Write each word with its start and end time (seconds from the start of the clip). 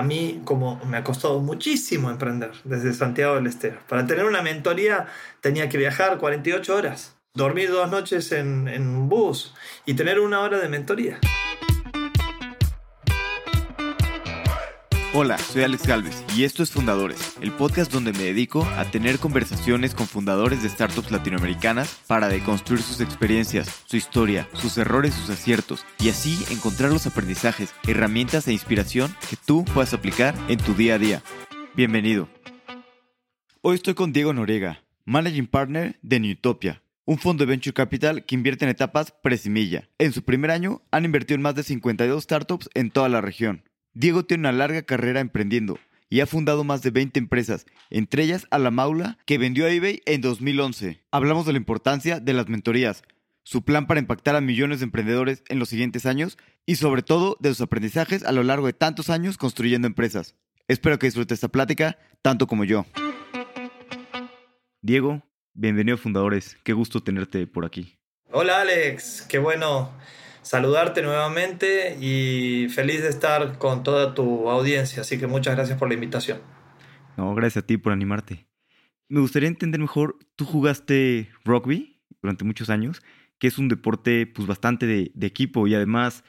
a 0.00 0.02
mí, 0.02 0.40
como 0.46 0.82
me 0.86 0.96
ha 0.96 1.04
costado 1.04 1.40
muchísimo 1.40 2.10
emprender 2.10 2.52
desde 2.64 2.94
Santiago 2.94 3.34
del 3.34 3.46
Estero. 3.46 3.78
Para 3.86 4.06
tener 4.06 4.24
una 4.24 4.40
mentoría 4.40 5.06
tenía 5.42 5.68
que 5.68 5.76
viajar 5.76 6.16
48 6.16 6.74
horas, 6.74 7.16
dormir 7.34 7.70
dos 7.70 7.90
noches 7.90 8.32
en, 8.32 8.66
en 8.66 8.88
un 8.88 9.10
bus 9.10 9.54
y 9.84 9.94
tener 9.94 10.18
una 10.18 10.40
hora 10.40 10.58
de 10.58 10.70
mentoría. 10.70 11.18
Hola, 15.12 15.38
soy 15.38 15.64
Alex 15.64 15.88
Galvez 15.88 16.24
y 16.36 16.44
esto 16.44 16.62
es 16.62 16.70
Fundadores, 16.70 17.36
el 17.40 17.50
podcast 17.50 17.90
donde 17.90 18.12
me 18.12 18.22
dedico 18.22 18.64
a 18.76 18.84
tener 18.84 19.18
conversaciones 19.18 19.92
con 19.92 20.06
fundadores 20.06 20.62
de 20.62 20.68
startups 20.68 21.10
latinoamericanas 21.10 22.00
para 22.06 22.28
deconstruir 22.28 22.80
sus 22.80 23.00
experiencias, 23.00 23.82
su 23.86 23.96
historia, 23.96 24.48
sus 24.52 24.78
errores, 24.78 25.12
sus 25.12 25.30
aciertos 25.30 25.84
y 25.98 26.10
así 26.10 26.38
encontrar 26.52 26.92
los 26.92 27.08
aprendizajes, 27.08 27.74
herramientas 27.88 28.46
e 28.46 28.52
inspiración 28.52 29.12
que 29.28 29.36
tú 29.36 29.64
puedas 29.64 29.92
aplicar 29.94 30.32
en 30.46 30.58
tu 30.58 30.74
día 30.74 30.94
a 30.94 30.98
día. 30.98 31.22
Bienvenido. 31.74 32.28
Hoy 33.62 33.74
estoy 33.74 33.94
con 33.94 34.12
Diego 34.12 34.32
Norega, 34.32 34.84
Managing 35.06 35.48
Partner 35.48 35.98
de 36.02 36.20
Newtopia, 36.20 36.84
un 37.04 37.18
fondo 37.18 37.44
de 37.44 37.50
venture 37.50 37.74
capital 37.74 38.24
que 38.24 38.36
invierte 38.36 38.64
en 38.64 38.70
etapas 38.70 39.12
presimilla. 39.24 39.88
En 39.98 40.12
su 40.12 40.22
primer 40.22 40.52
año 40.52 40.82
han 40.92 41.04
invertido 41.04 41.34
en 41.34 41.42
más 41.42 41.56
de 41.56 41.64
52 41.64 42.22
startups 42.22 42.70
en 42.74 42.92
toda 42.92 43.08
la 43.08 43.20
región. 43.20 43.64
Diego 43.92 44.24
tiene 44.24 44.42
una 44.42 44.52
larga 44.52 44.82
carrera 44.82 45.20
emprendiendo 45.20 45.78
y 46.08 46.20
ha 46.20 46.26
fundado 46.26 46.64
más 46.64 46.82
de 46.82 46.90
20 46.90 47.18
empresas, 47.18 47.66
entre 47.90 48.22
ellas 48.22 48.46
a 48.50 48.58
La 48.58 48.70
Maula, 48.70 49.18
que 49.26 49.38
vendió 49.38 49.66
a 49.66 49.70
eBay 49.70 50.02
en 50.06 50.20
2011. 50.20 51.00
Hablamos 51.10 51.46
de 51.46 51.52
la 51.52 51.58
importancia 51.58 52.20
de 52.20 52.32
las 52.32 52.48
mentorías, 52.48 53.02
su 53.42 53.64
plan 53.64 53.86
para 53.86 54.00
impactar 54.00 54.36
a 54.36 54.40
millones 54.40 54.80
de 54.80 54.84
emprendedores 54.84 55.42
en 55.48 55.58
los 55.58 55.68
siguientes 55.68 56.06
años 56.06 56.38
y 56.66 56.76
sobre 56.76 57.02
todo 57.02 57.36
de 57.40 57.48
sus 57.50 57.62
aprendizajes 57.62 58.24
a 58.24 58.32
lo 58.32 58.44
largo 58.44 58.66
de 58.66 58.72
tantos 58.72 59.10
años 59.10 59.36
construyendo 59.36 59.88
empresas. 59.88 60.36
Espero 60.68 60.98
que 60.98 61.08
disfrutes 61.08 61.36
esta 61.36 61.48
plática 61.48 61.98
tanto 62.22 62.46
como 62.46 62.64
yo. 62.64 62.86
Diego, 64.82 65.22
bienvenido 65.52 65.96
a 65.96 65.98
Fundadores. 65.98 66.56
Qué 66.62 66.72
gusto 66.72 67.02
tenerte 67.02 67.46
por 67.48 67.64
aquí. 67.64 67.98
Hola 68.30 68.60
Alex, 68.60 69.22
qué 69.28 69.38
bueno 69.38 69.90
saludarte 70.42 71.02
nuevamente 71.02 71.96
y 72.00 72.68
feliz 72.68 73.02
de 73.02 73.08
estar 73.08 73.58
con 73.58 73.82
toda 73.82 74.14
tu 74.14 74.48
audiencia. 74.50 75.02
Así 75.02 75.18
que 75.18 75.26
muchas 75.26 75.54
gracias 75.56 75.78
por 75.78 75.88
la 75.88 75.94
invitación. 75.94 76.40
No, 77.16 77.34
gracias 77.34 77.64
a 77.64 77.66
ti 77.66 77.76
por 77.76 77.92
animarte. 77.92 78.46
Me 79.08 79.20
gustaría 79.20 79.48
entender 79.48 79.80
mejor, 79.80 80.18
tú 80.36 80.44
jugaste 80.44 81.30
rugby 81.44 82.00
durante 82.22 82.44
muchos 82.44 82.70
años, 82.70 83.02
que 83.38 83.48
es 83.48 83.58
un 83.58 83.68
deporte 83.68 84.26
pues 84.26 84.46
bastante 84.46 84.86
de, 84.86 85.12
equipo 85.26 85.66
y 85.66 85.74
además, 85.74 86.22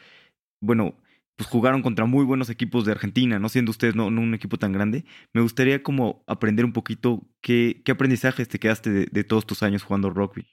bueno, 0.59 0.95
pues 1.35 1.47
jugaron 1.47 1.81
contra 1.83 2.05
muy 2.05 2.25
buenos 2.25 2.49
equipos 2.49 2.85
de 2.85 2.91
Argentina, 2.91 3.39
no 3.39 3.49
siendo 3.49 3.69
ustedes 3.69 3.95
no, 3.95 4.07
un 4.07 4.33
equipo 4.33 4.57
tan 4.57 4.71
grande. 4.71 5.05
Me 5.33 5.41
gustaría 5.41 5.83
como 5.83 6.23
aprender 6.27 6.65
un 6.65 6.73
poquito 6.73 7.21
qué, 7.41 7.81
qué 7.85 7.91
aprendizajes 7.91 8.47
te 8.47 8.59
quedaste 8.59 8.89
de, 8.89 9.05
de 9.11 9.23
todos 9.23 9.45
tus 9.45 9.61
años 9.61 9.83
jugando 9.83 10.09
rugby. 10.09 10.47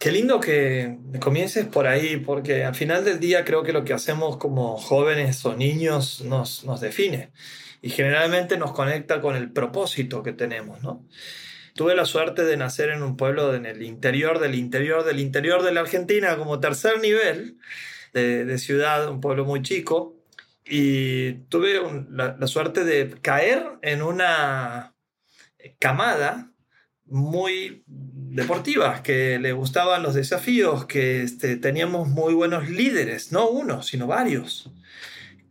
Qué 0.00 0.10
lindo 0.12 0.40
que 0.40 0.96
comiences 1.20 1.66
por 1.66 1.86
ahí, 1.86 2.16
porque 2.16 2.64
al 2.64 2.74
final 2.74 3.04
del 3.04 3.20
día 3.20 3.44
creo 3.44 3.62
que 3.62 3.74
lo 3.74 3.84
que 3.84 3.92
hacemos 3.92 4.38
como 4.38 4.78
jóvenes 4.78 5.44
o 5.44 5.54
niños 5.54 6.22
nos, 6.22 6.64
nos 6.64 6.80
define 6.80 7.32
y 7.82 7.90
generalmente 7.90 8.56
nos 8.56 8.72
conecta 8.72 9.20
con 9.20 9.36
el 9.36 9.52
propósito 9.52 10.22
que 10.22 10.32
tenemos, 10.32 10.82
¿no? 10.82 11.06
Tuve 11.74 11.94
la 11.94 12.06
suerte 12.06 12.44
de 12.44 12.56
nacer 12.56 12.88
en 12.88 13.02
un 13.02 13.18
pueblo 13.18 13.54
en 13.54 13.66
el 13.66 13.82
interior 13.82 14.38
del 14.38 14.54
interior 14.54 15.04
del 15.04 15.20
interior 15.20 15.62
de 15.62 15.72
la 15.72 15.80
Argentina, 15.80 16.38
como 16.38 16.60
tercer 16.60 16.98
nivel 17.00 17.58
de, 18.14 18.56
ciudad, 18.56 19.06
un 19.10 19.20
pueblo 19.20 19.44
muy 19.44 19.60
chico, 19.60 20.16
y 20.64 21.32
tuve 21.50 21.78
la 22.08 22.46
suerte 22.46 22.84
de 22.84 23.16
caer 23.20 23.66
en 23.82 24.00
una 24.00 24.94
camada 25.78 26.49
muy 27.10 27.82
deportivas, 27.86 29.00
que 29.00 29.38
le 29.38 29.52
gustaban 29.52 30.02
los 30.02 30.14
desafíos, 30.14 30.86
que 30.86 31.22
este, 31.22 31.56
teníamos 31.56 32.08
muy 32.08 32.32
buenos 32.32 32.68
líderes, 32.68 33.32
no 33.32 33.48
uno, 33.48 33.82
sino 33.82 34.06
varios. 34.06 34.70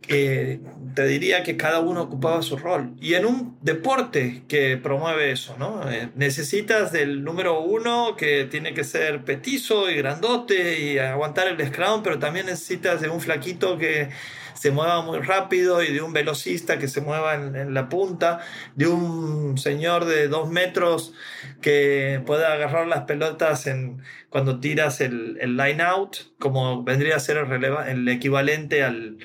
Que 0.00 0.60
te 0.94 1.06
diría 1.06 1.44
que 1.44 1.56
cada 1.56 1.80
uno 1.80 2.02
ocupaba 2.02 2.42
su 2.42 2.56
rol. 2.56 2.94
Y 3.00 3.14
en 3.14 3.26
un 3.26 3.58
deporte 3.60 4.42
que 4.48 4.76
promueve 4.76 5.30
eso, 5.30 5.54
¿no? 5.58 5.88
Eh, 5.88 6.08
necesitas 6.16 6.90
del 6.90 7.22
número 7.22 7.60
uno 7.60 8.16
que 8.16 8.46
tiene 8.46 8.74
que 8.74 8.82
ser 8.82 9.24
petizo 9.24 9.88
y 9.90 9.96
grandote 9.96 10.80
y 10.80 10.98
aguantar 10.98 11.46
el 11.48 11.64
scrum, 11.64 12.02
pero 12.02 12.18
también 12.18 12.46
necesitas 12.46 13.00
de 13.00 13.08
un 13.08 13.20
flaquito 13.20 13.78
que 13.78 14.08
se 14.54 14.70
mueva 14.70 15.02
muy 15.02 15.18
rápido 15.20 15.82
y 15.82 15.92
de 15.92 16.02
un 16.02 16.12
velocista 16.12 16.78
que 16.78 16.88
se 16.88 17.00
mueva 17.00 17.34
en, 17.34 17.74
la 17.74 17.88
punta, 17.88 18.40
de 18.74 18.86
un 18.86 19.58
señor 19.58 20.04
de 20.04 20.28
dos 20.28 20.50
metros 20.50 21.12
que 21.60 22.22
pueda 22.26 22.52
agarrar 22.52 22.86
las 22.86 23.04
pelotas 23.04 23.66
en, 23.66 24.02
cuando 24.28 24.60
tiras 24.60 25.00
el, 25.00 25.34
line 25.56 25.82
out, 25.82 26.16
como 26.38 26.82
vendría 26.82 27.16
a 27.16 27.20
ser 27.20 27.38
el, 27.38 27.64
el 27.64 28.08
equivalente 28.08 28.82
al, 28.84 29.18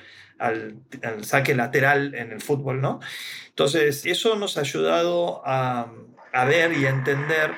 saque 1.22 1.56
lateral 1.56 2.14
en 2.14 2.32
el 2.32 2.42
fútbol, 2.42 2.82
¿no? 2.82 3.00
Entonces, 3.50 4.06
eso 4.06 4.36
nos 4.36 4.58
ha 4.58 4.62
ayudado 4.62 5.42
a, 5.46 5.92
a 6.34 6.46
ver 6.46 6.74
y 6.74 6.86
a 6.86 6.90
entender 6.90 7.52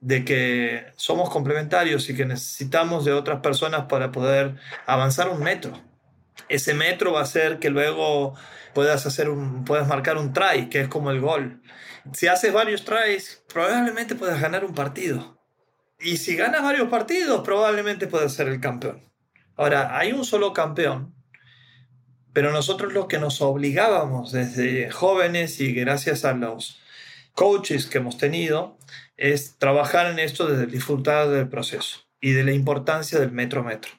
de 0.00 0.24
que 0.24 0.86
somos 0.96 1.30
complementarios 1.30 2.08
y 2.10 2.16
que 2.16 2.24
necesitamos 2.24 3.04
de 3.04 3.12
otras 3.12 3.40
personas 3.40 3.86
para 3.86 4.12
poder 4.12 4.56
avanzar 4.86 5.28
un 5.28 5.42
metro 5.42 5.87
ese 6.48 6.74
metro 6.74 7.12
va 7.12 7.20
a 7.20 7.24
hacer 7.24 7.58
que 7.58 7.70
luego 7.70 8.34
puedas, 8.74 9.06
hacer 9.06 9.28
un, 9.28 9.64
puedas 9.64 9.88
marcar 9.88 10.16
un 10.16 10.32
try, 10.32 10.68
que 10.68 10.80
es 10.82 10.88
como 10.88 11.10
el 11.10 11.20
gol. 11.20 11.62
Si 12.12 12.26
haces 12.26 12.52
varios 12.52 12.84
tries, 12.84 13.44
probablemente 13.52 14.14
puedas 14.14 14.40
ganar 14.40 14.64
un 14.64 14.74
partido. 14.74 15.38
Y 16.00 16.18
si 16.18 16.36
ganas 16.36 16.62
varios 16.62 16.88
partidos, 16.88 17.42
probablemente 17.42 18.06
puedas 18.06 18.32
ser 18.32 18.48
el 18.48 18.60
campeón. 18.60 19.10
Ahora, 19.56 19.98
hay 19.98 20.12
un 20.12 20.24
solo 20.24 20.52
campeón, 20.52 21.14
pero 22.32 22.52
nosotros 22.52 22.92
lo 22.92 23.08
que 23.08 23.18
nos 23.18 23.40
obligábamos 23.40 24.30
desde 24.30 24.90
jóvenes 24.90 25.60
y 25.60 25.72
gracias 25.72 26.24
a 26.24 26.34
los 26.34 26.80
coaches 27.32 27.86
que 27.86 27.98
hemos 27.98 28.16
tenido 28.16 28.78
es 29.16 29.58
trabajar 29.58 30.06
en 30.06 30.20
esto 30.20 30.46
desde 30.46 30.64
el 30.64 30.70
disfrutar 30.70 31.28
del 31.28 31.48
proceso 31.48 32.00
y 32.20 32.32
de 32.32 32.44
la 32.44 32.52
importancia 32.52 33.18
del 33.18 33.32
metro 33.32 33.64
metro. 33.64 33.90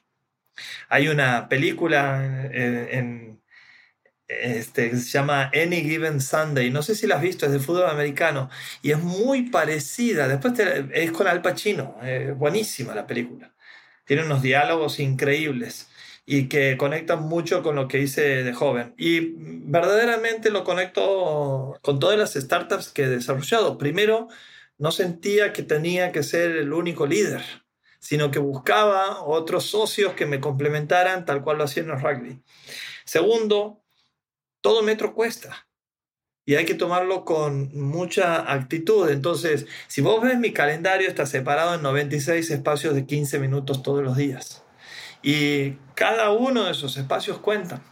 Hay 0.88 1.08
una 1.08 1.48
película 1.48 2.48
en, 2.52 3.40
este, 4.28 4.90
que 4.90 4.96
se 4.96 5.10
llama 5.10 5.50
Any 5.54 5.82
Given 5.82 6.20
Sunday. 6.20 6.70
No 6.70 6.82
sé 6.82 6.94
si 6.94 7.06
la 7.06 7.16
has 7.16 7.22
visto, 7.22 7.46
es 7.46 7.52
de 7.52 7.58
fútbol 7.60 7.88
americano 7.90 8.50
y 8.82 8.92
es 8.92 8.98
muy 8.98 9.50
parecida. 9.50 10.28
Después 10.28 10.54
es 10.92 11.12
con 11.12 11.26
Al 11.26 11.42
Pacino, 11.42 11.96
buenísima 12.36 12.94
la 12.94 13.06
película. 13.06 13.52
Tiene 14.04 14.24
unos 14.24 14.42
diálogos 14.42 14.98
increíbles 15.00 15.88
y 16.26 16.48
que 16.48 16.76
conectan 16.76 17.22
mucho 17.22 17.62
con 17.62 17.76
lo 17.76 17.88
que 17.88 17.98
hice 18.00 18.44
de 18.44 18.52
joven. 18.52 18.94
Y 18.96 19.34
verdaderamente 19.36 20.50
lo 20.50 20.64
conecto 20.64 21.78
con 21.82 21.98
todas 21.98 22.18
las 22.18 22.34
startups 22.34 22.90
que 22.90 23.04
he 23.04 23.08
desarrollado. 23.08 23.78
Primero, 23.78 24.28
no 24.78 24.92
sentía 24.92 25.52
que 25.52 25.62
tenía 25.62 26.12
que 26.12 26.22
ser 26.22 26.52
el 26.52 26.72
único 26.72 27.06
líder 27.06 27.42
sino 28.00 28.30
que 28.30 28.40
buscaba 28.40 29.22
otros 29.22 29.66
socios 29.66 30.14
que 30.14 30.26
me 30.26 30.40
complementaran 30.40 31.24
tal 31.24 31.42
cual 31.42 31.58
lo 31.58 31.64
hacía 31.64 31.84
en 31.84 31.90
el 31.90 32.00
rugby. 32.00 32.42
Segundo, 33.04 33.82
todo 34.60 34.82
metro 34.82 35.14
cuesta 35.14 35.68
y 36.44 36.56
hay 36.56 36.64
que 36.64 36.74
tomarlo 36.74 37.24
con 37.24 37.70
mucha 37.78 38.52
actitud. 38.52 39.08
Entonces, 39.08 39.66
si 39.86 40.00
vos 40.00 40.20
ves 40.20 40.38
mi 40.38 40.52
calendario, 40.52 41.08
está 41.08 41.26
separado 41.26 41.74
en 41.76 41.82
96 41.82 42.50
espacios 42.50 42.94
de 42.94 43.06
15 43.06 43.38
minutos 43.38 43.84
todos 43.84 44.02
los 44.02 44.16
días. 44.16 44.64
Y 45.22 45.72
cada 45.94 46.32
uno 46.32 46.64
de 46.64 46.72
esos 46.72 46.96
espacios 46.96 47.38
cuenta 47.38 47.82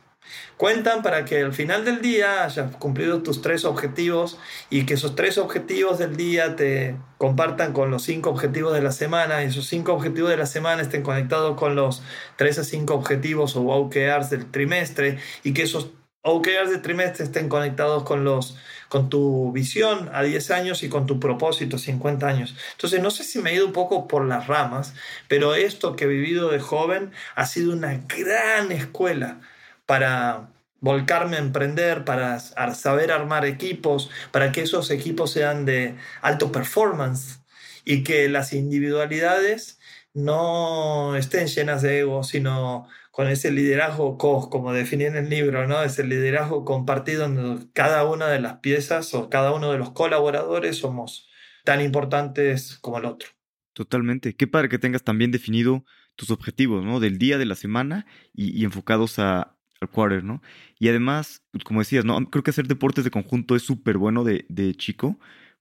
cuentan 0.56 1.02
para 1.02 1.24
que 1.24 1.42
al 1.42 1.52
final 1.52 1.84
del 1.84 2.00
día 2.00 2.44
hayas 2.44 2.76
cumplido 2.76 3.22
tus 3.22 3.42
tres 3.42 3.64
objetivos 3.64 4.38
y 4.70 4.86
que 4.86 4.94
esos 4.94 5.14
tres 5.14 5.38
objetivos 5.38 5.98
del 5.98 6.16
día 6.16 6.56
te 6.56 6.96
compartan 7.16 7.72
con 7.72 7.90
los 7.90 8.02
cinco 8.02 8.30
objetivos 8.30 8.72
de 8.72 8.82
la 8.82 8.92
semana 8.92 9.42
y 9.42 9.46
esos 9.46 9.66
cinco 9.66 9.92
objetivos 9.92 10.30
de 10.30 10.36
la 10.36 10.46
semana 10.46 10.82
estén 10.82 11.02
conectados 11.02 11.56
con 11.56 11.74
los 11.74 12.02
tres 12.36 12.58
a 12.58 12.64
cinco 12.64 12.94
objetivos 12.94 13.56
o 13.56 13.62
OKRs 13.62 14.30
del 14.30 14.50
trimestre 14.50 15.18
y 15.42 15.52
que 15.52 15.62
esos 15.62 15.90
OKRs 16.22 16.70
del 16.70 16.82
trimestre 16.82 17.24
estén 17.24 17.48
conectados 17.48 18.02
con 18.02 18.24
los 18.24 18.56
con 18.88 19.10
tu 19.10 19.52
visión 19.52 20.10
a 20.12 20.22
10 20.22 20.50
años 20.50 20.82
y 20.82 20.88
con 20.88 21.06
tu 21.06 21.20
propósito 21.20 21.76
a 21.76 21.78
50 21.78 22.26
años. 22.26 22.56
Entonces, 22.72 23.02
no 23.02 23.10
sé 23.10 23.22
si 23.24 23.38
me 23.38 23.50
he 23.50 23.54
ido 23.54 23.66
un 23.66 23.72
poco 23.72 24.08
por 24.08 24.24
las 24.24 24.46
ramas, 24.46 24.94
pero 25.28 25.54
esto 25.54 25.94
que 25.94 26.04
he 26.04 26.08
vivido 26.08 26.50
de 26.50 26.58
joven 26.58 27.12
ha 27.34 27.46
sido 27.46 27.72
una 27.72 28.00
gran 28.08 28.72
escuela 28.72 29.40
para 29.88 30.52
volcarme 30.80 31.36
a 31.36 31.40
emprender, 31.40 32.04
para 32.04 32.38
saber 32.40 33.10
armar 33.10 33.46
equipos, 33.46 34.10
para 34.32 34.52
que 34.52 34.60
esos 34.60 34.90
equipos 34.90 35.30
sean 35.32 35.64
de 35.64 35.96
alto 36.20 36.52
performance 36.52 37.40
y 37.86 38.04
que 38.04 38.28
las 38.28 38.52
individualidades 38.52 39.80
no 40.12 41.16
estén 41.16 41.46
llenas 41.46 41.80
de 41.80 42.00
ego, 42.00 42.22
sino 42.22 42.86
con 43.10 43.28
ese 43.28 43.50
liderazgo 43.50 44.18
COS, 44.18 44.48
como 44.48 44.74
definí 44.74 45.04
en 45.04 45.16
el 45.16 45.30
libro, 45.30 45.66
¿no? 45.66 45.82
Ese 45.82 46.04
liderazgo 46.04 46.66
compartido 46.66 47.24
en 47.24 47.70
cada 47.72 48.04
una 48.04 48.28
de 48.28 48.40
las 48.40 48.58
piezas 48.58 49.14
o 49.14 49.30
cada 49.30 49.54
uno 49.54 49.72
de 49.72 49.78
los 49.78 49.92
colaboradores 49.92 50.76
somos 50.76 51.30
tan 51.64 51.80
importantes 51.80 52.76
como 52.82 52.98
el 52.98 53.06
otro. 53.06 53.30
Totalmente. 53.72 54.36
Qué 54.36 54.46
padre 54.46 54.68
que 54.68 54.78
tengas 54.78 55.02
también 55.02 55.30
definido 55.30 55.86
tus 56.14 56.30
objetivos, 56.30 56.84
¿no? 56.84 57.00
Del 57.00 57.16
día, 57.16 57.38
de 57.38 57.46
la 57.46 57.54
semana 57.54 58.04
y, 58.34 58.64
enfocados 58.64 59.18
a, 59.18 59.57
al 59.80 59.90
quarter, 59.90 60.24
¿no? 60.24 60.42
Y 60.78 60.88
además, 60.88 61.42
pues, 61.50 61.64
como 61.64 61.80
decías, 61.80 62.04
¿no? 62.04 62.30
Creo 62.30 62.42
que 62.42 62.50
hacer 62.50 62.66
deportes 62.66 63.04
de 63.04 63.10
conjunto 63.10 63.56
es 63.56 63.62
súper 63.62 63.98
bueno 63.98 64.24
de, 64.24 64.46
de, 64.48 64.74
chico 64.74 65.18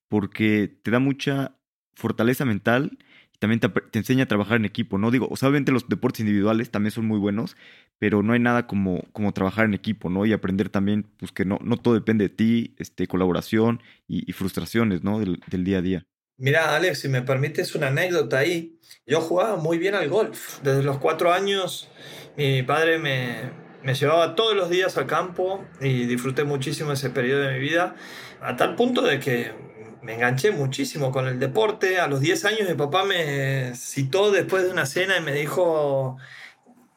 porque 0.08 0.80
te 0.84 0.92
da 0.92 1.00
mucha 1.00 1.58
fortaleza 1.96 2.46
mental 2.46 2.98
y 3.34 3.38
también 3.40 3.60
te, 3.60 3.70
enseña 3.94 4.24
a 4.24 4.28
trabajar 4.28 4.58
en 4.58 4.66
equipo, 4.66 4.98
¿no? 4.98 5.12
Digo, 5.12 5.28
obviamente 5.28 5.72
los 5.72 5.88
deportes 5.90 6.22
individuales 6.22 6.72
también 6.72 6.92
son 6.92 7.06
muy 7.06 7.20
buenos, 7.20 7.58
pero 8.00 8.24
no 8.24 8.34
hay 8.34 8.40
nada 8.40 8.68
como, 8.68 9.04
como 9.12 9.34
trabajar 9.34 9.66
en 9.66 9.74
equipo, 9.74 10.10
¿no? 10.10 10.26
Y 10.26 10.34
aprender 10.34 10.70
también, 10.70 11.08
pues 11.18 11.32
que 11.32 11.46
no, 11.46 11.60
no 11.62 11.78
todo 11.78 11.94
depende 11.94 12.30
de 12.30 12.36
ti, 12.36 12.76
este, 12.78 13.08
colaboración 13.08 13.82
y, 14.08 14.32
frustraciones, 14.34 15.04
¿no? 15.04 15.20
Del, 15.20 15.42
del 15.48 15.64
día 15.64 15.80
a 15.80 15.82
día. 15.82 16.08
Mira, 16.40 16.76
Alex, 16.76 17.00
si 17.00 17.10
me 17.10 17.24
permites 17.24 17.74
una 17.74 17.88
anécdota 17.88 18.38
ahí. 18.38 18.80
Yo 19.08 19.22
jugaba 19.22 19.56
muy 19.56 19.80
bien 19.80 19.96
al 19.96 20.08
golf. 20.08 20.62
Desde 20.62 20.84
los 20.84 21.00
cuatro 21.00 21.34
años 21.34 21.90
mi 22.38 22.62
padre 22.62 23.00
me, 23.00 23.50
me 23.88 23.94
llevaba 23.94 24.36
todos 24.36 24.54
los 24.54 24.70
días 24.70 24.98
al 24.98 25.08
campo 25.08 25.66
y 25.80 26.08
disfruté 26.08 26.44
muchísimo 26.44 26.92
ese 26.92 27.10
periodo 27.10 27.44
de 27.44 27.54
mi 27.54 27.60
vida, 27.60 27.96
a 28.42 28.58
tal 28.58 28.76
punto 28.76 29.02
de 29.02 29.18
que 29.22 29.54
me 30.02 30.16
enganché 30.16 30.52
muchísimo 30.52 31.10
con 31.10 31.26
el 31.26 31.40
deporte. 31.40 31.98
A 31.98 32.08
los 32.08 32.20
10 32.20 32.44
años 32.44 32.70
mi 32.70 32.76
papá 32.76 33.06
me 33.06 33.74
citó 33.76 34.30
después 34.30 34.64
de 34.66 34.72
una 34.72 34.86
cena 34.86 35.16
y 35.16 35.22
me 35.22 35.32
dijo, 35.32 36.18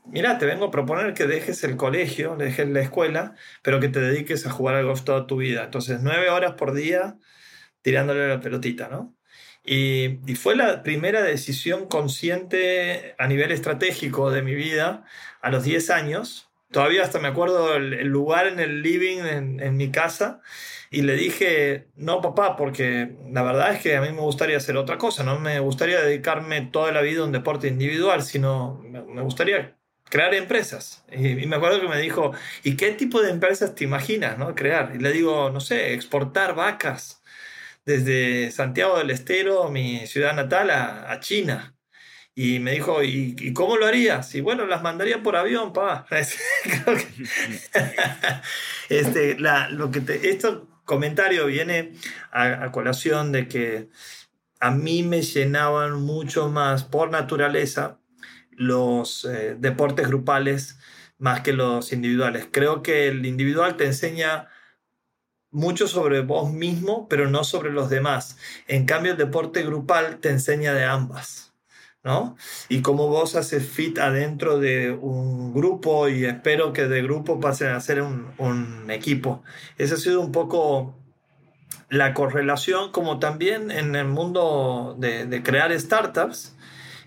mira, 0.04 0.38
te 0.38 0.46
vengo 0.46 0.64
a 0.64 0.70
proponer 0.72 1.14
que 1.14 1.28
dejes 1.28 1.62
el 1.62 1.76
colegio, 1.76 2.34
dejes 2.34 2.68
la 2.68 2.80
escuela, 2.80 3.36
pero 3.62 3.78
que 3.78 3.88
te 3.88 4.00
dediques 4.00 4.44
a 4.46 4.50
jugar 4.50 4.74
al 4.74 4.86
golf 4.86 5.04
toda 5.04 5.28
tu 5.28 5.36
vida. 5.36 5.62
Entonces, 5.62 6.00
nueve 6.02 6.28
horas 6.28 6.54
por 6.54 6.74
día 6.74 7.18
tirándole 7.82 8.26
la 8.26 8.40
pelotita, 8.40 8.88
¿no? 8.88 9.14
Y, 9.64 10.18
fue 10.34 10.56
la 10.56 10.82
primera 10.82 11.22
decisión 11.22 11.86
consciente 11.86 13.14
a 13.16 13.28
nivel 13.28 13.52
estratégico 13.52 14.32
de 14.32 14.42
mi 14.42 14.56
vida 14.56 15.04
a 15.40 15.50
los 15.50 15.62
10 15.62 15.90
años. 15.90 16.49
Todavía 16.70 17.02
hasta 17.02 17.18
me 17.18 17.28
acuerdo 17.28 17.76
el, 17.76 18.06
lugar 18.06 18.46
en 18.46 18.60
el 18.60 18.82
living 18.82 19.18
en, 19.18 19.76
mi 19.76 19.90
casa 19.90 20.40
y 20.90 21.02
le 21.02 21.14
dije, 21.14 21.88
no 21.96 22.20
papá, 22.20 22.56
porque 22.56 23.16
la 23.30 23.42
verdad 23.42 23.72
es 23.74 23.80
que 23.82 23.96
a 23.96 24.00
mí 24.00 24.10
me 24.10 24.20
gustaría 24.20 24.56
hacer 24.56 24.76
otra 24.76 24.98
cosa, 24.98 25.24
no 25.24 25.38
me 25.40 25.58
gustaría 25.60 26.00
dedicarme 26.00 26.62
toda 26.62 26.92
la 26.92 27.00
vida 27.00 27.22
a 27.22 27.24
un 27.24 27.32
deporte 27.32 27.68
individual, 27.68 28.22
sino 28.22 28.80
me 28.84 29.22
gustaría 29.22 29.76
crear 30.10 30.34
empresas. 30.34 31.04
Y, 31.10 31.46
me 31.46 31.56
acuerdo 31.56 31.80
que 31.80 31.88
me 31.88 31.98
dijo, 31.98 32.32
¿y 32.62 32.76
qué 32.76 32.92
tipo 32.92 33.22
de 33.22 33.30
empresas 33.30 33.74
te 33.74 33.84
imaginas 33.84 34.36
no? 34.36 34.54
crear? 34.54 34.92
Y 34.94 34.98
le 34.98 35.12
digo, 35.12 35.50
no 35.50 35.60
sé, 35.60 35.94
exportar 35.94 36.54
vacas 36.54 37.22
desde 37.86 38.50
Santiago 38.50 38.98
del 38.98 39.10
Estero, 39.10 39.70
mi 39.70 40.06
ciudad 40.06 40.34
natal, 40.34 40.70
a, 40.70 41.18
China. 41.20 41.74
Y 42.42 42.58
me 42.58 42.72
dijo, 42.72 43.02
¿y, 43.02 43.52
cómo 43.52 43.76
lo 43.76 43.84
harías? 43.84 44.34
Y 44.34 44.40
bueno, 44.40 44.64
las 44.64 44.80
mandaría 44.80 45.22
por 45.22 45.36
avión, 45.36 45.74
pa. 45.74 46.06
este, 48.88 49.36
lo 49.38 49.90
que 49.90 50.02
este 50.22 50.48
comentario 50.86 51.44
viene 51.44 51.92
a, 52.32 52.72
colación 52.72 53.30
de 53.30 53.46
que 53.46 53.90
a 54.58 54.70
mí 54.70 55.02
me 55.02 55.20
llenaban 55.20 56.00
mucho 56.00 56.48
más 56.48 56.82
por 56.82 57.10
naturaleza 57.10 58.00
los 58.52 59.26
eh, 59.26 59.54
deportes 59.58 60.08
grupales 60.08 60.78
más 61.18 61.42
que 61.42 61.52
los 61.52 61.92
individuales. 61.92 62.48
Creo 62.50 62.82
que 62.82 63.08
el 63.08 63.26
individual 63.26 63.76
te 63.76 63.84
enseña 63.84 64.48
mucho 65.50 65.86
sobre 65.86 66.22
vos 66.22 66.50
mismo, 66.50 67.06
pero 67.06 67.28
no 67.28 67.44
sobre 67.44 67.70
los 67.70 67.90
demás. 67.90 68.38
En 68.66 68.86
cambio, 68.86 69.12
el 69.12 69.18
deporte 69.18 69.62
grupal 69.62 70.20
te 70.20 70.30
enseña 70.30 70.72
de 70.72 70.84
ambas, 70.84 71.49
¿no? 72.02 72.36
Y 72.68 72.82
cómo 72.82 73.08
vos 73.08 73.36
haces 73.36 73.68
fit 73.68 73.98
adentro 73.98 74.58
de 74.58 74.90
un 74.90 75.52
grupo 75.52 76.08
y 76.08 76.24
espero 76.24 76.72
que 76.72 76.86
de 76.86 77.02
grupo 77.02 77.40
pasen 77.40 77.68
a 77.68 77.80
ser 77.80 78.02
un, 78.02 78.90
equipo. 78.90 79.42
Esa 79.78 79.94
ha 79.94 79.98
sido 79.98 80.20
un 80.20 80.32
poco 80.32 80.98
la 81.88 82.14
correlación, 82.14 82.90
como 82.92 83.18
también 83.18 83.70
en 83.70 83.94
el 83.94 84.06
mundo 84.06 84.96
de, 84.98 85.26
de 85.26 85.42
crear 85.42 85.78
startups. 85.78 86.56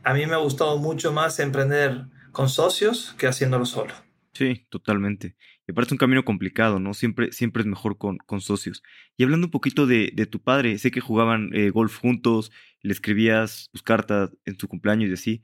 A 0.04 0.14
mí 0.14 0.26
me 0.26 0.34
ha 0.34 0.38
gustado 0.38 0.78
mucho 0.78 1.12
más 1.12 1.40
emprender 1.40 2.06
con 2.32 2.50
socios 2.50 3.16
que 3.18 3.28
haciéndolo 3.28 3.66
solo. 3.66 3.94
Sí, 4.34 4.66
totalmente. 4.70 5.36
Me 5.68 5.74
parece 5.74 5.94
un 5.94 6.00
camino 6.00 6.26
complicado, 6.26 6.80
¿no? 6.80 6.94
Siempre, 6.94 7.32
siempre 7.32 7.62
es 7.62 7.68
mejor 7.68 7.98
con, 7.98 8.18
con 8.18 8.42
socios. 8.42 8.84
Y 9.16 9.24
hablando 9.24 9.48
un 9.48 9.52
poquito 9.52 9.86
de, 9.86 10.12
de 10.14 10.26
tu 10.26 10.42
padre, 10.42 10.78
sé 10.78 10.92
que 10.92 11.00
jugaban 11.00 11.50
eh, 11.54 11.70
golf 11.70 12.00
juntos, 12.00 12.52
le 12.84 12.94
escribías 12.94 13.70
tus 13.72 13.82
cartas 13.82 14.32
en 14.46 14.60
su 14.60 14.68
cumpleaños 14.68 15.10
y 15.10 15.14
así, 15.14 15.44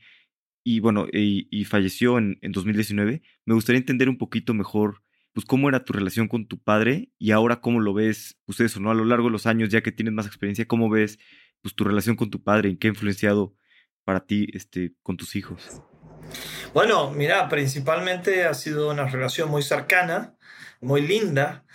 y 0.63 0.81
bueno, 0.81 1.07
y, 1.11 1.65
falleció 1.65 2.17
en, 2.17 2.37
en 2.41 2.51
2019. 2.51 3.21
Me 3.45 3.53
gustaría 3.55 3.79
entender 3.79 4.09
un 4.09 4.17
poquito 4.17 4.53
mejor, 4.53 5.01
pues, 5.33 5.45
cómo 5.45 5.69
era 5.69 5.83
tu 5.83 5.93
relación 5.93 6.27
con 6.27 6.47
tu 6.47 6.61
padre 6.61 7.09
y 7.17 7.31
ahora 7.31 7.61
cómo 7.61 7.79
lo 7.79 7.93
ves, 7.93 8.37
pues 8.45 8.59
eso, 8.59 8.79
¿no? 8.79 8.91
A 8.91 8.93
lo 8.93 9.05
largo 9.05 9.25
de 9.25 9.31
los 9.31 9.47
años, 9.47 9.69
ya 9.69 9.81
que 9.81 9.91
tienes 9.91 10.13
más 10.13 10.27
experiencia, 10.27 10.67
¿cómo 10.67 10.89
ves, 10.89 11.17
pues, 11.61 11.73
tu 11.75 11.85
relación 11.85 12.15
con 12.15 12.29
tu 12.29 12.43
padre? 12.43 12.69
¿En 12.69 12.77
qué 12.77 12.87
ha 12.87 12.91
influenciado 12.91 13.55
para 14.03 14.25
ti, 14.25 14.47
este, 14.53 14.93
con 15.01 15.17
tus 15.17 15.35
hijos? 15.35 15.81
Bueno, 16.73 17.11
mira, 17.11 17.49
principalmente 17.49 18.43
ha 18.43 18.53
sido 18.53 18.91
una 18.91 19.07
relación 19.07 19.49
muy 19.49 19.63
cercana, 19.63 20.35
muy 20.81 21.01
linda, 21.01 21.65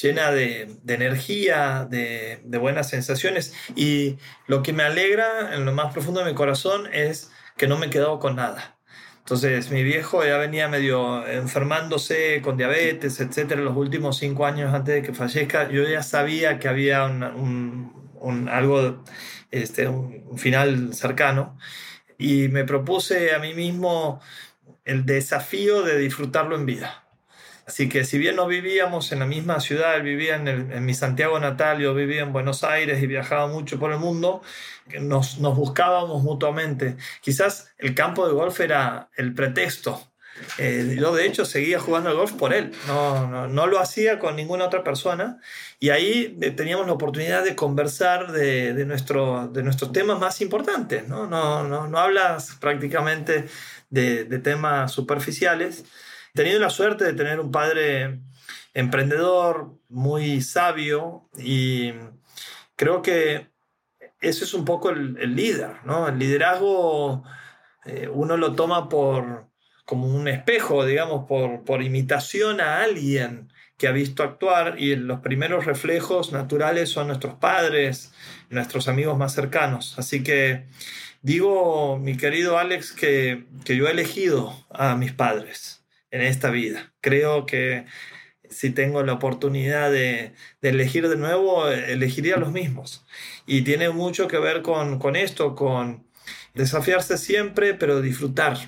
llena 0.00 0.32
de, 0.32 0.76
energía, 0.86 1.86
de, 1.88 2.40
buenas 2.58 2.88
sensaciones. 2.88 3.54
Y 3.76 4.18
lo 4.46 4.62
que 4.62 4.72
me 4.72 4.82
alegra 4.82 5.54
en 5.54 5.64
lo 5.64 5.72
más 5.72 5.92
profundo 5.92 6.20
de 6.20 6.30
mi 6.30 6.34
corazón 6.34 6.88
es 6.92 7.30
que 7.56 7.66
no 7.66 7.78
me 7.78 7.86
he 7.86 7.90
quedado 7.90 8.18
con 8.18 8.36
nada. 8.36 8.78
Entonces, 9.18 9.70
mi 9.70 9.84
viejo 9.84 10.24
ya 10.24 10.36
venía 10.36 10.68
medio 10.68 11.26
enfermándose 11.28 12.42
con 12.42 12.56
diabetes, 12.56 13.20
etcétera, 13.20 13.60
los 13.60 13.76
últimos 13.76 14.18
cinco 14.18 14.46
años 14.46 14.74
antes 14.74 14.96
de 14.96 15.02
que 15.02 15.14
fallezca. 15.14 15.70
Yo 15.70 15.84
ya 15.84 16.02
sabía 16.02 16.58
que 16.58 16.68
había 16.68 17.04
un, 17.04 18.48
algo, 18.50 19.04
este, 19.50 19.86
un 19.86 20.38
final 20.38 20.92
cercano 20.94 21.56
y 22.18 22.48
me 22.48 22.64
propuse 22.64 23.34
a 23.34 23.38
mí 23.38 23.54
mismo 23.54 24.20
el 24.84 25.06
desafío 25.06 25.82
de 25.82 25.98
disfrutarlo 25.98 26.56
en 26.56 26.66
vida. 26.66 27.01
Así 27.66 27.88
que 27.88 28.04
si 28.04 28.18
bien 28.18 28.36
no 28.36 28.46
vivíamos 28.46 29.12
en 29.12 29.20
la 29.20 29.26
misma 29.26 29.60
ciudad, 29.60 29.96
él 29.96 30.02
vivía 30.02 30.36
en, 30.36 30.84
mi 30.84 30.94
Santiago 30.94 31.38
natal, 31.38 31.78
yo 31.80 31.94
vivía 31.94 32.22
en 32.22 32.32
Buenos 32.32 32.64
Aires 32.64 33.02
y 33.02 33.06
viajaba 33.06 33.46
mucho 33.46 33.78
por 33.78 33.92
el 33.92 33.98
mundo, 33.98 34.42
nos, 35.00 35.38
nos 35.38 35.56
buscábamos 35.56 36.22
mutuamente. 36.22 36.96
Quizás 37.20 37.72
el 37.78 37.94
campo 37.94 38.26
de 38.26 38.32
golf 38.32 38.60
era 38.60 39.10
el 39.16 39.34
pretexto 39.34 40.12
eh, 40.58 40.96
yo 40.98 41.14
de 41.14 41.26
hecho 41.26 41.44
seguía 41.44 41.78
jugando 41.78 42.10
al 42.10 42.16
golf 42.16 42.32
por 42.32 42.52
él, 42.52 42.72
no, 42.86 43.48
no, 43.48 43.66
lo 43.66 43.78
hacía 43.78 44.18
con 44.18 44.34
ninguna 44.34 44.64
otra 44.64 44.82
persona 44.82 45.38
y 45.78 45.90
ahí 45.90 46.38
eh, 46.40 46.50
teníamos 46.50 46.86
la 46.86 46.94
oportunidad 46.94 47.44
de 47.44 47.54
conversar 47.54 48.32
de, 48.32 48.72
de, 48.72 48.86
nuestro, 48.86 49.48
de 49.48 49.62
nuestros 49.62 49.92
temas 49.92 50.18
más 50.18 50.40
importantes, 50.40 51.06
¿no? 51.06 51.26
No, 51.26 51.64
no, 51.64 51.86
no 51.86 51.98
hablas 51.98 52.56
prácticamente 52.60 53.46
de 53.90 54.38
temas 54.38 54.90
superficiales. 54.90 55.84
Tenido 56.34 56.60
la 56.60 56.70
suerte 56.70 57.04
de 57.04 57.12
tener 57.12 57.40
un 57.40 57.52
padre 57.52 58.20
emprendedor, 58.72 59.78
muy 59.88 60.40
sabio 60.40 61.28
y 61.36 61.92
creo 62.74 63.02
que 63.02 63.48
ese 64.20 64.44
es 64.44 64.54
un 64.54 64.64
poco 64.64 64.90
el, 64.90 65.36
líder, 65.36 65.84
¿no? 65.84 66.08
El 66.08 66.18
liderazgo 66.18 67.24
eh, 67.84 68.08
uno 68.10 68.38
lo 68.38 68.54
toma 68.54 68.88
por 68.88 69.46
como 69.84 70.06
un 70.06 70.26
espejo, 70.26 70.86
digamos, 70.86 71.26
por, 71.28 71.64
por 71.64 71.82
imitación 71.82 72.62
a 72.62 72.82
alguien 72.82 73.52
que 73.76 73.88
ha 73.88 73.92
visto 73.92 74.22
actuar 74.22 74.76
y 74.78 74.96
los 74.96 75.20
primeros 75.20 75.66
reflejos 75.66 76.32
naturales 76.32 76.88
son 76.88 77.08
nuestros 77.08 77.34
padres, 77.34 78.14
nuestros 78.48 78.88
amigos 78.88 79.18
más 79.18 79.34
cercanos. 79.34 79.98
Así 79.98 80.22
que 80.22 80.66
digo, 81.20 81.98
mi 81.98 82.16
querido 82.16 82.58
Alex, 82.58 82.92
que, 82.92 83.44
que 83.64 83.76
yo 83.76 83.88
he 83.88 83.90
elegido 83.90 84.54
a 84.70 84.96
mis 84.96 85.12
padres 85.12 85.81
en 86.12 86.20
esta 86.20 86.50
vida. 86.50 86.92
Creo 87.00 87.46
que 87.46 87.86
si 88.48 88.70
tengo 88.70 89.02
la 89.02 89.14
oportunidad 89.14 89.90
de, 89.90 90.34
elegir 90.60 91.08
de 91.08 91.16
nuevo, 91.16 91.68
elegiría 91.68 92.36
los 92.36 92.52
mismos. 92.52 93.04
Y 93.46 93.62
tiene 93.62 93.90
mucho 93.90 94.28
que 94.28 94.38
ver 94.38 94.62
con, 94.62 95.00
con 95.00 95.16
esto, 95.16 95.56
con 95.56 96.06
desafiarse 96.54 97.18
siempre, 97.18 97.74
pero 97.74 98.00
disfrutar 98.00 98.58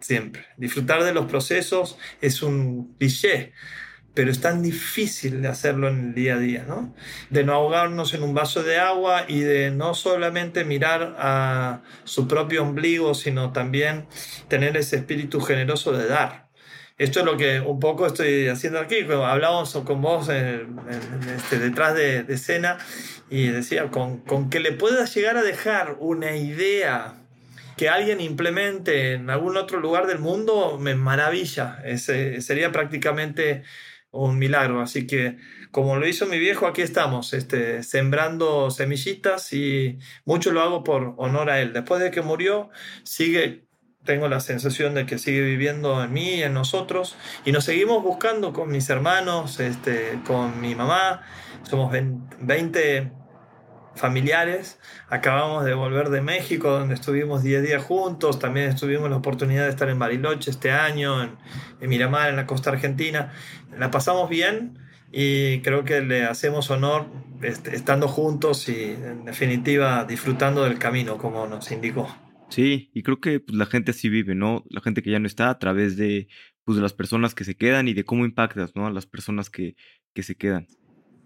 siempre. 0.00 0.46
Disfrutar 0.56 1.02
de 1.04 1.12
los 1.12 1.26
procesos 1.26 1.98
es 2.20 2.42
un 2.42 2.94
cliché, 2.94 3.52
pero 4.14 4.30
es 4.30 4.40
tan 4.40 4.62
difícil 4.62 5.42
de 5.42 5.48
hacerlo 5.48 5.88
en 5.88 6.08
el 6.08 6.14
día 6.14 6.34
a 6.34 6.38
día, 6.38 6.64
¿no? 6.68 6.94
De 7.30 7.42
no 7.42 7.54
ahogarnos 7.54 8.14
en 8.14 8.22
un 8.22 8.34
vaso 8.34 8.62
de 8.62 8.78
agua 8.78 9.24
y 9.26 9.40
de 9.40 9.72
no 9.72 9.94
solamente 9.94 10.64
mirar 10.64 11.16
a 11.18 11.82
su 12.04 12.28
propio 12.28 12.62
ombligo, 12.62 13.14
sino 13.14 13.52
también 13.52 14.06
tener 14.46 14.76
ese 14.76 14.96
espíritu 14.96 15.40
generoso 15.40 15.92
de 15.92 16.06
dar. 16.06 16.43
Esto 16.96 17.20
es 17.20 17.26
lo 17.26 17.36
que 17.36 17.60
un 17.60 17.80
poco 17.80 18.06
estoy 18.06 18.46
haciendo 18.46 18.78
aquí. 18.78 19.00
Hablábamos 19.00 19.72
con 19.84 20.00
vos 20.00 20.28
este, 20.28 21.58
detrás 21.58 21.94
de, 21.94 22.24
escena 22.28 22.78
y 23.30 23.48
decía, 23.48 23.90
con, 23.90 24.20
con 24.20 24.48
que 24.48 24.60
le 24.60 24.72
puedas 24.72 25.12
llegar 25.14 25.36
a 25.36 25.42
dejar 25.42 25.96
una 25.98 26.36
idea 26.36 27.14
que 27.76 27.88
alguien 27.88 28.20
implemente 28.20 29.14
en 29.14 29.28
algún 29.30 29.56
otro 29.56 29.80
lugar 29.80 30.06
del 30.06 30.18
mundo, 30.18 30.78
me 30.78 30.94
maravilla. 30.94 31.82
Sería 31.96 32.70
prácticamente 32.70 33.64
un 34.12 34.38
milagro. 34.38 34.80
Así 34.80 35.06
que, 35.06 35.36
como 35.70 35.96
lo 35.96 36.06
hizo 36.06 36.26
mi 36.26 36.38
viejo, 36.38 36.66
aquí 36.66 36.82
estamos, 36.82 37.34
este, 37.34 37.82
sembrando 37.82 38.70
semillitas 38.70 39.52
y 39.52 39.98
mucho 40.24 40.52
lo 40.52 40.62
hago 40.62 40.84
por 40.84 41.14
honor 41.16 41.50
a 41.50 41.60
él. 41.60 41.72
Después 41.72 42.00
de 42.00 42.10
que 42.10 42.22
murió, 42.22 42.70
sigue 43.02 43.63
tengo 44.04 44.28
la 44.28 44.40
sensación 44.40 44.94
de 44.94 45.06
que 45.06 45.18
sigue 45.18 45.40
viviendo 45.40 46.02
en 46.02 46.12
mí, 46.12 46.42
en 46.42 46.54
nosotros, 46.54 47.16
y 47.44 47.52
nos 47.52 47.64
seguimos 47.64 48.02
buscando 48.02 48.52
con 48.52 48.70
mis 48.70 48.88
hermanos, 48.90 49.60
este, 49.60 50.20
con 50.26 50.60
mi 50.60 50.74
mamá. 50.74 51.22
Somos 51.62 51.92
20 52.40 53.12
familiares. 53.94 54.78
Acabamos 55.08 55.64
de 55.64 55.74
volver 55.74 56.10
de 56.10 56.20
México, 56.20 56.70
donde 56.70 56.94
estuvimos 56.94 57.42
10 57.42 57.62
días 57.62 57.82
juntos. 57.82 58.38
También 58.38 58.68
estuvimos 58.68 59.08
la 59.08 59.16
oportunidad 59.16 59.64
de 59.64 59.70
estar 59.70 59.88
en 59.88 59.98
Bariloche 59.98 60.50
este 60.50 60.70
año, 60.70 61.22
en, 61.22 61.36
en 61.80 61.88
Miramar, 61.88 62.28
en 62.28 62.36
la 62.36 62.46
costa 62.46 62.70
argentina. 62.70 63.32
La 63.78 63.90
pasamos 63.90 64.28
bien 64.28 64.78
y 65.12 65.60
creo 65.62 65.84
que 65.84 66.00
le 66.00 66.24
hacemos 66.24 66.70
honor 66.70 67.06
este, 67.42 67.76
estando 67.76 68.08
juntos 68.08 68.68
y, 68.68 68.92
en 68.92 69.24
definitiva, 69.24 70.04
disfrutando 70.04 70.64
del 70.64 70.78
camino, 70.78 71.18
como 71.18 71.46
nos 71.46 71.70
indicó. 71.70 72.08
Sí, 72.48 72.90
y 72.94 73.02
creo 73.02 73.20
que 73.20 73.40
pues, 73.40 73.56
la 73.56 73.66
gente 73.66 73.90
así 73.90 74.08
vive, 74.08 74.34
¿no? 74.34 74.64
La 74.68 74.80
gente 74.80 75.02
que 75.02 75.10
ya 75.10 75.18
no 75.18 75.26
está 75.26 75.50
a 75.50 75.58
través 75.58 75.96
de, 75.96 76.28
pues, 76.64 76.76
de 76.76 76.82
las 76.82 76.92
personas 76.92 77.34
que 77.34 77.44
se 77.44 77.56
quedan 77.56 77.88
y 77.88 77.94
de 77.94 78.04
cómo 78.04 78.24
impactas, 78.24 78.74
¿no? 78.74 78.86
A 78.86 78.90
las 78.90 79.06
personas 79.06 79.50
que, 79.50 79.76
que 80.12 80.22
se 80.22 80.36
quedan. 80.36 80.66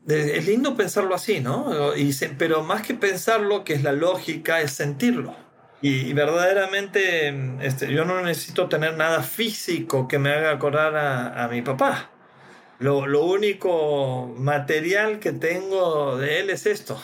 Es 0.06 0.46
lindo 0.46 0.74
pensarlo 0.74 1.14
así, 1.14 1.40
¿no? 1.40 1.94
Y 1.94 2.14
pero 2.38 2.62
más 2.64 2.86
que 2.86 2.94
pensarlo, 2.94 3.62
que 3.62 3.74
es 3.74 3.82
la 3.82 3.92
lógica, 3.92 4.62
es 4.62 4.72
sentirlo. 4.72 5.36
Y, 5.82 6.12
verdaderamente 6.12 7.28
este, 7.60 7.92
yo 7.92 8.04
no 8.04 8.20
necesito 8.22 8.68
tener 8.68 8.96
nada 8.96 9.22
físico 9.22 10.08
que 10.08 10.18
me 10.18 10.30
haga 10.30 10.50
acordar 10.50 10.96
a, 10.96 11.44
a 11.44 11.48
mi 11.48 11.62
papá. 11.62 12.10
Lo, 12.78 13.06
lo 13.06 13.24
único 13.24 14.34
material 14.38 15.18
que 15.18 15.32
tengo 15.32 16.16
de 16.16 16.40
él 16.40 16.50
es 16.50 16.66
esto 16.66 17.00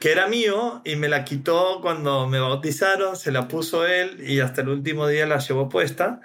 que 0.00 0.10
era 0.10 0.26
mío 0.26 0.80
y 0.86 0.96
me 0.96 1.08
la 1.08 1.24
quitó 1.24 1.80
cuando 1.82 2.26
me 2.26 2.40
bautizaron, 2.40 3.16
se 3.16 3.30
la 3.30 3.48
puso 3.48 3.86
él 3.86 4.24
y 4.26 4.40
hasta 4.40 4.62
el 4.62 4.70
último 4.70 5.06
día 5.06 5.26
la 5.26 5.38
llevó 5.38 5.68
puesta. 5.68 6.22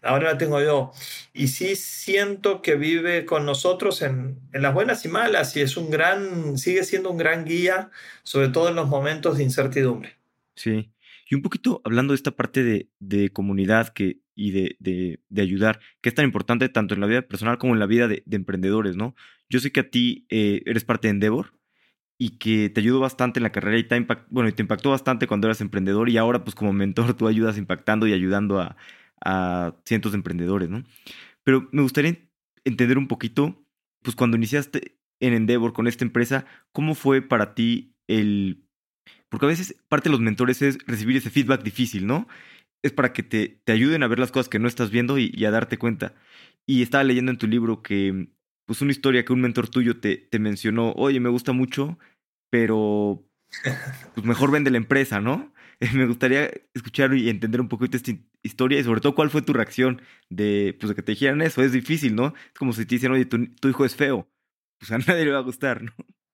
Ahora 0.00 0.32
la 0.32 0.38
tengo 0.38 0.62
yo. 0.62 0.92
Y 1.34 1.48
sí 1.48 1.74
siento 1.74 2.62
que 2.62 2.76
vive 2.76 3.26
con 3.26 3.44
nosotros 3.44 4.00
en, 4.02 4.38
en, 4.52 4.62
las 4.62 4.72
buenas 4.72 5.04
y 5.04 5.08
malas 5.08 5.56
y 5.56 5.60
es 5.60 5.76
un 5.76 5.90
gran, 5.90 6.56
sigue 6.56 6.84
siendo 6.84 7.10
un 7.10 7.18
gran 7.18 7.44
guía, 7.44 7.90
sobre 8.22 8.48
todo 8.48 8.68
en 8.68 8.76
los 8.76 8.88
momentos 8.88 9.38
de 9.38 9.42
incertidumbre. 9.42 10.16
Sí. 10.54 10.92
Y 11.28 11.34
un 11.34 11.42
poquito 11.42 11.82
hablando 11.84 12.12
de 12.12 12.16
esta 12.18 12.30
parte 12.30 12.62
de, 12.62 12.90
de 13.00 13.30
comunidad 13.30 13.88
que, 13.88 14.20
y 14.36 14.52
de, 14.52 14.76
de, 14.78 15.18
de, 15.28 15.42
ayudar, 15.42 15.80
que 16.00 16.10
es 16.10 16.14
tan 16.14 16.26
importante 16.26 16.68
tanto 16.68 16.94
en 16.94 17.00
la 17.00 17.08
vida 17.08 17.22
personal 17.22 17.58
como 17.58 17.74
en 17.74 17.80
la 17.80 17.86
vida 17.86 18.06
de, 18.06 18.22
emprendedores, 18.30 18.94
¿no? 18.94 19.16
Yo 19.48 19.58
sé 19.58 19.72
que 19.72 19.80
a 19.80 19.90
ti 19.90 20.26
eh, 20.28 20.62
eres 20.64 20.84
parte 20.84 21.08
de 21.08 21.12
Endeavor 21.12 21.56
y 22.18 22.38
que 22.38 22.70
te 22.70 22.80
ayudó 22.80 23.00
bastante 23.00 23.38
en 23.38 23.42
la 23.42 23.52
carrera 23.52 23.78
y 23.78 23.84
te, 23.84 23.96
impact, 23.96 24.26
bueno, 24.30 24.48
y 24.48 24.52
te 24.52 24.62
impactó 24.62 24.90
bastante 24.90 25.26
cuando 25.26 25.46
eras 25.48 25.60
emprendedor 25.60 26.08
y 26.08 26.16
ahora 26.16 26.44
pues 26.44 26.54
como 26.54 26.72
mentor 26.72 27.14
tú 27.14 27.28
ayudas 27.28 27.58
impactando 27.58 28.06
y 28.06 28.12
ayudando 28.12 28.60
a, 28.60 28.76
a 29.24 29.74
cientos 29.84 30.12
de 30.12 30.16
emprendedores, 30.16 30.68
¿no? 30.70 30.84
Pero 31.44 31.68
me 31.72 31.82
gustaría 31.82 32.18
entender 32.64 32.98
un 32.98 33.08
poquito, 33.08 33.64
pues 34.02 34.16
cuando 34.16 34.36
iniciaste 34.36 34.98
en 35.20 35.34
Endeavor 35.34 35.72
con 35.72 35.86
esta 35.86 36.04
empresa, 36.04 36.46
¿cómo 36.72 36.94
fue 36.94 37.22
para 37.22 37.54
ti 37.54 37.94
el... 38.08 38.64
Porque 39.28 39.46
a 39.46 39.48
veces 39.48 39.76
parte 39.88 40.08
de 40.08 40.12
los 40.12 40.20
mentores 40.20 40.62
es 40.62 40.78
recibir 40.86 41.16
ese 41.16 41.30
feedback 41.30 41.62
difícil, 41.62 42.06
¿no? 42.06 42.28
Es 42.82 42.92
para 42.92 43.12
que 43.12 43.22
te, 43.22 43.60
te 43.64 43.72
ayuden 43.72 44.02
a 44.02 44.08
ver 44.08 44.18
las 44.18 44.32
cosas 44.32 44.48
que 44.48 44.58
no 44.58 44.68
estás 44.68 44.90
viendo 44.90 45.18
y, 45.18 45.32
y 45.34 45.44
a 45.44 45.50
darte 45.50 45.78
cuenta. 45.78 46.14
Y 46.66 46.82
estaba 46.82 47.04
leyendo 47.04 47.30
en 47.32 47.38
tu 47.38 47.46
libro 47.46 47.82
que 47.82 48.28
pues 48.66 48.82
una 48.82 48.92
historia 48.92 49.24
que 49.24 49.32
un 49.32 49.40
mentor 49.40 49.68
tuyo 49.68 49.98
te, 49.98 50.16
te 50.16 50.38
mencionó, 50.38 50.92
oye, 50.92 51.20
me 51.20 51.30
gusta 51.30 51.52
mucho, 51.52 51.98
pero 52.50 53.24
pues 54.14 54.26
mejor 54.26 54.50
vende 54.50 54.70
la 54.70 54.76
empresa, 54.76 55.20
¿no? 55.20 55.52
Me 55.94 56.06
gustaría 56.06 56.50
escuchar 56.74 57.14
y 57.14 57.28
entender 57.28 57.60
un 57.60 57.68
poquito 57.68 57.96
esta 57.96 58.12
historia 58.42 58.80
y 58.80 58.84
sobre 58.84 59.00
todo 59.00 59.14
cuál 59.14 59.30
fue 59.30 59.42
tu 59.42 59.52
reacción 59.52 60.00
de, 60.30 60.76
pues, 60.80 60.88
de 60.88 60.94
que 60.94 61.02
te 61.02 61.12
dijeran 61.12 61.42
eso. 61.42 61.62
Es 61.62 61.72
difícil, 61.72 62.14
¿no? 62.14 62.28
Es 62.28 62.58
como 62.58 62.72
si 62.72 62.86
te 62.86 62.94
dicen, 62.94 63.12
oye, 63.12 63.26
tu, 63.26 63.68
hijo 63.68 63.84
es 63.84 63.94
feo. 63.94 64.26
Pues 64.78 64.90
a 64.90 64.98
nadie 65.06 65.24
le 65.24 65.32
va 65.32 65.38
a 65.38 65.42
gustar, 65.42 65.82
¿no? 65.82 65.92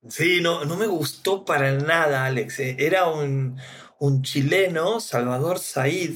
Sí, 0.09 0.41
no, 0.41 0.65
no 0.65 0.77
me 0.77 0.87
gustó 0.87 1.45
para 1.45 1.73
nada, 1.73 2.27
Alex. 2.27 2.59
Eh, 2.61 2.77
era 2.79 3.09
un, 3.09 3.57
un 3.99 4.23
chileno, 4.23 5.01
Salvador 5.01 5.59
Said, 5.59 6.15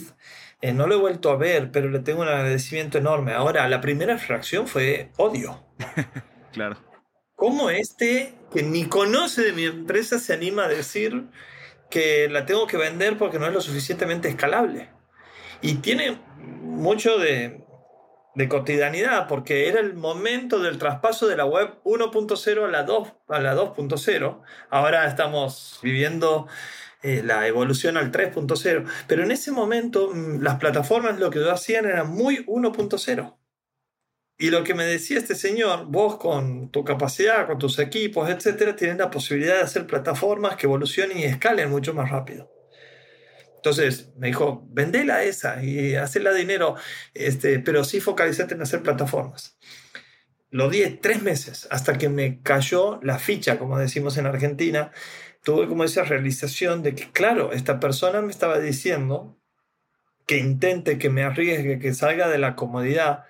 eh, 0.61 0.73
no 0.73 0.87
lo 0.87 0.95
he 0.95 0.99
vuelto 0.99 1.31
a 1.31 1.37
ver, 1.37 1.71
pero 1.71 1.91
le 1.91 1.99
tengo 2.01 2.23
un 2.23 2.29
agradecimiento 2.29 2.99
enorme. 2.99 3.33
Ahora, 3.33 3.69
la 3.69 3.81
primera 3.81 4.17
reacción 4.17 4.67
fue 4.67 5.11
odio. 5.17 5.65
claro. 6.53 6.77
¿Cómo 7.35 7.69
este, 7.69 8.35
que 8.51 8.63
ni 8.63 8.87
conoce 8.87 9.43
de 9.43 9.53
mi 9.53 9.65
empresa, 9.65 10.19
se 10.19 10.33
anima 10.33 10.65
a 10.65 10.69
decir 10.69 11.27
que 11.91 12.29
la 12.31 12.47
tengo 12.47 12.67
que 12.67 12.79
vender 12.79 13.19
porque 13.19 13.39
no 13.39 13.47
es 13.47 13.53
lo 13.53 13.61
suficientemente 13.61 14.29
escalable? 14.29 14.91
Y 15.61 15.75
tiene 15.77 16.19
mucho 16.39 17.19
de, 17.19 17.63
de 18.35 18.49
cotidianidad, 18.49 19.29
porque 19.29 19.69
era 19.69 19.81
el 19.81 19.95
momento 19.95 20.61
del 20.61 20.79
traspaso 20.79 21.27
de 21.27 21.37
la 21.37 21.45
web 21.45 21.79
1.0 21.85 22.65
a 22.65 22.69
la 22.69 22.83
2 22.85 23.13
a 23.29 23.41
la 23.41 23.55
2.0. 23.55 24.43
Ahora 24.71 25.07
estamos 25.07 25.79
viviendo 25.83 26.47
eh, 27.03 27.23
la 27.25 27.47
evolución 27.47 27.97
al 27.97 28.11
3.0. 28.11 28.85
Pero 29.07 29.23
en 29.23 29.31
ese 29.31 29.53
momento 29.53 30.11
mm, 30.12 30.43
las 30.43 30.57
plataformas 30.57 31.19
lo 31.19 31.31
que 31.31 31.49
hacían 31.50 31.87
era 31.87 32.05
muy 32.05 32.45
1.0. 32.47 33.37
Y 34.38 34.50
lo 34.50 34.65
que 34.65 34.75
me 34.75 34.85
decía 34.85 35.19
este 35.19 35.35
señor, 35.35 35.87
vos 35.87 36.19
con 36.19 36.71
tu 36.71 36.85
capacidad, 36.85 37.47
con 37.47 37.59
tus 37.59 37.79
equipos, 37.79 38.29
etcétera, 38.29 38.76
tienes 38.76 38.99
la 38.99 39.11
posibilidad 39.11 39.55
de 39.55 39.62
hacer 39.62 39.87
plataformas 39.87 40.57
que 40.57 40.67
evolucionen 40.67 41.19
y 41.19 41.25
escalen 41.25 41.71
mucho 41.71 41.95
más 41.95 42.11
rápido. 42.11 42.53
Entonces 43.57 44.11
me 44.17 44.29
dijo, 44.29 44.67
vendela 44.69 45.25
esa 45.25 45.65
y 45.65 45.97
hacerla 45.97 46.35
dinero, 46.35 46.76
este, 47.15 47.59
pero 47.61 47.83
sí 47.83 48.00
focalizate 48.00 48.55
en 48.55 48.62
hacer 48.62 48.83
plataformas. 48.83 49.59
Lo 50.50 50.71
di 50.71 50.85
tres 51.03 51.23
meses 51.23 51.67
hasta 51.71 51.99
que 51.99 52.09
me 52.09 52.43
cayó 52.43 53.00
la 53.03 53.19
ficha, 53.19 53.59
como 53.59 53.79
decimos 53.79 54.19
en 54.19 54.26
Argentina, 54.26 54.93
tuve 55.47 55.69
como 55.69 55.85
esa 55.85 56.03
realización 56.03 56.83
de 56.83 56.97
que, 56.97 57.09
claro, 57.12 57.53
esta 57.53 57.79
persona 57.79 58.21
me 58.21 58.33
estaba 58.33 58.59
diciendo 58.59 59.38
que 60.26 60.38
intente, 60.38 60.99
que 60.99 61.09
me 61.09 61.23
arriesgue, 61.23 61.79
que 61.79 61.95
salga 61.95 62.26
de 62.26 62.38
la 62.38 62.57
comodidad 62.57 63.26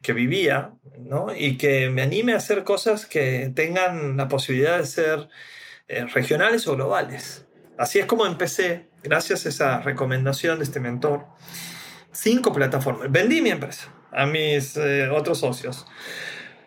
que 0.00 0.12
vivía, 0.12 0.74
¿no? 0.96 1.34
Y 1.36 1.56
que 1.58 1.90
me 1.90 2.02
anime 2.02 2.34
a 2.34 2.36
hacer 2.36 2.62
cosas 2.62 3.04
que 3.06 3.50
tengan 3.52 4.16
la 4.16 4.28
posibilidad 4.28 4.78
de 4.78 4.86
ser 4.86 5.28
eh, 5.88 6.04
regionales 6.04 6.68
o 6.68 6.76
globales. 6.76 7.46
Así 7.76 7.98
es 7.98 8.06
como 8.06 8.26
empecé, 8.26 8.86
gracias 9.02 9.44
a 9.44 9.48
esa 9.48 9.80
recomendación 9.80 10.58
de 10.58 10.64
este 10.66 10.78
mentor, 10.78 11.26
cinco 12.12 12.52
plataformas. 12.52 13.10
Vendí 13.10 13.40
mi 13.40 13.50
empresa 13.50 13.92
a 14.12 14.24
mis 14.24 14.76
eh, 14.76 15.08
otros 15.08 15.40
socios. 15.40 15.84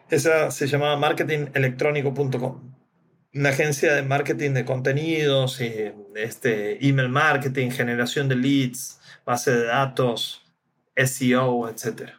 Esa 0.10 0.52
se 0.52 0.68
llamaba 0.68 0.98
marketingelectrónico.com 0.98 2.69
una 3.34 3.50
agencia 3.50 3.94
de 3.94 4.02
marketing 4.02 4.52
de 4.52 4.66
contenidos, 4.66 5.62
y 5.62 5.94
este, 6.16 6.86
email 6.88 7.10
marketing, 7.10 7.70
generación 7.72 8.28
de 8.28 8.36
leads, 8.36 9.00
base 9.26 9.52
de 9.52 9.66
datos, 9.66 10.46
SEO, 10.96 11.70
etc. 11.70 12.12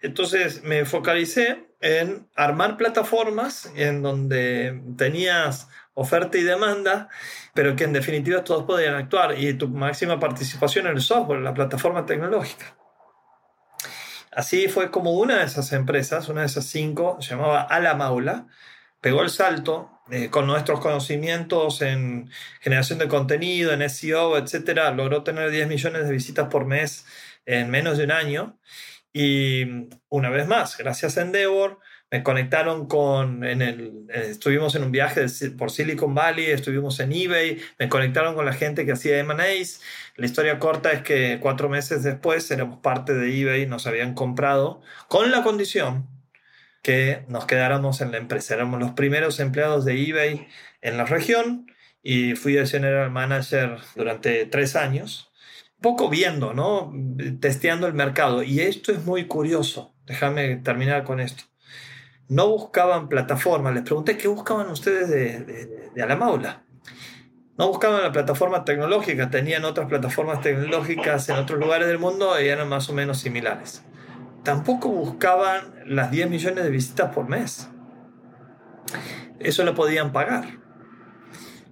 Entonces 0.00 0.62
me 0.62 0.84
focalicé 0.84 1.66
en 1.80 2.28
armar 2.34 2.76
plataformas 2.76 3.70
en 3.74 4.02
donde 4.02 4.80
tenías 4.96 5.68
oferta 5.94 6.38
y 6.38 6.42
demanda, 6.42 7.08
pero 7.54 7.74
que 7.74 7.84
en 7.84 7.92
definitiva 7.92 8.44
todos 8.44 8.64
podían 8.64 8.94
actuar 8.94 9.38
y 9.38 9.54
tu 9.54 9.68
máxima 9.68 10.20
participación 10.20 10.86
en 10.86 10.92
el 10.92 11.00
software, 11.00 11.38
en 11.38 11.44
la 11.44 11.54
plataforma 11.54 12.06
tecnológica. 12.06 12.76
Así 14.30 14.68
fue 14.68 14.90
como 14.90 15.12
una 15.12 15.38
de 15.38 15.44
esas 15.44 15.72
empresas, 15.72 16.28
una 16.28 16.42
de 16.42 16.46
esas 16.48 16.66
cinco, 16.66 17.16
se 17.20 17.30
llamaba 17.30 17.62
Alamaula, 17.62 18.46
pegó 19.00 19.22
el 19.22 19.30
salto 19.30 19.95
eh, 20.10 20.30
con 20.30 20.46
nuestros 20.46 20.80
conocimientos 20.80 21.82
en 21.82 22.30
generación 22.60 23.00
de 23.00 23.08
contenido, 23.08 23.72
en 23.72 23.88
SEO, 23.90 24.38
etcétera, 24.38 24.92
logró 24.92 25.24
tener 25.24 25.50
10 25.50 25.66
millones 25.66 26.06
de 26.06 26.12
visitas 26.12 26.48
por 26.48 26.64
mes 26.64 27.06
en 27.44 27.70
menos 27.70 27.98
de 27.98 28.04
un 28.04 28.12
año. 28.12 28.58
Y 29.12 29.88
una 30.08 30.30
vez 30.30 30.46
más, 30.46 30.76
gracias 30.76 31.16
a 31.18 31.22
Endeavor, 31.22 31.80
Me 32.10 32.22
conectaron 32.22 32.86
con, 32.86 33.42
en 33.44 33.62
el, 33.62 34.06
eh, 34.10 34.28
estuvimos 34.30 34.76
en 34.76 34.84
un 34.84 34.92
viaje 34.92 35.26
por 35.58 35.72
Silicon 35.72 36.14
Valley, 36.14 36.46
estuvimos 36.46 37.00
en 37.00 37.12
eBay, 37.12 37.58
me 37.78 37.88
conectaron 37.88 38.36
con 38.36 38.46
la 38.46 38.52
gente 38.52 38.86
que 38.86 38.92
hacía 38.92 39.18
M&As. 39.18 39.80
La 40.16 40.26
historia 40.26 40.60
corta 40.60 40.92
es 40.92 41.02
que 41.02 41.38
cuatro 41.40 41.68
meses 41.68 42.04
después 42.04 42.48
éramos 42.52 42.78
parte 42.78 43.12
de 43.14 43.40
eBay, 43.40 43.66
nos 43.66 43.86
habían 43.88 44.14
comprado 44.14 44.82
con 45.08 45.32
la 45.32 45.42
condición 45.42 46.06
que 46.86 47.24
nos 47.26 47.46
quedáramos 47.46 48.00
en 48.00 48.12
la 48.12 48.18
empresa. 48.18 48.54
Éramos 48.54 48.78
los 48.78 48.92
primeros 48.92 49.40
empleados 49.40 49.84
de 49.84 50.00
eBay 50.00 50.46
en 50.82 50.96
la 50.96 51.04
región 51.04 51.66
y 52.00 52.36
fui 52.36 52.56
el 52.56 52.68
general 52.68 53.10
manager 53.10 53.78
durante 53.96 54.46
tres 54.46 54.76
años 54.76 55.32
poco 55.80 56.08
viendo, 56.08 56.54
¿no? 56.54 56.92
Testeando 57.40 57.88
el 57.88 57.94
mercado. 57.94 58.44
Y 58.44 58.60
esto 58.60 58.92
es 58.92 59.04
muy 59.04 59.26
curioso. 59.26 59.96
Déjame 60.06 60.58
terminar 60.58 61.02
con 61.02 61.18
esto. 61.18 61.42
No 62.28 62.46
buscaban 62.50 63.08
plataformas. 63.08 63.74
Les 63.74 63.82
pregunté 63.82 64.16
qué 64.16 64.28
buscaban 64.28 64.70
ustedes 64.70 65.08
de, 65.08 65.40
de, 65.40 65.90
de 65.92 66.02
Alamaula. 66.04 66.62
No 67.58 67.66
buscaban 67.66 68.00
la 68.00 68.12
plataforma 68.12 68.64
tecnológica, 68.64 69.28
tenían 69.28 69.64
otras 69.64 69.88
plataformas 69.88 70.40
tecnológicas 70.40 71.28
en 71.30 71.36
otros 71.36 71.58
lugares 71.58 71.88
del 71.88 71.98
mundo 71.98 72.40
y 72.40 72.46
eran 72.46 72.68
más 72.68 72.88
o 72.90 72.92
menos 72.92 73.18
similares. 73.18 73.82
Tampoco 74.46 74.90
buscaban 74.90 75.74
las 75.86 76.12
10 76.12 76.30
millones 76.30 76.62
de 76.62 76.70
visitas 76.70 77.12
por 77.12 77.28
mes. 77.28 77.68
Eso 79.40 79.64
lo 79.64 79.74
podían 79.74 80.12
pagar 80.12 80.65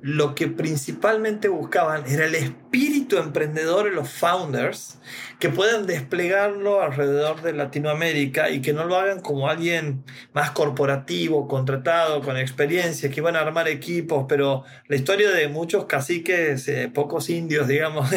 lo 0.05 0.35
que 0.35 0.49
principalmente 0.49 1.49
buscaban 1.49 2.05
era 2.07 2.27
el 2.27 2.35
espíritu 2.35 3.17
emprendedor 3.17 3.87
de 3.87 3.93
los 3.93 4.11
founders 4.11 4.99
que 5.39 5.49
puedan 5.49 5.87
desplegarlo 5.87 6.83
alrededor 6.83 7.41
de 7.41 7.55
Latinoamérica 7.55 8.51
y 8.51 8.61
que 8.61 8.75
no 8.75 8.85
lo 8.85 8.97
hagan 8.97 9.21
como 9.21 9.49
alguien 9.49 10.05
más 10.35 10.51
corporativo, 10.51 11.49
contratado, 11.49 12.21
con 12.21 12.37
experiencia, 12.37 13.09
que 13.09 13.21
iban 13.21 13.35
a 13.35 13.41
armar 13.41 13.67
equipos, 13.67 14.27
pero 14.29 14.65
la 14.89 14.97
historia 14.97 15.31
de 15.31 15.49
muchos 15.49 15.87
caciques, 15.87 16.69
eh, 16.69 16.91
pocos 16.93 17.31
indios, 17.31 17.67
digamos, 17.75 18.11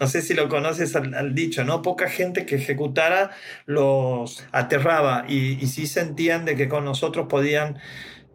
no 0.00 0.08
sé 0.08 0.22
si 0.22 0.34
lo 0.34 0.48
conoces 0.48 0.96
al, 0.96 1.36
dicho, 1.36 1.62
¿no? 1.62 1.82
Poca 1.82 2.08
gente 2.08 2.46
que 2.46 2.56
ejecutara 2.56 3.30
los 3.66 4.44
aterraba 4.50 5.24
y, 5.28 5.62
y 5.62 5.68
sí 5.68 5.86
sentían 5.86 6.44
de 6.44 6.56
que 6.56 6.68
con 6.68 6.84
nosotros 6.84 7.28
podían 7.28 7.78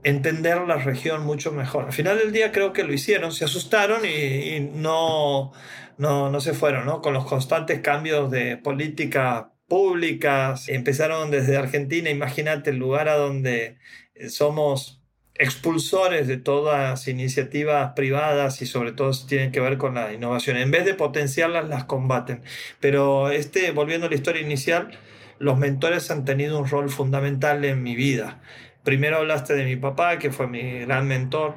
entender 0.03 0.61
la 0.61 0.77
región 0.77 1.25
mucho 1.25 1.51
mejor. 1.51 1.85
Al 1.85 1.93
final 1.93 2.17
del 2.17 2.31
día 2.31 2.51
creo 2.51 2.73
que 2.73 2.83
lo 2.83 2.93
hicieron, 2.93 3.31
se 3.31 3.45
asustaron 3.45 4.01
y, 4.05 4.59
no, 4.59 5.51
no, 5.97 6.29
no, 6.29 6.39
se 6.41 6.53
fueron, 6.53 6.85
¿no? 6.85 7.01
Con 7.01 7.13
los 7.13 7.25
constantes 7.25 7.81
cambios 7.81 8.31
de 8.31 8.57
política 8.57 9.53
públicas, 9.67 10.69
empezaron 10.69 11.29
desde 11.29 11.57
Argentina, 11.57 12.09
imagínate 12.09 12.69
el 12.69 12.77
lugar 12.77 13.09
a 13.09 13.15
donde 13.15 13.77
eh, 14.15 14.29
somos 14.29 15.01
expulsores 15.39 16.27
de 16.27 16.37
todas 16.37 17.07
iniciativas 17.07 17.93
privadas 17.95 18.61
y 18.61 18.65
sobre 18.65 18.91
todo 18.91 19.11
tienen 19.27 19.51
que 19.51 19.59
ver 19.59 19.77
con 19.77 19.95
la 19.95 20.13
innovación. 20.13 20.57
En 20.57 20.71
vez 20.71 20.85
de 20.85 20.93
potenciarlas, 20.95 21.67
las 21.67 21.83
combaten. 21.83 22.41
Pero 22.79 23.29
este, 23.29 23.71
volviendo 23.71 24.07
a 24.07 24.09
la 24.09 24.15
historia 24.15 24.41
inicial, 24.41 24.97
los 25.39 25.57
mentores 25.57 26.09
han 26.09 26.25
tenido 26.25 26.57
un 26.59 26.67
rol 26.67 26.89
fundamental 26.89 27.63
en 27.65 27.83
mi 27.83 27.95
vida. 27.95 28.41
Primero 28.87 29.17
hablaste 29.17 29.53
de 29.53 29.65
mi 29.65 29.75
papá, 29.75 30.17
que 30.17 30.31
fue 30.31 30.47
mi 30.47 30.85
gran 30.85 31.09
mentor. 31.09 31.55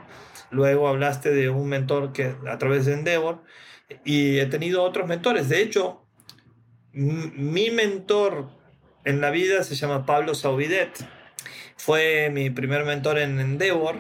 Luego 0.51 0.89
hablaste 0.89 1.31
de 1.31 1.49
un 1.49 1.69
mentor 1.69 2.13
que 2.13 2.35
a 2.49 2.59
través 2.59 2.87
de 2.87 2.95
Endeavor. 2.95 3.45
Y 4.05 4.41
he 4.41 4.47
tenido 4.47 4.83
otros 4.83 5.07
mentores. 5.07 5.49
De 5.49 5.63
hecho, 5.63 6.05
mi 6.93 7.71
mentor 7.71 8.49
en 9.05 9.21
la 9.21 9.31
vida 9.31 9.63
se 9.63 9.77
llama 9.77 10.07
Pablo 10.07 10.35
Saubidet. 10.35 10.91
Fue 11.77 12.31
mi 12.33 12.51
primer 12.51 12.85
mentor 12.85 13.21
en 13.21 13.39
Endeavor. 13.39 13.95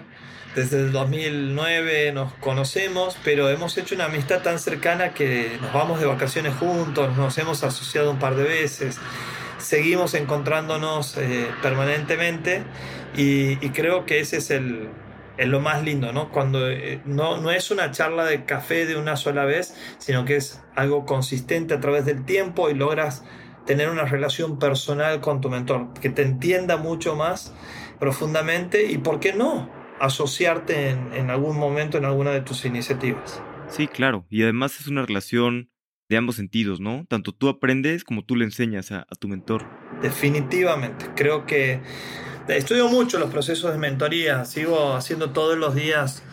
Desde 0.57 0.81
el 0.81 0.91
2009 0.91 2.11
nos 2.11 2.33
conocemos, 2.35 3.17
pero 3.23 3.49
hemos 3.49 3.79
hecho 3.79 3.95
una 3.95 4.07
amistad 4.07 4.43
tan 4.43 4.59
cercana 4.59 5.15
que 5.15 5.57
nos 5.61 5.73
vamos 5.73 6.01
de 6.01 6.07
vacaciones 6.07 6.53
juntos, 6.57 7.17
nos 7.17 7.39
hemos 7.39 7.63
asociado 7.63 8.11
un 8.11 8.19
par 8.19 8.35
de 8.35 8.43
veces, 8.43 8.99
seguimos 9.61 10.15
encontrándonos 10.15 11.17
eh, 11.17 11.49
permanentemente 11.63 12.65
y, 13.17 13.57
creo 13.71 14.07
que 14.07 14.21
ese 14.21 14.39
es 14.39 14.51
el, 14.51 14.89
lo 15.39 15.61
más 15.61 15.83
lindo, 15.85 16.13
¿no? 16.13 16.31
Cuando 16.31 16.69
eh, 16.69 17.01
no, 17.05 17.41
no 17.41 17.51
es 17.51 17.71
una 17.71 17.91
charla 17.91 18.25
de 18.25 18.45
café 18.45 18.87
de 18.87 18.97
una 18.97 19.17
sola 19.17 19.45
vez, 19.45 19.75
sino 19.99 20.25
que 20.25 20.37
es 20.37 20.63
algo 20.75 21.05
consistente 21.05 21.75
a 21.75 21.81
través 21.81 22.05
del 22.05 22.25
tiempo 22.25 22.71
y 22.71 22.75
logras 22.75 23.25
tener 23.67 23.91
una 23.91 24.05
relación 24.05 24.59
personal 24.59 25.21
con 25.21 25.41
tu 25.41 25.51
mentor, 25.51 25.93
que 26.01 26.11
te 26.11 26.23
entienda 26.23 26.77
mucho 26.77 27.15
más 27.15 27.55
profundamente 27.99 28.87
y, 28.87 28.99
¿por 28.99 29.21
qué 29.21 29.33
no?, 29.33 29.71
asociarte 30.01 30.89
en, 30.89 31.13
en 31.13 31.29
algún 31.29 31.59
momento 31.59 31.99
en 31.99 32.07
alguna 32.07 32.31
de 32.31 32.41
tus 32.41 32.65
iniciativas. 32.65 33.43
Sí, 33.69 33.87
claro, 33.87 34.27
y 34.31 34.43
además 34.43 34.81
es 34.81 34.87
una 34.87 35.05
relación 35.05 35.71
de 36.11 36.17
ambos 36.17 36.35
sentidos, 36.35 36.81
¿no? 36.81 37.07
Tanto 37.09 37.33
tú 37.33 37.49
aprendes 37.49 38.03
como 38.03 38.25
tú 38.25 38.35
le 38.35 38.45
enseñas 38.45 38.91
a, 38.91 39.07
tu 39.21 39.29
mentor. 39.29 39.65
Definitivamente, 40.03 41.07
creo 41.15 41.47
que 41.47 41.81
estudio 42.49 42.89
mucho 42.89 43.21
los 43.21 43.31
procesos 43.31 43.73
de 43.73 43.79
mentoría, 43.79 44.45
sigo 44.45 44.95
haciendo 44.95 45.31
todos 45.31 45.57
los 45.57 45.77
días, 45.77 46.25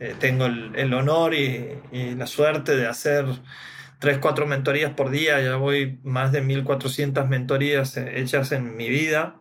eh, 0.00 0.16
tengo 0.18 0.46
el, 0.46 0.92
honor 0.92 1.34
y, 1.34 1.78
la 1.92 2.26
suerte 2.26 2.74
de 2.74 2.88
hacer 2.88 3.24
3, 4.00 4.18
4 4.18 4.46
mentorías 4.48 4.94
por 4.94 5.10
día, 5.10 5.40
ya 5.40 5.54
voy 5.54 6.00
más 6.02 6.32
de 6.32 6.40
1400 6.40 7.28
mentorías 7.28 7.96
eh, 7.98 8.18
hechas 8.18 8.50
en 8.50 8.76
mi 8.76 8.88
vida, 8.88 9.36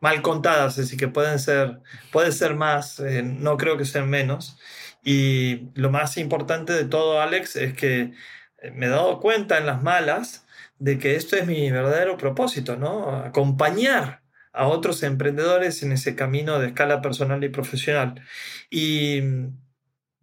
mal 0.00 0.22
contadas, 0.22 0.78
así 0.78 0.96
que 0.96 1.08
pueden 1.08 1.38
ser, 1.38 1.80
puede 2.10 2.32
ser 2.32 2.54
más, 2.54 3.00
eh, 3.00 3.22
no 3.22 3.58
creo 3.58 3.76
que 3.76 3.84
sean 3.84 4.08
menos. 4.08 4.58
Y 5.04 5.68
lo 5.74 5.90
más 5.90 6.16
importante 6.16 6.72
de 6.72 6.84
todo, 6.86 7.20
Alex, 7.20 7.54
es 7.56 7.74
que 7.74 8.12
me 8.74 8.86
he 8.86 8.88
dado 8.88 9.20
cuenta 9.20 9.58
en 9.58 9.66
las 9.66 9.82
malas 9.82 10.46
de 10.78 10.98
que 10.98 11.16
esto 11.16 11.36
es 11.36 11.46
mi 11.46 11.70
verdadero 11.70 12.16
propósito, 12.16 12.76
¿no? 12.76 13.16
Acompañar 13.16 14.22
a 14.52 14.66
otros 14.68 15.02
emprendedores 15.02 15.82
en 15.82 15.92
ese 15.92 16.16
camino 16.16 16.58
de 16.58 16.68
escala 16.68 17.02
personal 17.02 17.44
y 17.44 17.48
profesional. 17.48 18.22
Y 18.70 19.20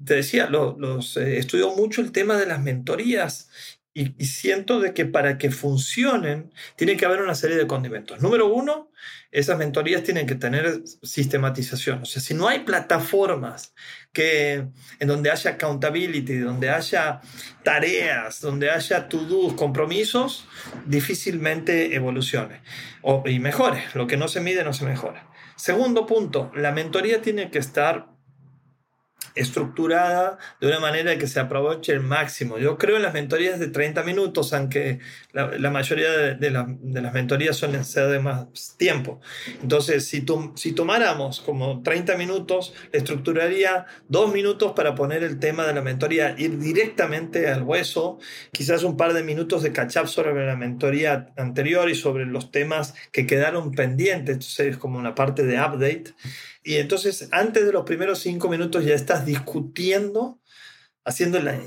te 0.03 0.15
decía, 0.15 0.47
los, 0.47 1.17
eh, 1.17 1.37
estudio 1.37 1.75
mucho 1.75 2.01
el 2.01 2.11
tema 2.11 2.35
de 2.37 2.45
las 2.45 2.61
mentorías 2.61 3.49
y, 3.93 4.25
siento 4.25 4.79
de 4.79 4.93
que 4.93 5.05
para 5.05 5.37
que 5.37 5.51
funcionen 5.51 6.51
tiene 6.75 6.97
que 6.97 7.05
haber 7.05 7.21
una 7.21 7.35
serie 7.35 7.57
de 7.57 7.67
condimentos. 7.67 8.21
Número 8.21 8.47
uno, 8.47 8.91
esas 9.31 9.57
mentorías 9.57 10.03
tienen 10.03 10.25
que 10.25 10.33
tener 10.33 10.81
sistematización. 11.03 12.01
O 12.01 12.05
sea, 12.05 12.21
si 12.21 12.33
no 12.33 12.47
hay 12.47 12.61
plataformas 12.61 13.73
que, 14.11 14.65
en 14.99 15.07
donde 15.07 15.29
haya 15.29 15.51
accountability, 15.51 16.37
donde 16.37 16.71
haya 16.71 17.21
tareas, 17.63 18.41
donde 18.41 18.71
haya 18.71 19.07
to-dos, 19.09 19.53
compromisos, 19.53 20.47
difícilmente 20.85 21.95
evolucione 21.95 22.61
o, 23.03 23.23
y 23.27 23.39
mejore. 23.39 23.83
Lo 23.93 24.07
que 24.07 24.17
no 24.17 24.27
se 24.27 24.41
mide 24.41 24.63
no 24.63 24.73
se 24.73 24.85
mejora. 24.85 25.29
Segundo 25.55 26.07
punto, 26.07 26.51
la 26.55 26.71
mentoría 26.71 27.21
tiene 27.21 27.51
que 27.51 27.59
estar 27.59 28.12
estructurada 29.35 30.37
de 30.61 30.67
una 30.67 30.79
manera 30.79 31.17
que 31.17 31.27
se 31.27 31.39
aproveche 31.39 31.91
el 31.91 32.01
máximo. 32.01 32.57
Yo 32.57 32.77
creo 32.77 32.97
en 32.97 33.03
las 33.03 33.13
mentorías 33.13 33.59
de 33.59 33.67
30 33.67 34.03
minutos, 34.03 34.53
aunque 34.53 34.99
la, 35.31 35.71
mayoría 35.71 36.11
de, 36.11 36.51
las 36.51 37.13
mentorías 37.13 37.57
suelen 37.57 37.85
ser 37.85 38.09
de 38.09 38.19
más 38.19 38.75
tiempo. 38.77 39.21
Entonces, 39.61 40.07
si, 40.07 40.25
si 40.55 40.71
tomáramos 40.73 41.41
como 41.41 41.81
30 41.81 42.17
minutos, 42.17 42.73
estructuraría 42.91 43.85
dos 44.07 44.31
minutos 44.31 44.73
para 44.73 44.95
poner 44.95 45.23
el 45.23 45.39
tema 45.39 45.65
de 45.65 45.73
la 45.73 45.81
mentoría, 45.81 46.35
ir 46.37 46.59
directamente 46.59 47.49
al 47.49 47.63
hueso, 47.63 48.19
quizás 48.51 48.83
un 48.83 48.97
par 48.97 49.13
de 49.13 49.23
minutos 49.23 49.63
de 49.63 49.71
catch 49.71 49.97
up 49.97 50.07
sobre 50.07 50.45
la 50.45 50.55
mentoría 50.55 51.33
anterior 51.37 51.89
y 51.89 51.95
sobre 51.95 52.25
los 52.25 52.51
temas 52.51 52.93
que 53.11 53.25
quedaron 53.25 53.71
pendientes, 53.71 54.35
entonces 54.35 54.77
como 54.77 54.99
una 54.99 55.15
parte 55.15 55.43
de 55.43 55.59
update. 55.59 56.13
Y 56.63 56.75
entonces, 56.75 57.27
antes 57.31 57.65
de 57.65 57.73
los 57.73 57.83
primeros 57.83 58.19
cinco 58.19 58.49
minutos 58.49 58.85
ya 58.85 58.95
estás 58.95 59.25
discutiendo, 59.25 60.39
haciendo 61.05 61.39
la, 61.41 61.59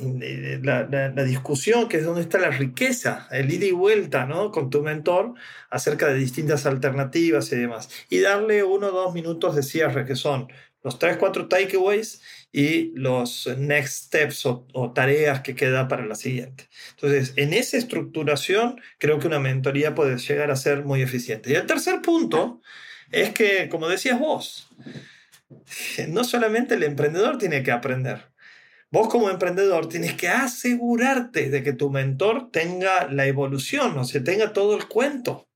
la, 1.13 1.25
discusión, 1.25 1.89
que 1.89 1.99
es 1.99 2.05
donde 2.05 2.23
está 2.23 2.39
la 2.39 2.51
riqueza, 2.51 3.29
el 3.31 3.53
ida 3.53 3.67
y 3.67 3.73
vuelta, 3.73 4.25
¿no? 4.25 4.51
Con 4.51 4.71
tu 4.71 4.83
mentor 4.83 5.35
acerca 5.71 6.09
de 6.09 6.15
distintas 6.15 6.65
alternativas 6.65 7.53
y 7.53 7.57
demás. 7.57 7.91
Y 8.09 8.21
darle 8.21 8.63
uno 8.63 8.89
o 8.89 8.93
dos 8.93 9.15
minutos 9.15 9.55
de 9.55 9.63
cierre, 9.63 10.07
que 10.07 10.17
son 10.17 10.49
los 10.83 10.99
tres, 10.99 11.19
cuatro 11.19 11.49
takeaways 11.49 12.23
y 12.51 12.93
los 12.95 13.49
next 13.59 14.07
steps 14.07 14.47
o, 14.47 14.67
o, 14.73 14.93
tareas 14.93 15.41
que 15.43 15.55
queda 15.55 15.89
para 15.89 16.07
la 16.07 16.15
siguiente. 16.15 16.69
Entonces, 16.93 17.35
en 17.37 17.53
esa 17.53 17.77
estructuración, 17.77 18.81
creo 18.99 19.19
que 19.19 19.27
una 19.27 19.41
mentoría 19.41 19.95
puede 19.95 20.17
llegar 20.17 20.51
a 20.51 20.57
ser 20.57 20.85
muy 20.85 21.03
eficiente. 21.03 21.51
Y 21.51 21.55
el 21.55 21.67
tercer 21.67 22.01
punto 22.01 22.63
es 23.13 23.31
que, 23.31 23.69
como 23.69 23.89
decías 23.89 24.19
vos, 24.19 24.69
no 26.09 26.25
solamente 26.25 26.75
el 26.75 26.83
emprendedor 26.83 27.39
tiene 27.39 27.63
que 27.63 27.73
aprender. 27.73 28.31
Vos 28.91 29.09
como 29.09 29.31
emprendedor 29.31 29.89
tienes 29.89 30.15
que 30.15 30.29
asegurarte 30.29 31.51
de 31.51 31.63
que 31.63 31.73
tu 31.73 31.91
mentor 31.91 32.51
tenga 32.51 33.09
la 33.11 33.27
evolución, 33.27 33.99
o 33.99 34.05
sea, 34.05 34.23
tenga 34.23 34.53
todo 34.53 34.77
el 34.77 34.87
cuento. 34.89 35.49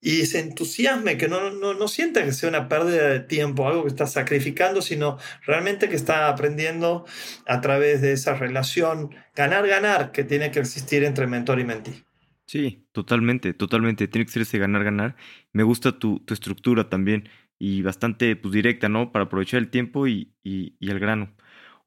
y 0.00 0.24
se 0.26 0.40
entusiasme, 0.40 1.18
que 1.18 1.28
no, 1.28 1.50
no, 1.50 1.74
no 1.74 1.88
sienta 1.88 2.24
que 2.24 2.32
sea 2.32 2.48
una 2.48 2.68
pérdida 2.68 3.08
de 3.08 3.20
tiempo, 3.20 3.66
algo 3.68 3.82
que 3.82 3.88
está 3.88 4.06
sacrificando, 4.06 4.80
sino 4.82 5.18
realmente 5.44 5.88
que 5.90 5.96
está 5.96 6.28
aprendiendo 6.28 7.04
a 7.46 7.60
través 7.60 8.00
de 8.00 8.12
esa 8.12 8.34
relación 8.34 9.14
ganar-ganar 9.34 10.12
que 10.12 10.24
tiene 10.24 10.50
que 10.50 10.60
existir 10.60 11.04
entre 11.04 11.26
mentor 11.26 11.60
y 11.60 11.64
mentí. 11.64 12.04
Sí, 12.50 12.88
totalmente, 12.90 13.54
totalmente. 13.54 14.08
Tiene 14.08 14.26
que 14.26 14.32
ser 14.32 14.42
ese 14.42 14.58
ganar-ganar. 14.58 15.14
Me 15.52 15.62
gusta 15.62 16.00
tu, 16.00 16.18
tu, 16.18 16.34
estructura 16.34 16.88
también 16.88 17.28
y 17.60 17.82
bastante 17.82 18.34
pues, 18.34 18.52
directa, 18.52 18.88
¿no? 18.88 19.12
Para 19.12 19.26
aprovechar 19.26 19.58
el 19.60 19.70
tiempo 19.70 20.08
y, 20.08 20.34
y, 20.42 20.74
y, 20.80 20.90
el 20.90 20.98
grano. 20.98 21.32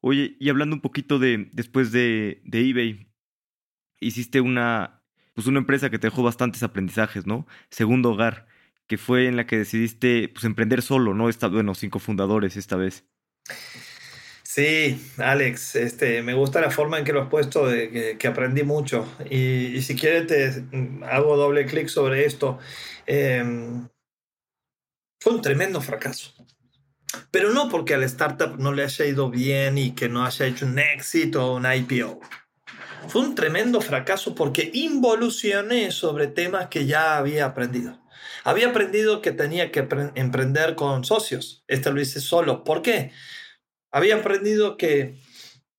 Oye, 0.00 0.38
y 0.40 0.48
hablando 0.48 0.74
un 0.76 0.80
poquito 0.80 1.18
de 1.18 1.50
después 1.52 1.92
de, 1.92 2.40
de 2.46 2.70
eBay, 2.70 3.08
hiciste 4.00 4.40
una, 4.40 5.02
pues 5.34 5.46
una 5.48 5.58
empresa 5.58 5.90
que 5.90 5.98
te 5.98 6.06
dejó 6.06 6.22
bastantes 6.22 6.62
aprendizajes, 6.62 7.26
¿no? 7.26 7.46
Segundo 7.68 8.12
Hogar, 8.12 8.46
que 8.86 8.96
fue 8.96 9.28
en 9.28 9.36
la 9.36 9.46
que 9.46 9.58
decidiste 9.58 10.30
pues, 10.30 10.44
emprender 10.44 10.80
solo, 10.80 11.12
¿no? 11.12 11.28
Esta, 11.28 11.48
bueno, 11.48 11.74
cinco 11.74 11.98
fundadores 11.98 12.56
esta 12.56 12.76
vez. 12.76 13.06
Sí, 14.54 15.04
Alex, 15.16 15.74
este, 15.74 16.22
me 16.22 16.32
gusta 16.32 16.60
la 16.60 16.70
forma 16.70 16.96
en 16.96 17.04
que 17.04 17.12
lo 17.12 17.22
has 17.22 17.28
puesto, 17.28 17.66
de 17.66 18.16
que, 18.16 18.28
aprendí 18.28 18.62
mucho. 18.62 19.04
Y, 19.28 19.82
si 19.82 19.96
quieres, 19.96 20.28
te 20.28 20.64
hago 21.10 21.36
doble 21.36 21.66
clic 21.66 21.88
sobre 21.88 22.24
esto. 22.24 22.60
Em, 23.04 23.88
fue 25.20 25.32
un 25.32 25.42
tremendo 25.42 25.80
fracaso. 25.80 26.32
Pero 27.32 27.50
no 27.50 27.68
porque 27.68 27.94
al 27.94 28.04
startup 28.04 28.56
no 28.56 28.72
le 28.72 28.84
haya 28.84 29.04
ido 29.04 29.28
bien 29.28 29.76
y 29.76 29.90
que 29.90 30.08
no 30.08 30.24
haya 30.24 30.46
hecho 30.46 30.66
un 30.66 30.78
éxito 30.78 31.44
o 31.44 31.56
un 31.56 31.66
IPO. 31.66 32.20
Fue 33.08 33.22
un 33.22 33.34
tremendo 33.34 33.80
fracaso 33.80 34.36
porque 34.36 34.70
involucioné 34.72 35.90
sobre 35.90 36.28
temas 36.28 36.68
que 36.68 36.86
ya 36.86 37.16
había 37.16 37.46
aprendido. 37.46 38.00
Había 38.44 38.68
aprendido 38.68 39.20
que 39.20 39.32
tenía 39.32 39.72
que 39.72 39.88
emprender 40.14 40.76
con 40.76 41.04
socios. 41.04 41.64
Este 41.66 41.90
lo 41.90 42.00
hice 42.00 42.20
solo. 42.20 42.62
¿Por 42.62 42.82
qué? 42.82 43.10
Había 43.94 44.16
aprendido 44.16 44.76
que 44.76 45.20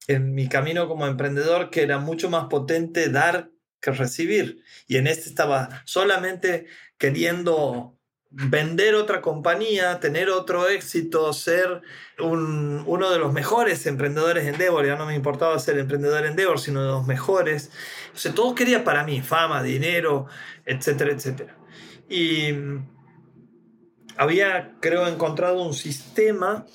en 0.07 0.33
mi 0.33 0.47
camino 0.47 0.87
como 0.87 1.05
emprendedor 1.05 1.69
que 1.69 1.83
era 1.83 1.99
mucho 1.99 2.29
más 2.29 2.45
potente 2.45 3.09
dar 3.09 3.51
que 3.81 3.91
recibir. 3.91 4.63
Y 4.87 4.95
en 4.95 5.07
este 5.07 5.27
estaba 5.27 5.83
solamente 5.83 6.65
queriendo 6.97 7.99
vender 8.29 8.95
otra 8.95 9.19
compañía, 9.21 9.99
tener 9.99 10.29
otro 10.29 10.69
éxito, 10.69 11.33
ser 11.33 11.81
uno 12.17 13.11
de 13.11 13.19
los 13.19 13.33
mejores 13.33 13.85
emprendedores 13.85 14.45
en 14.45 14.53
Endeavor. 14.53 14.85
Ya 14.85 14.95
no 14.95 15.05
me 15.05 15.13
importaba 15.13 15.59
ser 15.59 15.77
emprendedor 15.77 16.23
en 16.23 16.31
Endeavor, 16.31 16.61
sino 16.61 16.83
de 16.83 16.91
los 16.91 17.05
mejores. 17.05 17.69
O 18.13 18.17
sea, 18.17 18.33
todo 18.33 18.55
quería 18.55 18.85
para 18.85 19.03
mí, 19.03 19.21
fama, 19.21 19.61
dinero, 19.61 20.27
etcétera, 20.65 21.11
etcétera. 21.11 21.57
Y 22.09 22.53
había, 24.15 24.77
creo, 24.79 25.05
encontrado 25.05 25.61
un 25.61 25.73
sistema 25.73 26.65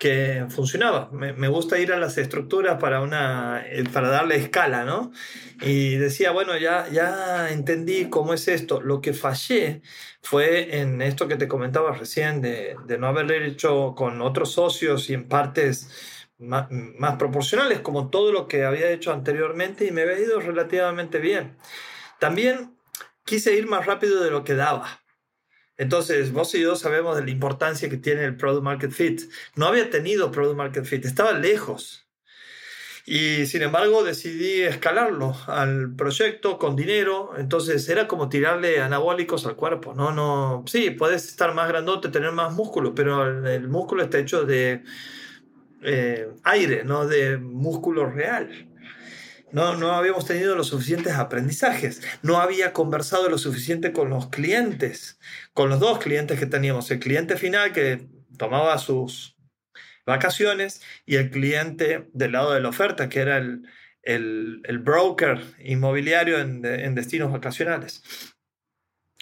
que 0.00 0.46
funcionaba. 0.48 1.10
Me, 1.12 1.48
gusta 1.48 1.78
ir 1.78 1.92
a 1.92 1.98
las 1.98 2.16
estructuras 2.16 2.78
para, 2.80 3.02
una, 3.02 3.62
eh, 3.66 3.84
para 3.92 4.08
darle 4.08 4.36
escala, 4.36 4.84
¿no? 4.84 5.12
Y 5.60 5.96
decía, 5.96 6.32
bueno, 6.32 6.56
ya, 6.56 6.88
ya 6.88 7.50
entendí 7.50 8.08
cómo 8.08 8.32
es 8.32 8.48
esto. 8.48 8.80
Lo 8.80 9.02
que 9.02 9.12
fallé 9.12 9.82
fue 10.22 10.80
en 10.80 11.02
esto 11.02 11.28
que 11.28 11.36
te 11.36 11.48
comentaba 11.48 11.92
recién, 11.92 12.40
de, 12.40 12.76
de 12.86 12.98
no 12.98 13.08
haberle 13.08 13.46
hecho 13.46 13.94
con 13.94 14.22
otros 14.22 14.52
socios 14.52 15.10
y 15.10 15.14
en 15.14 15.28
partes 15.28 16.26
más, 16.38 16.68
más 16.70 17.16
proporcionales, 17.16 17.80
como 17.80 18.08
todo 18.08 18.32
lo 18.32 18.48
que 18.48 18.64
había 18.64 18.90
hecho 18.90 19.12
anteriormente, 19.12 19.84
y 19.84 19.90
me 19.90 20.02
había 20.02 20.18
ido 20.18 20.40
relativamente 20.40 21.18
bien. 21.18 21.58
También 22.18 22.74
quise 23.26 23.54
ir 23.54 23.66
más 23.68 23.84
rápido 23.84 24.24
de 24.24 24.30
lo 24.30 24.44
que 24.44 24.54
daba. 24.54 24.99
Entonces, 25.80 26.30
vos 26.30 26.54
y 26.54 26.60
yo 26.60 26.76
sabemos 26.76 27.16
de 27.16 27.24
la 27.24 27.30
importancia 27.30 27.88
que 27.88 27.96
tiene 27.96 28.22
el 28.26 28.36
Product 28.36 28.62
Market 28.62 28.90
Fit. 28.90 29.22
No 29.56 29.64
había 29.64 29.88
tenido 29.88 30.30
Product 30.30 30.58
Market 30.58 30.84
Fit, 30.84 31.06
estaba 31.06 31.32
lejos. 31.32 32.06
Y 33.06 33.46
sin 33.46 33.62
embargo 33.62 34.04
decidí 34.04 34.60
escalarlo 34.60 35.34
al 35.46 35.96
proyecto 35.96 36.58
con 36.58 36.76
dinero. 36.76 37.30
Entonces 37.38 37.88
era 37.88 38.06
como 38.08 38.28
tirarle 38.28 38.82
anabólicos 38.82 39.46
al 39.46 39.56
cuerpo. 39.56 39.94
No, 39.94 40.12
no. 40.12 40.64
Sí, 40.66 40.90
puedes 40.90 41.24
estar 41.24 41.54
más 41.54 41.66
grandote, 41.66 42.10
tener 42.10 42.32
más 42.32 42.52
músculo, 42.52 42.94
pero 42.94 43.26
el, 43.26 43.66
músculo 43.66 44.02
está 44.02 44.18
hecho 44.18 44.44
de 44.44 44.84
eh, 45.80 46.28
aire, 46.44 46.84
no 46.84 47.06
de 47.06 47.38
músculo 47.38 48.04
real. 48.04 48.69
No, 49.52 49.76
no 49.76 49.92
habíamos 49.92 50.26
tenido 50.26 50.54
los 50.54 50.68
suficientes 50.68 51.14
aprendizajes. 51.14 52.02
No 52.22 52.38
había 52.38 52.72
conversado 52.72 53.28
lo 53.28 53.38
suficiente 53.38 53.92
con 53.92 54.10
los 54.10 54.28
clientes, 54.28 55.18
con 55.52 55.70
los 55.70 55.80
dos 55.80 55.98
clientes 55.98 56.38
que 56.38 56.46
teníamos. 56.46 56.90
El 56.90 57.00
cliente 57.00 57.36
final 57.36 57.72
que 57.72 58.06
tomaba 58.36 58.78
sus 58.78 59.36
vacaciones 60.06 60.82
y 61.04 61.16
el 61.16 61.30
cliente 61.30 62.08
del 62.12 62.32
lado 62.32 62.52
de 62.52 62.60
la 62.60 62.68
oferta, 62.68 63.08
que 63.08 63.20
era 63.20 63.38
el, 63.38 63.62
el, 64.02 64.78
broker 64.78 65.40
inmobiliario 65.58 66.38
en, 66.38 66.64
en 66.64 66.94
destinos 66.94 67.32
vacacionales. 67.32 68.02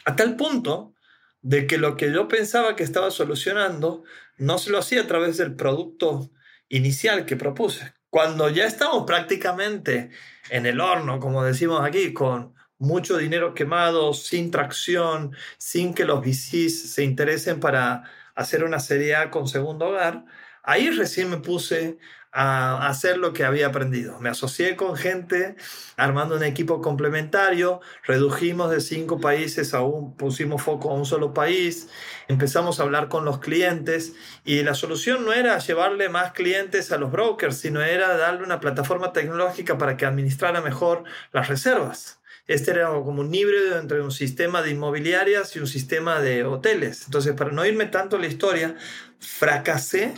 A 0.05 0.17
tal 0.17 0.37
punto 0.37 0.95
de 1.41 1.67
que 1.67 1.79
lo 1.79 1.97
que 1.97 2.13
yo 2.13 2.29
pensaba 2.29 2.77
que 2.77 2.85
estaba 2.85 3.11
solucionando 3.11 4.05
no 4.37 4.59
se 4.59 4.71
lo 4.71 4.79
hacía 4.79 5.03
a 5.03 5.07
través 5.07 5.37
del 5.37 5.55
producto 5.55 6.31
inicial 6.69 7.27
que 7.27 7.37
propuse, 7.37 7.93
cuando 8.11 8.49
ya 8.49 8.67
estamos 8.67 9.05
prácticamente 9.07 10.11
en 10.51 10.67
el 10.67 10.81
horno, 10.81 11.21
como 11.21 11.45
decimos 11.45 11.85
aquí, 11.85 12.13
con 12.13 12.55
mucho 12.79 13.17
dinero 13.17 13.55
quemado, 13.55 14.15
sin 14.15 14.51
tracción, 14.51 15.35
sin 15.59 15.95
que 15.95 16.05
los 16.05 16.21
VCs 16.21 16.93
se 16.93 17.05
interesen 17.05 17.61
para 17.61 18.05
hacer 18.35 18.65
una 18.65 18.81
serie 18.81 19.17
A 19.17 19.31
con 19.31 19.49
segundo 19.49 19.89
hogar, 19.89 20.25
ahí 20.63 20.91
recién 20.91 21.31
me 21.31 21.39
puse 21.39 21.99
a 22.33 22.87
hacer 22.89 23.19
lo 23.19 23.33
que 23.33 23.45
había 23.45 23.69
aprendido. 23.69 24.19
Me 24.21 24.29
asocié 24.29 24.77
con 24.77 24.97
gente 24.97 25.57
armando 25.97 26.37
un 26.37 26.43
equipo 26.43 26.81
complementario, 26.83 27.81
redujimos 28.05 28.71
de 28.71 28.81
cinco 28.81 29.21
países 29.21 29.75
a 29.75 29.83
un, 29.83 30.17
pusimos 30.17 30.63
foco 30.63 30.91
a 30.91 30.95
un 30.95 31.07
solo 31.07 31.33
país, 31.33 31.89
empezamos 32.29 32.79
a 32.79 32.83
hablar 32.83 33.09
con 33.09 33.25
los 33.25 33.39
clientes 33.39 34.15
y 34.45 34.63
la 34.63 34.75
solución 34.75 35.25
no 35.25 35.33
era 35.33 35.59
llevarle 35.59 36.09
más 36.09 36.33
clientes 36.33 36.93
a 36.93 36.99
los 36.99 37.11
brokers, 37.11 37.59
sino 37.59 37.83
era 37.83 38.17
darle 38.17 38.45
una 38.45 38.61
plataforma 38.61 39.13
tecnológica 39.13 39.79
para 39.79 39.97
que 39.97 40.07
administrara 40.07 40.61
mejor 40.61 41.05
las 41.33 41.49
reservas. 41.49 42.18
Este 42.49 42.71
era 42.71 42.89
como 42.89 43.21
un 43.21 43.35
híbrido 43.35 43.79
entre 43.79 44.01
un 44.01 44.11
sistema 44.11 44.63
de 44.63 44.71
inmobiliarias 44.71 45.55
y 45.55 45.59
un 45.59 45.67
sistema 45.67 46.21
de 46.21 46.45
hoteles. 46.45 47.05
Entonces, 47.05 47.35
para 47.35 47.53
no 47.53 47.65
irme 47.67 47.85
tanto 47.85 48.17
a 48.17 48.21
la 48.21 48.27
historia, 48.27 48.75
fracasé 49.21 50.15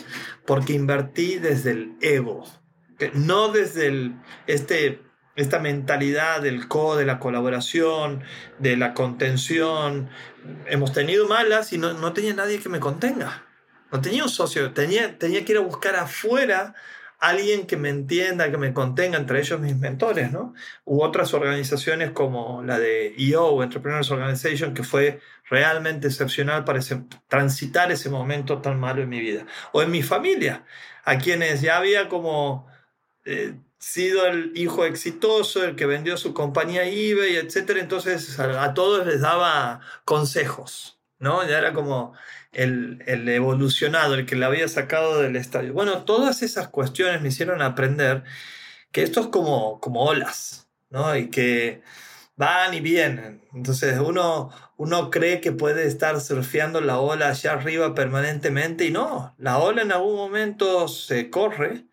porque 0.46 0.72
invertí 0.72 1.38
desde 1.38 1.72
el 1.72 1.96
ego, 2.00 2.46
no 3.14 3.48
desde 3.48 3.88
el, 3.88 4.14
este, 4.46 5.02
esta 5.34 5.58
mentalidad 5.58 6.40
del 6.40 6.68
co, 6.68 6.96
de 6.96 7.04
la 7.04 7.18
colaboración, 7.18 8.22
de 8.60 8.76
la 8.76 8.94
contención. 8.94 10.08
Hemos 10.66 10.92
tenido 10.92 11.26
malas 11.26 11.72
y 11.72 11.78
no, 11.78 11.94
no 11.94 12.12
tenía 12.12 12.32
nadie 12.32 12.60
que 12.60 12.68
me 12.68 12.78
contenga. 12.78 13.44
No 13.90 14.00
tenía 14.00 14.22
un 14.22 14.30
socio, 14.30 14.72
tenía, 14.72 15.18
tenía 15.18 15.44
que 15.44 15.50
ir 15.50 15.58
a 15.58 15.62
buscar 15.62 15.96
afuera 15.96 16.76
alguien 17.20 17.66
que 17.66 17.76
me 17.76 17.90
entienda, 17.90 18.50
que 18.50 18.56
me 18.56 18.72
contenga, 18.72 19.18
entre 19.18 19.40
ellos 19.40 19.60
mis 19.60 19.76
mentores, 19.76 20.32
¿no? 20.32 20.54
U 20.84 21.02
otras 21.02 21.34
organizaciones 21.34 22.10
como 22.10 22.62
la 22.64 22.78
de 22.78 23.14
EO, 23.18 23.62
Entrepreneurs 23.62 24.10
Organization, 24.10 24.74
que 24.74 24.82
fue 24.82 25.20
realmente 25.48 26.06
excepcional 26.08 26.64
para 26.64 26.80
transitar 27.28 27.92
ese 27.92 28.08
momento 28.08 28.62
tan 28.62 28.80
malo 28.80 29.02
en 29.02 29.10
mi 29.10 29.20
vida. 29.20 29.46
O 29.72 29.82
en 29.82 29.90
mi 29.90 30.02
familia, 30.02 30.64
a 31.04 31.18
quienes 31.18 31.60
ya 31.60 31.76
había 31.76 32.08
como 32.08 32.66
eh, 33.26 33.54
sido 33.78 34.26
el 34.26 34.52
hijo 34.54 34.84
exitoso, 34.84 35.64
el 35.64 35.76
que 35.76 35.86
vendió 35.86 36.16
su 36.16 36.32
compañía 36.34 36.84
eBay, 36.84 37.36
etc. 37.36 37.78
Entonces 37.80 38.38
a 38.38 38.74
todos 38.74 39.06
les 39.06 39.20
daba 39.20 39.80
consejos, 40.04 40.99
¿no? 41.20 41.46
Ya 41.46 41.58
era 41.58 41.72
como 41.72 42.14
el, 42.52 43.02
evolucionado, 43.28 44.14
el 44.14 44.26
que 44.26 44.36
le 44.36 44.46
había 44.46 44.68
sacado 44.68 45.20
del 45.20 45.36
estadio. 45.36 45.72
Bueno, 45.74 46.04
todas 46.04 46.42
esas 46.42 46.68
cuestiones 46.68 47.22
me 47.22 47.28
hicieron 47.28 47.62
aprender 47.62 48.24
que 48.92 49.02
esto 49.02 49.20
es 49.20 49.26
como, 49.28 49.80
como 49.80 50.04
olas, 50.04 50.68
¿no? 50.90 51.16
Y 51.16 51.30
que 51.30 51.82
van 52.36 52.74
y 52.74 52.80
vienen. 52.80 53.42
Entonces 53.54 53.98
uno, 54.00 54.50
uno 54.76 55.10
cree 55.10 55.40
que 55.40 55.52
puede 55.52 55.86
estar 55.86 56.20
surfeando 56.20 56.80
la 56.80 56.98
ola 57.00 57.28
allá 57.30 57.52
arriba 57.52 57.94
permanentemente 57.94 58.86
y 58.86 58.90
no, 58.90 59.34
la 59.38 59.58
ola 59.58 59.82
en 59.82 59.92
algún 59.92 60.16
momento 60.16 60.88
se 60.88 61.30
corre 61.30 61.86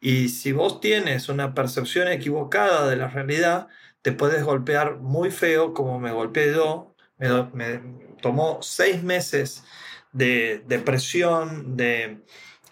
y 0.00 0.28
si 0.30 0.52
vos 0.52 0.80
tienes 0.80 1.28
una 1.28 1.54
percepción 1.54 2.08
equivocada 2.08 2.88
de 2.88 2.96
la 2.96 3.08
realidad, 3.08 3.68
te 4.02 4.12
puedes 4.12 4.44
golpear 4.44 4.98
muy 4.98 5.30
feo 5.30 5.74
como 5.74 5.98
me 6.00 6.12
golpeé 6.12 6.54
yo. 6.54 6.94
me 7.18 8.05
tomó 8.26 8.58
seis 8.60 9.04
meses 9.04 9.62
de 10.12 10.60
depresión, 10.66 11.76
de 11.76 12.24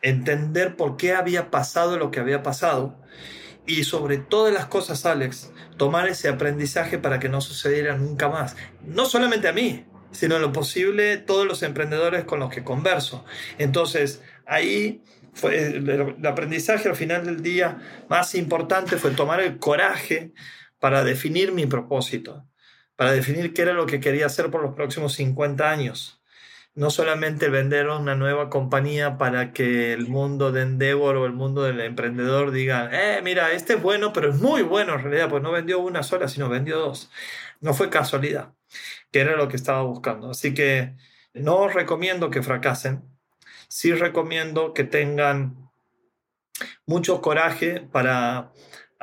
entender 0.03 0.75
por 0.75 0.97
qué 0.97 1.13
había 1.15 1.53
pasado 1.53 1.97
lo 1.97 2.11
que 2.11 2.19
había 2.19 2.43
pasado 2.43 3.01
y 3.67 3.85
sobre 3.85 4.19
todas 4.19 4.53
las 4.53 4.67
cosas, 4.67 5.07
Alex, 5.07 5.53
tomar 5.77 6.09
ese 6.09 6.29
aprendizaje 6.29 6.99
para 6.99 7.21
que 7.21 7.29
no 7.29 7.41
sucediera 7.41 7.97
nunca 7.97 8.29
más. 8.29 8.57
No 8.83 9.07
solamente 9.07 9.47
a 9.47 9.53
mí, 9.53 9.85
sino 10.11 10.35
en 10.35 10.43
lo 10.43 10.53
posible 10.53 11.19
todos 11.19 11.47
los 11.47 11.63
emprendedores 11.63 12.25
con 12.25 12.41
los 12.41 12.51
que 12.51 12.65
converso. 12.65 13.25
Entonces, 13.57 14.23
ahí 14.47 15.05
fue 15.35 15.77
el 15.77 16.27
aprendizaje 16.27 16.89
al 16.89 16.97
final 16.97 17.25
del 17.27 17.45
día 17.45 17.79
más 18.09 18.35
importante 18.35 18.97
fue 18.97 19.13
tomar 19.13 19.41
el 19.41 19.59
coraje 19.59 20.33
para 20.81 21.05
definir 21.05 21.53
mi 21.53 21.67
propósito, 21.67 22.45
para 22.97 23.13
definir 23.13 23.53
qué 23.55 23.63
era 23.63 23.73
lo 23.73 23.87
que 23.87 24.01
quería 24.01 24.27
hacer 24.27 24.51
por 24.51 24.63
los 24.63 24.75
próximos 24.75 25.15
50 25.15 25.71
años. 25.71 26.21
No 26.75 26.91
solamente 26.91 27.49
vender 27.51 27.89
una 27.89 28.17
nueva 28.17 28.51
compañía 28.51 29.17
para 29.17 29.53
que 29.53 29.93
el 29.93 30.09
mundo 30.09 30.51
de 30.51 30.63
Endeavor 30.63 31.17
o 31.17 31.27
el 31.27 31.33
mundo 31.33 31.63
del 31.63 31.81
emprendedor 31.81 32.51
digan, 32.51 32.91
eh, 32.93 33.21
mira, 33.23 33.53
este 33.53 33.75
es 33.75 33.83
bueno, 33.83 34.13
pero 34.13 34.31
es 34.31 34.37
muy 34.37 34.63
bueno 34.63 34.95
en 34.95 35.03
realidad, 35.03 35.31
pues 35.31 35.43
no 35.43 35.53
vendió 35.53 35.79
una 35.79 36.03
sola, 36.03 36.27
sino 36.29 36.49
vendió 36.49 36.79
dos. 36.79 37.11
No 37.61 37.75
fue 37.75 37.91
casualidad, 37.91 38.55
que 39.13 39.21
era 39.21 39.37
lo 39.37 39.49
que 39.49 39.57
estaba 39.57 39.83
buscando. 39.83 40.31
Así 40.31 40.53
que 40.53 40.95
no 41.33 41.57
os 41.59 41.75
recomiendo 41.75 42.31
que 42.31 42.43
fracasen, 42.43 43.03
sí 43.69 43.93
recomiendo 43.93 44.75
que 44.75 44.85
tengan 44.85 45.71
mucho 46.87 47.21
coraje 47.21 47.81
para 47.81 48.53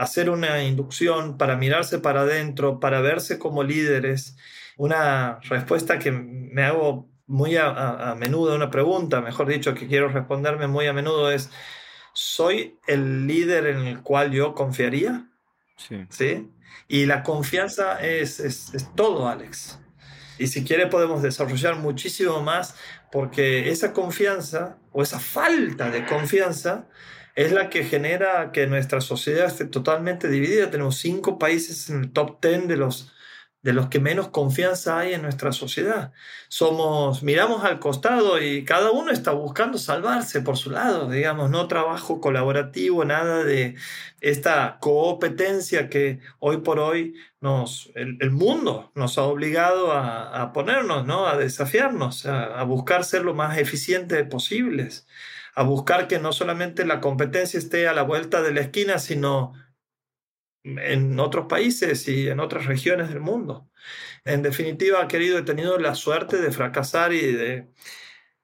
hacer 0.01 0.31
una 0.31 0.63
inducción, 0.63 1.37
para 1.37 1.55
mirarse 1.55 1.99
para 1.99 2.21
adentro, 2.21 2.79
para 2.79 3.01
verse 3.01 3.37
como 3.37 3.63
líderes. 3.63 4.35
Una 4.75 5.39
respuesta 5.43 5.99
que 5.99 6.11
me 6.11 6.63
hago 6.63 7.07
muy 7.27 7.55
a, 7.55 8.15
menudo, 8.17 8.55
una 8.55 8.71
pregunta, 8.71 9.21
mejor 9.21 9.47
dicho, 9.47 9.75
que 9.75 9.87
quiero 9.87 10.09
responderme 10.09 10.65
muy 10.65 10.87
a 10.87 10.93
menudo 10.93 11.31
es, 11.31 11.51
¿soy 12.13 12.79
el 12.87 13.27
líder 13.27 13.67
en 13.67 13.85
el 13.85 14.01
cual 14.01 14.31
yo 14.31 14.55
confiaría? 14.55 15.29
Sí. 15.77 16.07
¿Sí? 16.09 16.49
Y 16.87 17.05
la 17.05 17.21
confianza 17.21 18.01
es, 18.01 18.39
es, 18.39 18.73
es 18.73 18.95
todo, 18.95 19.27
Alex. 19.27 19.79
Y 20.39 20.47
si 20.47 20.63
quiere 20.63 20.87
podemos 20.87 21.21
desarrollar 21.21 21.75
muchísimo 21.75 22.41
más 22.41 22.75
porque 23.11 23.69
esa 23.69 23.93
confianza 23.93 24.79
o 24.91 25.03
esa 25.03 25.19
falta 25.19 25.91
de 25.91 26.07
confianza 26.07 26.87
es 27.35 27.51
la 27.51 27.69
que 27.69 27.83
genera 27.83 28.51
que 28.51 28.67
nuestra 28.67 29.01
sociedad 29.01 29.47
esté 29.47 29.65
totalmente 29.65 30.27
dividida. 30.29 30.71
Tenemos 30.71 30.97
cinco 30.97 31.39
países 31.39 31.89
en 31.89 32.03
el 32.03 32.11
top 32.11 32.39
ten 32.41 32.67
de 32.67 32.77
los 32.77 33.11
de 33.61 33.73
los 33.73 33.89
que 33.89 33.99
menos 33.99 34.29
confianza 34.29 34.97
hay 34.99 35.13
en 35.13 35.21
nuestra 35.21 35.51
sociedad. 35.51 36.13
Somos, 36.47 37.21
miramos 37.21 37.63
al 37.63 37.79
costado 37.79 38.41
y 38.41 38.65
cada 38.65 38.91
uno 38.91 39.11
está 39.11 39.31
buscando 39.33 39.77
salvarse 39.77 40.41
por 40.41 40.57
su 40.57 40.71
lado, 40.71 41.09
digamos, 41.09 41.51
no 41.51 41.67
trabajo 41.67 42.19
colaborativo, 42.21 43.05
nada 43.05 43.43
de 43.43 43.75
esta 44.19 44.77
competencia 44.79 45.89
que 45.89 46.19
hoy 46.39 46.57
por 46.57 46.79
hoy 46.79 47.13
nos, 47.39 47.91
el, 47.95 48.31
mundo 48.31 48.91
nos 48.95 49.17
ha 49.17 49.23
obligado 49.23 49.91
a, 49.91 50.51
ponernos, 50.53 51.05
¿no? 51.05 51.27
a 51.27 51.37
desafiarnos, 51.37 52.25
a, 52.25 52.59
a 52.59 52.63
buscar 52.63 53.03
ser 53.03 53.23
lo 53.23 53.35
más 53.35 53.57
eficientes 53.59 54.27
posibles, 54.27 55.07
a 55.55 55.63
buscar 55.63 56.07
que 56.07 56.19
no 56.19 56.33
solamente 56.33 56.85
la 56.85 57.01
competencia 57.01 57.57
esté 57.57 57.87
a 57.87 57.93
la 57.93 58.03
vuelta 58.03 58.41
de 58.41 58.53
la 58.53 58.61
esquina, 58.61 58.99
sino 58.99 59.53
en 60.63 61.19
otros 61.19 61.47
países 61.47 62.07
y 62.07 62.29
en 62.29 62.39
otras 62.39 62.65
regiones 62.65 63.09
del 63.09 63.19
mundo. 63.19 63.69
En 64.25 64.43
definitiva, 64.43 65.07
querido, 65.07 65.39
he 65.39 65.43
tenido 65.43 65.77
la 65.77 65.95
suerte 65.95 66.37
de 66.37 66.51
fracasar 66.51 67.13
y 67.13 67.33
de 67.33 67.71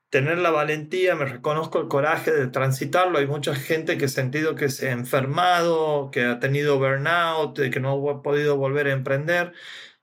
tener 0.09 0.37
la 0.37 0.51
valentía, 0.51 1.15
me 1.15 1.25
reconozco 1.25 1.79
el 1.79 1.87
coraje 1.87 2.31
de 2.31 2.47
transitarlo. 2.47 3.19
Hay 3.19 3.27
mucha 3.27 3.55
gente 3.55 3.97
que 3.97 4.05
ha 4.05 4.09
sentido 4.09 4.55
que 4.55 4.69
se 4.69 4.89
ha 4.89 4.93
enfermado, 4.93 6.09
que 6.11 6.23
ha 6.23 6.39
tenido 6.39 6.79
burnout, 6.79 7.59
que 7.59 7.79
no 7.79 8.09
ha 8.09 8.21
podido 8.21 8.57
volver 8.57 8.87
a 8.87 8.93
emprender. 8.93 9.53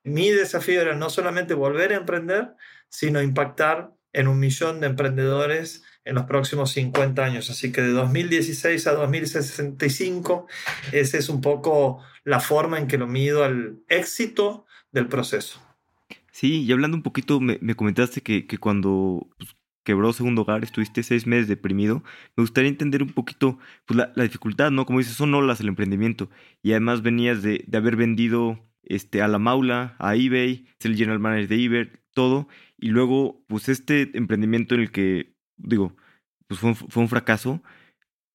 Mi 0.05 0.31
desafío 0.31 0.83
era 0.83 0.95
no 0.95 1.11
solamente 1.11 1.55
volver 1.55 1.93
a 1.93 1.97
emprender, 1.97 2.55
sino 2.89 3.23
impactar 3.23 3.93
en 4.13 4.29
un 4.29 4.39
millón 4.39 4.81
de 4.81 4.89
emprendedores 4.89 5.84
en 6.05 6.15
los 6.15 6.25
próximos 6.25 6.73
50 6.73 7.25
años. 7.25 7.51
Así 7.51 7.73
que 7.73 7.83
de 7.83 7.91
2016 7.91 8.87
a 8.87 8.93
2065, 8.93 10.47
esa 10.93 11.19
es 11.19 11.29
un 11.29 11.41
poco 11.41 12.03
la 12.25 12.41
forma 12.41 12.79
en 12.79 12.87
que 12.87 12.99
lo 12.99 13.07
mido 13.07 13.45
al 13.45 13.79
éxito 13.89 14.67
del 14.93 15.09
proceso. 15.09 15.61
Sí, 16.31 16.63
y 16.63 16.73
hablando 16.73 16.97
un 16.97 17.03
poquito, 17.03 17.41
me, 17.41 17.59
comentaste 17.77 18.21
que, 18.21 18.47
cuando 18.59 19.29
pues, 19.39 19.55
quebró 19.85 20.13
Segundo 20.13 20.43
Hogar 20.43 20.65
estuviste 20.65 21.03
seis 21.03 21.27
meses 21.27 21.47
deprimido. 21.47 22.03
Me 22.37 22.43
gustaría 22.43 22.71
entender 22.71 23.03
un 23.03 23.11
poquito 23.11 23.59
pues, 23.87 23.97
la, 23.97 24.23
dificultad, 24.23 24.71
¿no? 24.71 24.87
Como 24.87 24.99
dices, 24.99 25.15
son 25.15 25.35
olas 25.35 25.61
el 25.61 25.69
emprendimiento. 25.69 26.31
Y 26.63 26.73
además 26.73 27.03
venías 27.03 27.43
de, 27.43 27.65
haber 27.73 27.97
vendido 27.97 28.59
este, 28.83 29.23
a 29.23 29.29
la 29.29 29.39
Maula, 29.39 29.97
a 29.99 30.17
eBay, 30.17 30.67
ser 30.81 30.91
el 30.91 30.97
general 30.97 31.21
manager 31.21 31.49
de 31.49 31.65
eBay, 31.65 31.93
todo. 32.15 32.49
Y 32.79 32.89
luego, 32.89 33.45
pues 33.47 33.69
este 33.69 34.11
emprendimiento 34.17 34.75
en 34.75 34.81
el 34.81 34.91
que 34.91 35.34
digo, 35.57 35.97
pues 36.47 36.61
fue 36.61 36.71
un, 36.71 36.77
fue 36.77 37.03
un 37.03 37.09
fracaso, 37.09 37.63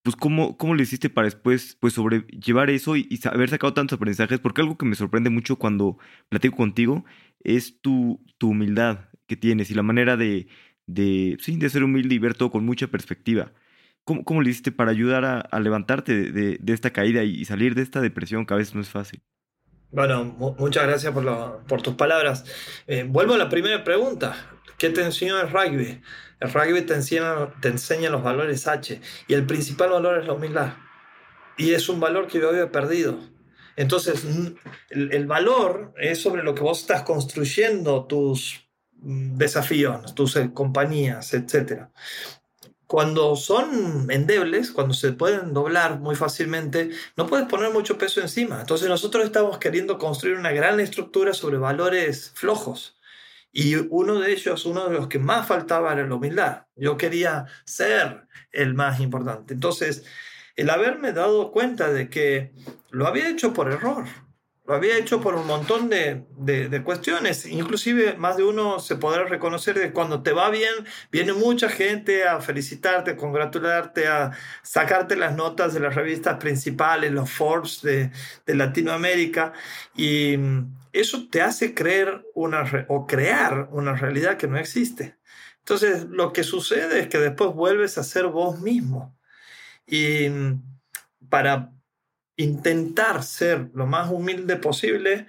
pues 0.04 0.16
¿cómo, 0.16 0.58
¿cómo 0.58 0.76
le 0.76 0.84
hiciste 0.84 1.10
para 1.10 1.26
después 1.26 1.78
pues 1.80 1.94
sobrellevar 1.94 2.70
eso 2.70 2.96
y, 2.96 3.20
haber 3.26 3.50
sacado 3.50 3.74
tantos 3.74 3.98
aprendizajes? 3.98 4.40
Porque 4.40 4.62
algo 4.62 4.78
que 4.78 4.86
me 4.86 4.96
sorprende 4.96 5.30
mucho 5.30 5.58
cuando 5.58 5.98
platico 6.30 6.58
contigo 6.58 7.06
es 7.44 7.82
tu, 7.82 8.24
tu 8.38 8.50
humildad 8.50 9.10
que 9.28 9.36
tienes 9.38 9.72
y 9.72 9.76
la 9.76 9.84
manera 9.84 10.18
de, 10.18 10.48
de, 10.88 11.38
de 11.38 11.70
ser 11.70 11.84
humilde 11.84 12.16
y 12.16 12.20
ver 12.20 12.36
todo 12.36 12.52
con 12.52 12.66
mucha 12.66 12.88
perspectiva. 12.88 13.54
¿Cómo, 14.06 14.24
cómo 14.26 14.42
le 14.42 14.50
hiciste 14.52 14.72
para 14.72 14.92
ayudar 14.92 15.26
a, 15.26 15.60
levantarte 15.60 16.32
de, 16.32 16.58
de, 16.60 16.74
esta 16.74 16.92
caída 16.92 17.24
y 17.24 17.46
salir 17.46 17.76
de 17.76 17.84
esta 17.84 18.02
depresión 18.02 18.46
que 18.46 18.54
a 18.56 18.58
veces 18.58 18.76
no 18.76 18.82
es 18.82 18.90
fácil? 18.90 19.22
Bueno, 19.92 20.24
muchas 20.60 20.86
gracias 20.86 21.12
por, 21.14 21.82
tus 21.82 21.96
palabras. 21.96 22.46
Eh, 22.86 23.06
vuelvo 23.08 23.34
a 23.34 23.38
la 23.38 23.50
primera 23.50 23.84
pregunta. 23.84 24.36
¿Qué 24.78 24.92
te 24.92 25.04
enseñó 25.04 25.42
el 25.42 25.50
rugby? 25.50 26.02
El 26.40 26.54
rugby 26.54 26.84
te 26.84 26.94
enseña, 26.94 27.54
te 27.60 27.70
enseña 27.70 28.12
los 28.12 28.24
valores 28.24 28.68
H 28.68 29.02
y 29.28 29.34
el 29.34 29.48
principal 29.48 29.90
valor 29.90 30.20
es 30.20 30.28
la 30.28 30.34
humildad. 30.34 30.74
Y 31.58 31.74
es 31.74 31.90
un 31.90 32.00
valor 32.00 32.28
que 32.28 32.40
yo 32.40 32.50
había 32.50 32.72
perdido. 32.72 33.20
Entonces, 33.76 34.24
el, 34.90 35.12
el 35.12 35.26
valor 35.26 35.94
es 35.98 36.22
sobre 36.22 36.44
lo 36.44 36.54
que 36.54 36.62
vos 36.62 36.82
estás 36.82 37.02
construyendo 37.02 38.06
tus 38.06 38.70
mm, 38.94 39.38
desafíos, 39.38 40.14
tus 40.14 40.36
eh, 40.36 40.52
compañías, 40.54 41.34
etc. 41.34 41.90
Cuando 42.90 43.36
son 43.36 44.08
endebles, 44.10 44.72
cuando 44.72 44.96
se 44.96 45.12
pueden 45.12 45.54
doblar 45.54 46.00
muy 46.00 46.16
fácilmente, 46.16 46.90
no 47.16 47.28
puedes 47.28 47.46
poner 47.46 47.72
mucho 47.72 48.00
peso 48.00 48.20
encima. 48.20 48.62
Entonces 48.62 48.90
nosotros 48.90 49.26
estamos 49.26 49.60
queriendo 49.60 50.00
construir 50.00 50.38
una 50.38 50.52
gran 50.52 50.80
estructura 50.80 51.36
sobre 51.36 51.60
valores 51.60 52.32
flojos. 52.34 52.98
Y 53.52 53.76
uno 53.76 54.20
de 54.20 54.32
ellos, 54.32 54.66
uno 54.66 54.90
de 54.90 54.96
los 54.96 55.08
que 55.08 55.20
más 55.20 55.48
faltaba 55.48 55.94
era 55.94 56.08
la 56.08 56.16
humildad. 56.16 56.64
Yo 56.76 56.98
quería 56.98 57.46
ser 57.64 58.28
el 58.52 58.74
más 58.74 59.00
importante. 59.02 59.54
Entonces, 59.54 60.04
el 60.56 60.72
haberme 60.72 61.14
dado 61.14 61.52
cuenta 61.52 61.94
de 61.94 62.10
que 62.10 62.54
lo 62.90 63.06
había 63.06 63.30
hecho 63.30 63.54
por 63.54 63.72
error, 63.72 64.06
lo 64.70 64.76
había 64.76 65.00
hecho 65.00 65.20
por 65.20 65.34
un 65.34 65.48
montón 65.48 65.90
de, 65.90 66.26
de, 66.38 66.84
cuestiones. 66.84 67.48
Inclusive 67.48 68.14
más 68.18 68.38
de 68.38 68.44
uno 68.44 68.80
se 68.80 68.98
podrá 68.98 69.24
reconocer 69.24 69.80
de 69.80 69.92
cuando 69.92 70.22
te 70.22 70.32
va 70.32 70.52
bien, 70.52 70.72
viene 71.12 71.34
mucha 71.34 71.70
gente 71.70 72.28
a 72.28 72.40
felicitarte, 72.40 73.10
a 73.10 73.18
congratularte, 73.18 74.08
a 74.08 74.32
sacarte 74.62 75.16
las 75.16 75.36
notas 75.36 75.74
de 75.74 75.80
las 75.80 75.96
revistas 75.96 76.38
principales, 76.38 77.12
los 77.12 77.32
Forbes 77.32 77.82
de, 77.82 78.12
de 78.46 78.54
Latinoamérica. 78.54 79.54
Y 79.96 80.38
eso 80.94 81.28
te 81.32 81.42
hace 81.42 81.74
creer 81.74 82.24
una 82.36 82.86
o 82.90 83.08
crear 83.08 83.70
una 83.72 83.96
realidad 83.96 84.38
que 84.38 84.48
no 84.48 84.60
existe. 84.60 85.18
Entonces, 85.58 86.06
lo 86.12 86.32
que 86.32 86.44
sucede 86.44 87.00
es 87.00 87.08
que 87.08 87.18
después 87.18 87.56
vuelves 87.56 87.98
a 87.98 88.04
ser 88.04 88.28
vos 88.28 88.60
mismo. 88.60 89.18
Y 89.88 90.30
mm, 90.30 90.62
para 91.28 91.72
intentar 92.40 93.22
ser 93.24 93.70
lo 93.74 93.86
más 93.86 94.10
humilde 94.10 94.56
posible, 94.56 95.28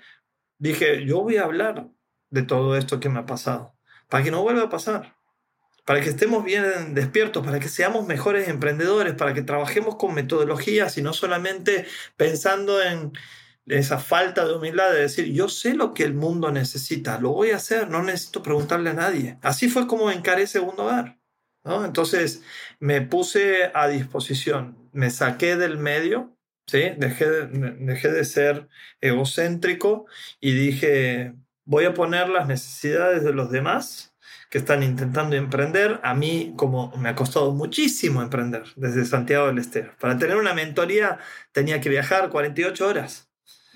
dije, 0.58 1.04
yo 1.04 1.22
voy 1.22 1.38
a 1.38 1.44
hablar 1.44 1.88
de 2.30 2.42
todo 2.42 2.76
esto 2.76 3.00
que 3.00 3.08
me 3.08 3.18
ha 3.18 3.26
pasado, 3.26 3.74
para 4.08 4.22
que 4.22 4.30
no 4.30 4.42
vuelva 4.42 4.62
a 4.62 4.68
pasar, 4.68 5.16
para 5.84 6.00
que 6.00 6.08
estemos 6.08 6.44
bien 6.44 6.94
despiertos, 6.94 7.44
para 7.44 7.58
que 7.58 7.68
seamos 7.68 8.06
mejores 8.06 8.48
emprendedores, 8.48 9.14
para 9.14 9.34
que 9.34 9.42
trabajemos 9.42 9.96
con 9.96 10.14
metodologías 10.14 10.96
y 10.98 11.02
no 11.02 11.12
solamente 11.12 11.84
pensando 12.16 12.80
en 12.80 13.12
esa 13.66 13.98
falta 13.98 14.46
de 14.46 14.54
humildad 14.54 14.92
de 14.92 15.00
decir, 15.00 15.32
yo 15.32 15.48
sé 15.48 15.74
lo 15.74 15.94
que 15.94 16.04
el 16.04 16.14
mundo 16.14 16.52
necesita, 16.52 17.18
lo 17.18 17.30
voy 17.30 17.50
a 17.50 17.56
hacer, 17.56 17.88
no 17.88 18.04
necesito 18.04 18.40
preguntarle 18.40 18.90
a 18.90 18.94
nadie. 18.94 19.36
Así 19.42 19.68
fue 19.68 19.88
como 19.88 20.12
encaré 20.12 20.46
segundo 20.46 20.84
hogar. 20.84 21.18
Entonces 21.64 22.42
me 22.78 23.00
puse 23.00 23.72
a 23.74 23.88
disposición, 23.88 24.88
me 24.92 25.10
saqué 25.10 25.56
del 25.56 25.76
medio, 25.76 26.36
¿sí? 26.70 26.92
dejé, 26.96 27.28
de, 27.28 27.46
dejé 27.80 28.10
de 28.10 28.24
ser 28.24 28.68
egocéntrico 29.00 30.06
y 30.40 30.52
dije, 30.52 31.34
voy 31.64 31.84
a 31.84 31.94
poner 31.94 32.28
las 32.28 32.48
necesidades 32.48 33.24
de 33.24 33.32
los 33.32 33.50
demás 33.50 34.14
que 34.50 34.58
están 34.58 34.82
intentando 34.82 35.36
emprender. 35.36 36.00
A 36.02 36.14
mí, 36.14 36.54
como 36.56 36.96
me 36.96 37.08
ha 37.08 37.14
costado 37.14 37.52
muchísimo 37.52 38.22
emprender 38.22 38.64
desde 38.76 39.04
Santiago 39.04 39.46
del 39.46 39.58
Estero. 39.58 39.92
Para 40.00 40.18
tener 40.18 40.36
una 40.36 40.54
mentoría 40.54 41.18
tenía 41.52 41.80
que 41.80 41.88
viajar 41.88 42.30
48 42.30 42.86
horas 42.86 43.30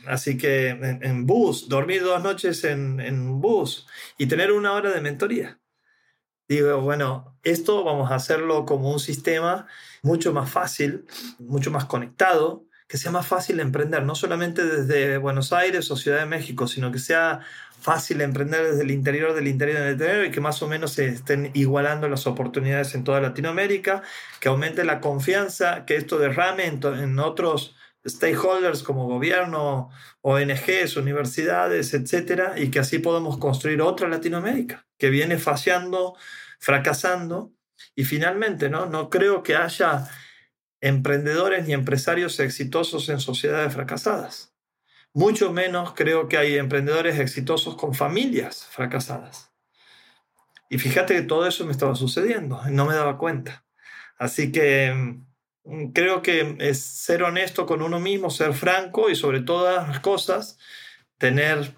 Así 0.06 0.36
que 0.36 0.68
en, 0.68 1.26
bus, 1.26 1.68
dormir 1.68 2.02
dos 2.02 2.22
noches 2.22 2.64
en, 2.64 3.00
en 3.00 3.40
bus 3.40 3.86
y 4.18 4.26
tener 4.26 4.52
una 4.52 4.72
hora 4.72 4.90
de 4.90 5.00
mentoría. 5.00 5.60
Digo, 6.46 6.80
bueno, 6.82 7.38
esto 7.42 7.84
vamos 7.84 8.10
a 8.10 8.16
hacerlo 8.16 8.66
como 8.66 8.92
un 8.92 9.00
sistema 9.00 9.66
mucho 10.02 10.32
más 10.32 10.50
fácil, 10.50 11.06
mucho 11.38 11.70
más 11.70 11.86
conectado, 11.86 12.66
que 12.94 12.98
sea 12.98 13.10
más 13.10 13.26
fácil 13.26 13.58
emprender, 13.58 14.04
no 14.04 14.14
solamente 14.14 14.64
desde 14.64 15.18
Buenos 15.18 15.52
Aires 15.52 15.90
o 15.90 15.96
Ciudad 15.96 16.20
de 16.20 16.26
México, 16.26 16.68
sino 16.68 16.92
que 16.92 17.00
sea 17.00 17.40
fácil 17.80 18.20
emprender 18.20 18.64
desde 18.70 18.84
el 18.84 18.92
interior 18.92 19.34
del 19.34 19.48
interior 19.48 19.80
del 19.80 19.92
interior 19.94 20.26
y 20.26 20.30
que 20.30 20.40
más 20.40 20.62
o 20.62 20.68
menos 20.68 20.92
se 20.92 21.08
estén 21.08 21.50
igualando 21.54 22.08
las 22.08 22.28
oportunidades 22.28 22.94
en 22.94 23.02
toda 23.02 23.20
Latinoamérica, 23.20 24.04
que 24.38 24.48
aumente 24.48 24.84
la 24.84 25.00
confianza, 25.00 25.84
que 25.86 25.96
esto 25.96 26.20
derrame 26.20 26.66
en, 26.66 26.80
en 26.84 27.18
otros 27.18 27.74
stakeholders 28.06 28.84
como 28.84 29.08
gobierno, 29.08 29.90
ONGs, 30.20 30.96
universidades, 30.96 31.94
etcétera, 31.94 32.54
y 32.56 32.70
que 32.70 32.78
así 32.78 33.00
podamos 33.00 33.38
construir 33.38 33.82
otra 33.82 34.06
Latinoamérica 34.06 34.86
que 34.98 35.10
viene 35.10 35.38
faseando, 35.38 36.14
fracasando. 36.60 37.50
Y 37.96 38.04
finalmente, 38.04 38.70
¿no? 38.70 38.86
no 38.86 39.10
creo 39.10 39.42
que 39.42 39.56
haya 39.56 40.08
emprendedores 40.84 41.66
ni 41.66 41.72
empresarios 41.72 42.38
exitosos 42.40 43.08
en 43.08 43.18
sociedades 43.18 43.72
fracasadas. 43.72 44.54
Mucho 45.14 45.50
menos 45.50 45.94
creo 45.94 46.28
que 46.28 46.36
hay 46.36 46.58
emprendedores 46.58 47.18
exitosos 47.18 47.74
con 47.76 47.94
familias 47.94 48.66
fracasadas. 48.70 49.50
Y 50.68 50.76
fíjate 50.76 51.14
que 51.14 51.22
todo 51.22 51.46
eso 51.46 51.64
me 51.64 51.72
estaba 51.72 51.94
sucediendo 51.94 52.60
no 52.68 52.84
me 52.84 52.94
daba 52.94 53.16
cuenta. 53.16 53.64
Así 54.18 54.52
que 54.52 54.92
mm, 55.64 55.92
creo 55.92 56.20
que 56.20 56.56
es 56.60 56.82
ser 56.82 57.22
honesto 57.22 57.64
con 57.64 57.80
uno 57.80 57.98
mismo, 57.98 58.28
ser 58.28 58.52
franco 58.52 59.08
y 59.08 59.16
sobre 59.16 59.40
todas 59.40 59.88
las 59.88 60.00
cosas, 60.00 60.58
tener 61.16 61.74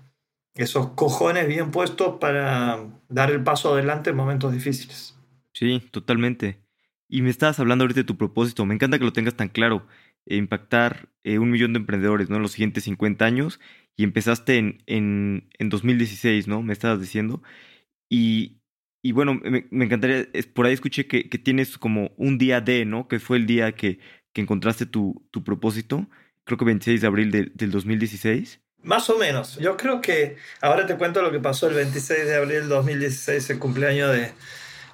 esos 0.55 0.91
cojones 0.95 1.47
bien 1.47 1.71
puestos 1.71 2.19
para 2.19 2.85
dar 3.09 3.31
el 3.31 3.45
paso 3.45 3.73
adelante 3.73 4.11
en 4.11 4.17
momentos 4.17 4.53
difíciles. 4.53 5.17
Sí, 5.53 5.79
totalmente. 5.93 6.66
Y 7.09 7.23
me 7.23 7.31
estabas 7.31 7.61
hablando 7.61 7.85
ahorita 7.85 8.01
de 8.01 8.05
tu 8.05 8.17
propósito. 8.17 8.67
Me 8.67 8.75
encanta 8.75 8.99
que 8.99 9.05
lo 9.05 9.13
tengas 9.13 9.37
tan 9.37 9.49
claro. 9.49 9.87
Eh, 10.27 10.37
impactar 10.37 11.09
eh, 11.23 11.39
un 11.39 11.51
millón 11.51 11.73
de 11.73 11.79
emprendedores 11.79 12.29
¿no? 12.29 12.37
en 12.37 12.43
los 12.43 12.53
siguientes 12.53 12.85
50 12.85 13.25
años 13.25 13.61
y 13.97 14.03
empezaste 14.05 14.59
en, 14.59 14.83
en, 14.87 15.49
en 15.59 15.69
2016, 15.69 16.49
¿no? 16.49 16.63
Me 16.63 16.73
estabas 16.73 17.01
diciendo. 17.01 17.43
Y, 18.09 18.61
y 19.03 19.13
bueno, 19.13 19.35
me, 19.35 19.67
me, 19.71 19.85
encantaría, 19.85 20.27
por 20.53 20.67
ahí 20.67 20.75
escuché 20.75 21.07
que, 21.07 21.29
que, 21.29 21.39
tienes 21.39 21.79
como 21.79 22.11
un 22.17 22.39
día 22.39 22.61
de, 22.61 22.85
¿no? 22.85 23.09
Que 23.09 23.21
fue 23.21 23.37
el 23.37 23.47
día 23.47 23.73
que, 23.73 24.01
que 24.33 24.41
encontraste 24.41 24.85
tu, 24.85 25.27
tu, 25.31 25.45
propósito, 25.45 26.09
creo 26.45 26.59
que 26.59 26.65
26 26.65 27.01
de 27.01 27.07
abril 27.07 27.31
de, 27.31 27.53
del 27.55 27.71
2016. 27.71 28.61
Más 28.83 29.09
o 29.09 29.19
menos. 29.19 29.59
Yo 29.59 29.77
creo 29.77 30.01
que 30.01 30.37
ahora 30.61 30.87
te 30.87 30.97
cuento 30.97 31.23
lo 31.23 31.33
que 31.33 31.41
pasó 31.41 31.69
el 31.69 31.75
26 31.75 32.27
de 32.27 32.37
abril 32.37 32.61
del 32.61 32.69
2016, 32.69 33.51
el 33.51 33.59
cumpleaños 33.59 34.13
de 34.13 34.33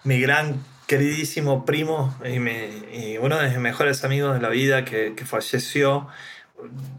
mi 0.05 0.20
gran 0.20 0.62
queridísimo 0.92 1.64
primo 1.64 2.14
y, 2.22 3.16
uno 3.16 3.38
de 3.38 3.48
mis 3.48 3.59
mejores 3.59 4.05
amigos 4.05 4.35
de 4.35 4.42
la 4.42 4.50
vida 4.50 4.85
que, 4.85 5.14
falleció 5.24 6.07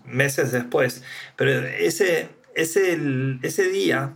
meses 0.03 0.51
después. 0.51 1.03
Pero 1.35 1.51
ese, 1.67 2.29
ese, 2.55 2.97
ese 3.43 3.69
día, 3.69 4.15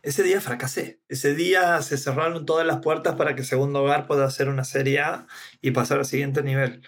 ese 0.00 0.22
día 0.22 0.40
fracasé. 0.40 1.02
Ese 1.10 1.34
día 1.34 1.82
se 1.82 1.98
cerraron 1.98 2.46
todas 2.46 2.66
las 2.66 2.78
puertas 2.78 3.16
para 3.16 3.34
que 3.34 3.44
Segundo 3.44 3.82
Hogar 3.82 4.06
pueda 4.06 4.24
hacer 4.24 4.48
una 4.48 4.64
serie 4.64 5.00
A 5.00 5.26
y 5.60 5.72
pasar 5.72 5.98
al 5.98 6.06
siguiente 6.06 6.42
nivel. 6.42 6.80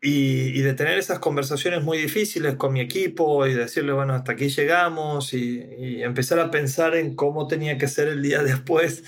Y, 0.00 0.62
de 0.62 0.74
tener 0.74 0.98
esas 1.00 1.18
conversaciones 1.18 1.82
muy 1.82 1.98
difíciles 1.98 2.54
con 2.54 2.72
mi 2.72 2.80
equipo 2.80 3.44
y 3.44 3.54
decirle, 3.54 3.92
bueno, 3.92 4.14
hasta 4.14 4.32
aquí 4.32 4.48
llegamos 4.48 5.34
y, 5.34 5.64
y 5.78 6.02
empezar 6.04 6.38
a 6.38 6.52
pensar 6.52 6.94
en 6.94 7.16
cómo 7.16 7.48
tenía 7.48 7.76
que 7.76 7.88
ser 7.88 8.06
el 8.06 8.22
día 8.22 8.42
después 8.44 9.02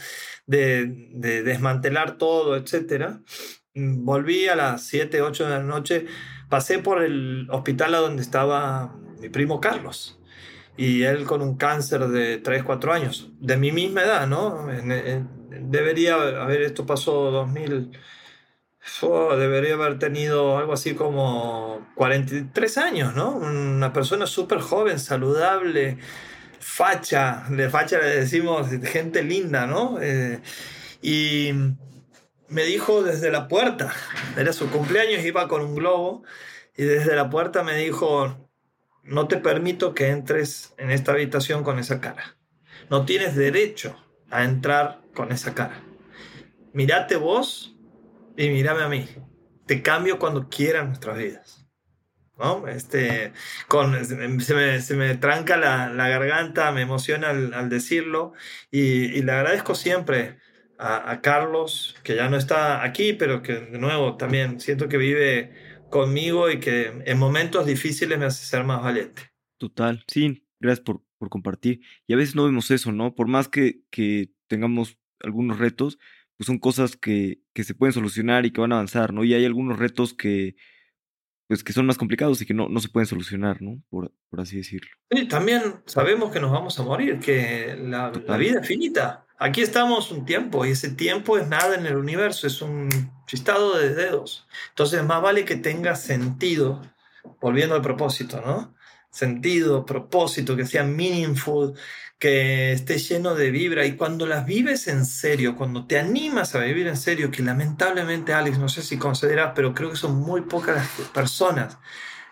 de, 0.46 0.86
desmantelar 1.44 2.18
todo, 2.18 2.56
etc. 2.56 3.18
Volví 3.74 4.48
a 4.48 4.56
las 4.56 4.82
7, 4.84 5.22
8 5.22 5.44
de 5.44 5.50
la 5.50 5.62
noche, 5.62 6.06
pasé 6.48 6.78
por 6.78 7.02
el 7.02 7.48
hospital 7.50 7.94
a 7.94 7.98
donde 7.98 8.22
estaba 8.22 8.96
mi 9.20 9.28
primo 9.28 9.60
Carlos 9.60 10.18
y 10.76 11.02
él 11.02 11.24
con 11.24 11.42
un 11.42 11.56
cáncer 11.56 12.08
de 12.08 12.38
3, 12.38 12.64
4 12.64 12.92
años, 12.92 13.30
de 13.40 13.56
mi 13.56 13.72
misma 13.72 14.02
edad, 14.02 14.26
¿no? 14.26 14.66
Debería 15.50 16.14
haber, 16.14 16.62
esto 16.62 16.86
pasó 16.86 17.30
2000, 17.30 17.92
debería 19.38 19.74
haber 19.74 19.98
tenido 19.98 20.58
algo 20.58 20.72
así 20.72 20.94
como 20.94 21.86
43 21.94 22.78
años, 22.78 23.14
¿no? 23.14 23.30
Una 23.30 23.92
persona 23.92 24.26
súper 24.26 24.60
joven, 24.60 24.98
saludable, 24.98 25.98
facha, 26.62 27.44
de 27.50 27.68
facha 27.68 27.98
le 27.98 28.20
decimos 28.20 28.68
gente 28.84 29.22
linda, 29.22 29.66
¿no? 29.66 29.98
Eh, 30.00 30.40
y 31.02 31.50
me 32.48 32.64
dijo 32.64 33.02
desde 33.02 33.30
la 33.30 33.48
puerta, 33.48 33.92
era 34.36 34.52
su 34.52 34.70
cumpleaños, 34.70 35.24
iba 35.24 35.48
con 35.48 35.62
un 35.62 35.74
globo, 35.74 36.22
y 36.76 36.84
desde 36.84 37.16
la 37.16 37.28
puerta 37.28 37.62
me 37.62 37.76
dijo, 37.76 38.48
no 39.02 39.28
te 39.28 39.36
permito 39.38 39.94
que 39.94 40.08
entres 40.08 40.72
en 40.78 40.90
esta 40.90 41.12
habitación 41.12 41.64
con 41.64 41.78
esa 41.78 42.00
cara. 42.00 42.36
No 42.88 43.04
tienes 43.04 43.34
derecho 43.34 43.96
a 44.30 44.44
entrar 44.44 45.00
con 45.14 45.32
esa 45.32 45.54
cara. 45.54 45.82
Mírate 46.72 47.16
vos 47.16 47.76
y 48.36 48.48
mírame 48.48 48.82
a 48.82 48.88
mí. 48.88 49.08
Te 49.66 49.82
cambio 49.82 50.18
cuando 50.18 50.48
quieran 50.48 50.88
nuestras 50.88 51.18
vidas. 51.18 51.61
Este, 52.68 53.32
con, 53.68 54.04
se, 54.04 54.94
me, 54.96 55.14
tranca 55.16 55.56
la, 55.56 56.08
garganta, 56.08 56.72
me 56.72 56.82
emociona 56.82 57.30
al, 57.30 57.68
decirlo 57.68 58.32
y, 58.70 59.22
le 59.22 59.30
agradezco 59.30 59.76
siempre 59.76 60.38
a, 60.78 61.20
Carlos, 61.20 61.94
que 62.02 62.16
ya 62.16 62.28
no 62.28 62.36
está 62.36 62.82
aquí, 62.82 63.12
pero 63.12 63.42
que 63.42 63.54
de 63.54 63.78
nuevo 63.78 64.16
también 64.16 64.58
siento 64.58 64.88
que 64.88 64.96
vive 64.96 65.52
conmigo 65.88 66.50
y 66.50 66.58
que 66.58 67.02
en 67.04 67.18
momentos 67.18 67.64
difíciles 67.66 68.18
me 68.18 68.24
hace 68.24 68.44
ser 68.44 68.64
más 68.64 68.82
valiente. 68.82 69.22
Total, 69.58 70.02
sí, 70.08 70.44
gracias 70.58 70.84
por, 70.84 71.02
por 71.18 71.28
compartir. 71.28 71.80
Y 72.08 72.14
a 72.14 72.16
veces 72.16 72.34
no 72.34 72.44
vemos 72.44 72.72
eso, 72.72 72.90
¿no? 72.90 73.14
Por 73.14 73.28
más 73.28 73.46
que, 73.46 73.82
que 73.90 74.30
tengamos 74.48 74.98
algunos 75.20 75.60
retos, 75.60 76.00
pues 76.36 76.46
son 76.46 76.58
cosas 76.58 76.96
que, 76.96 77.40
que 77.52 77.62
se 77.62 77.74
pueden 77.74 77.92
solucionar 77.92 78.46
y 78.46 78.50
que 78.50 78.60
van 78.60 78.72
a 78.72 78.76
avanzar, 78.76 79.12
¿no? 79.12 79.22
Y 79.22 79.34
hay 79.34 79.44
algunos 79.44 79.78
retos 79.78 80.12
que 80.12 80.56
pues 81.52 81.64
que 81.64 81.74
son 81.74 81.84
más 81.84 81.98
complicados 81.98 82.40
y 82.40 82.46
que 82.46 82.54
no, 82.54 82.70
no 82.70 82.80
se 82.80 82.88
pueden 82.88 83.06
solucionar, 83.06 83.60
¿no? 83.60 83.78
Por, 83.90 84.10
por 84.30 84.40
así 84.40 84.56
decirlo. 84.56 84.88
Sí, 85.10 85.28
también 85.28 85.82
sabemos 85.84 86.32
que 86.32 86.40
nos 86.40 86.50
vamos 86.50 86.80
a 86.80 86.82
morir, 86.82 87.20
que 87.20 87.76
la, 87.78 88.10
la, 88.26 88.38
vida 88.38 88.60
es 88.62 88.66
finita. 88.66 89.26
Aquí 89.38 89.60
estamos 89.60 90.10
un 90.12 90.24
tiempo 90.24 90.64
y 90.64 90.70
ese 90.70 90.92
tiempo 90.92 91.36
es 91.36 91.46
nada 91.48 91.74
en 91.74 91.84
el 91.84 91.96
universo, 91.96 92.46
es 92.46 92.62
un 92.62 92.88
chistado 93.26 93.76
de 93.76 93.94
dedos. 93.94 94.48
Entonces 94.70 95.04
más 95.04 95.20
vale 95.20 95.44
que 95.44 95.56
tenga 95.56 95.94
sentido, 95.94 96.80
volviendo 97.38 97.74
al 97.74 97.82
propósito, 97.82 98.40
¿no? 98.40 98.74
Sentido, 99.12 99.86
propósito, 99.86 100.56
que 100.56 100.66
sea 100.66 100.82
meaningful, 100.82 101.74
que 102.18 102.72
esté 102.72 102.98
lleno 102.98 103.34
de 103.34 103.50
vibra 103.50 103.84
y 103.84 103.96
cuando 103.96 104.26
las 104.26 104.46
vives 104.46 104.88
en 104.88 105.04
serio, 105.04 105.54
cuando 105.54 105.86
te 105.86 105.98
animas 105.98 106.54
a 106.54 106.60
vivir 106.60 106.86
en 106.86 106.96
serio, 106.96 107.30
que 107.30 107.42
lamentablemente 107.42 108.32
Alex, 108.32 108.58
no 108.58 108.68
sé 108.68 108.82
si 108.82 108.96
consideras, 108.96 109.52
pero 109.54 109.74
creo 109.74 109.90
que 109.90 109.96
son 109.96 110.20
muy 110.20 110.40
pocas 110.40 110.76
las 110.76 111.08
personas 111.08 111.78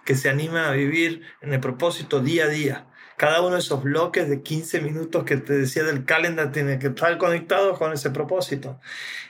que 0.05 0.15
se 0.15 0.31
animan 0.31 0.65
a 0.65 0.73
vivir 0.73 1.23
en 1.41 1.53
el 1.53 1.61
propósito 1.61 2.21
día 2.21 2.45
a 2.45 2.49
día. 2.49 2.87
Cada 3.17 3.43
uno 3.43 3.57
de 3.57 3.59
esos 3.59 3.83
bloques 3.83 4.31
de 4.31 4.43
15 4.43 4.81
minutos 4.81 5.25
que 5.25 5.37
te 5.37 5.59
decía 5.59 5.85
del 5.85 6.07
calendar 6.07 6.53
tiene 6.53 6.79
que 6.79 6.87
estar 6.87 7.19
conectados 7.19 7.77
con 7.77 7.93
ese 7.93 8.11
propósito. 8.11 8.81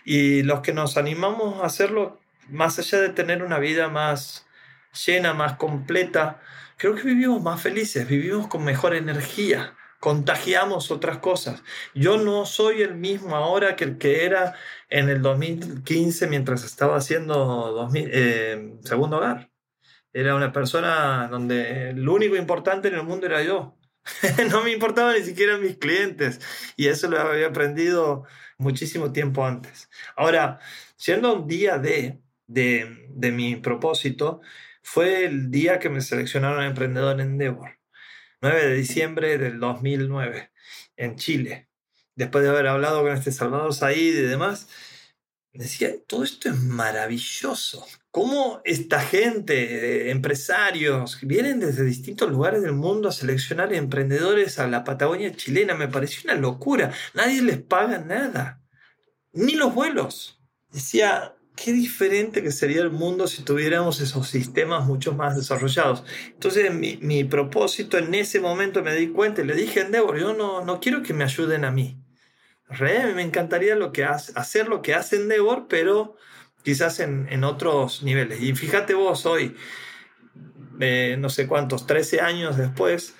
Y 0.04 0.44
los 0.44 0.60
que 0.60 0.72
nos 0.72 0.96
animamos 0.96 1.60
a 1.60 1.66
hacerlo, 1.66 2.20
más 2.48 2.78
allá 2.78 3.00
de 3.00 3.08
tener 3.08 3.42
una 3.42 3.58
vida 3.58 3.88
más 3.88 4.46
llena, 5.06 5.34
más 5.34 5.54
completa, 5.54 6.40
creo 6.80 6.94
que 6.94 7.02
vivimos 7.02 7.42
más 7.42 7.60
felices, 7.60 8.08
vivimos 8.08 8.48
con 8.48 8.64
mejor 8.64 8.94
energía 8.94 9.76
contagiamos 10.00 10.90
otras 10.90 11.18
cosas. 11.18 11.62
Yo 11.94 12.16
no 12.16 12.46
soy 12.46 12.80
el 12.82 12.96
mismo 12.96 13.36
ahora 13.36 13.76
que 13.76 13.84
el 13.84 13.98
que 13.98 14.24
era 14.24 14.54
en 14.88 15.10
el 15.10 15.22
2015 15.22 16.26
mientras 16.26 16.64
estaba 16.64 16.96
haciendo 16.96 17.88
eh, 17.94 18.78
segundo 18.82 19.18
hogar. 19.18 19.50
Era 20.12 20.34
una 20.34 20.52
persona 20.52 21.28
donde 21.30 21.92
lo 21.92 22.14
único 22.14 22.34
importante 22.34 22.88
en 22.88 22.94
el 22.94 23.04
mundo 23.04 23.26
era 23.26 23.42
yo. 23.42 23.78
no 24.50 24.64
me 24.64 24.72
importaban 24.72 25.14
ni 25.16 25.22
siquiera 25.22 25.58
mis 25.58 25.76
clientes 25.76 26.40
y 26.76 26.88
eso 26.88 27.08
lo 27.08 27.20
había 27.20 27.48
aprendido 27.48 28.24
muchísimo 28.56 29.12
tiempo 29.12 29.44
antes. 29.44 29.90
Ahora, 30.16 30.60
siendo 30.96 31.34
un 31.34 31.46
día 31.46 31.78
de, 31.78 32.22
de, 32.46 33.06
de 33.10 33.32
mi 33.32 33.56
propósito, 33.56 34.40
fue 34.82 35.24
el 35.24 35.50
día 35.50 35.78
que 35.78 35.90
me 35.90 36.00
seleccionaron 36.00 36.64
emprendedor 36.64 37.20
en 37.20 37.32
Endeavor. 37.32 37.78
9 38.40 38.66
de 38.68 38.74
diciembre 38.74 39.38
del 39.38 39.60
2009 39.60 40.50
en 40.96 41.16
Chile. 41.16 41.68
Después 42.14 42.44
de 42.44 42.50
haber 42.50 42.66
hablado 42.66 43.02
con 43.02 43.12
este 43.12 43.32
Salvador 43.32 43.74
Said 43.74 43.96
y 43.96 44.22
demás, 44.22 44.68
decía, 45.52 45.92
todo 46.06 46.24
esto 46.24 46.48
es 46.48 46.56
maravilloso. 46.56 47.86
¿Cómo 48.10 48.60
esta 48.64 49.00
gente, 49.00 50.06
eh, 50.06 50.10
empresarios, 50.10 51.18
vienen 51.22 51.60
desde 51.60 51.84
distintos 51.84 52.30
lugares 52.30 52.62
del 52.62 52.72
mundo 52.72 53.08
a 53.08 53.12
seleccionar 53.12 53.72
emprendedores 53.72 54.58
a 54.58 54.66
la 54.66 54.84
Patagonia 54.84 55.34
chilena? 55.34 55.74
Me 55.74 55.88
pareció 55.88 56.22
una 56.24 56.40
locura. 56.40 56.92
Nadie 57.14 57.42
les 57.42 57.58
paga 57.58 57.98
nada, 57.98 58.62
ni 59.32 59.54
los 59.54 59.74
vuelos. 59.74 60.40
Decía, 60.70 61.36
qué 61.62 61.72
diferente 61.72 62.42
que 62.42 62.52
sería 62.52 62.80
el 62.80 62.90
mundo 62.90 63.26
si 63.26 63.42
tuviéramos 63.42 64.00
esos 64.00 64.28
sistemas 64.28 64.86
mucho 64.86 65.12
más 65.12 65.36
desarrollados. 65.36 66.04
Entonces, 66.28 66.72
mi, 66.72 66.96
mi 67.02 67.24
propósito 67.24 67.98
en 67.98 68.14
ese 68.14 68.40
momento 68.40 68.82
me 68.82 68.94
di 68.94 69.08
cuenta 69.08 69.42
y 69.42 69.46
le 69.46 69.54
dije 69.54 69.80
a 69.80 69.84
Endeavor, 69.84 70.18
yo 70.18 70.32
no, 70.32 70.64
no 70.64 70.80
quiero 70.80 71.02
que 71.02 71.12
me 71.12 71.24
ayuden 71.24 71.66
a 71.66 71.70
mí. 71.70 71.98
Realmente 72.68 73.14
me 73.14 73.22
encantaría 73.22 73.76
lo 73.76 73.92
que 73.92 74.04
hace, 74.04 74.32
hacer 74.36 74.68
lo 74.68 74.80
que 74.80 74.94
hace 74.94 75.16
Endeavor, 75.16 75.66
pero 75.68 76.16
quizás 76.62 76.98
en, 76.98 77.26
en 77.30 77.44
otros 77.44 78.02
niveles. 78.02 78.40
Y 78.40 78.54
fíjate 78.54 78.94
vos, 78.94 79.26
hoy, 79.26 79.54
eh, 80.80 81.16
no 81.18 81.28
sé 81.28 81.46
cuántos, 81.46 81.86
13 81.86 82.20
años 82.22 82.56
después, 82.56 83.14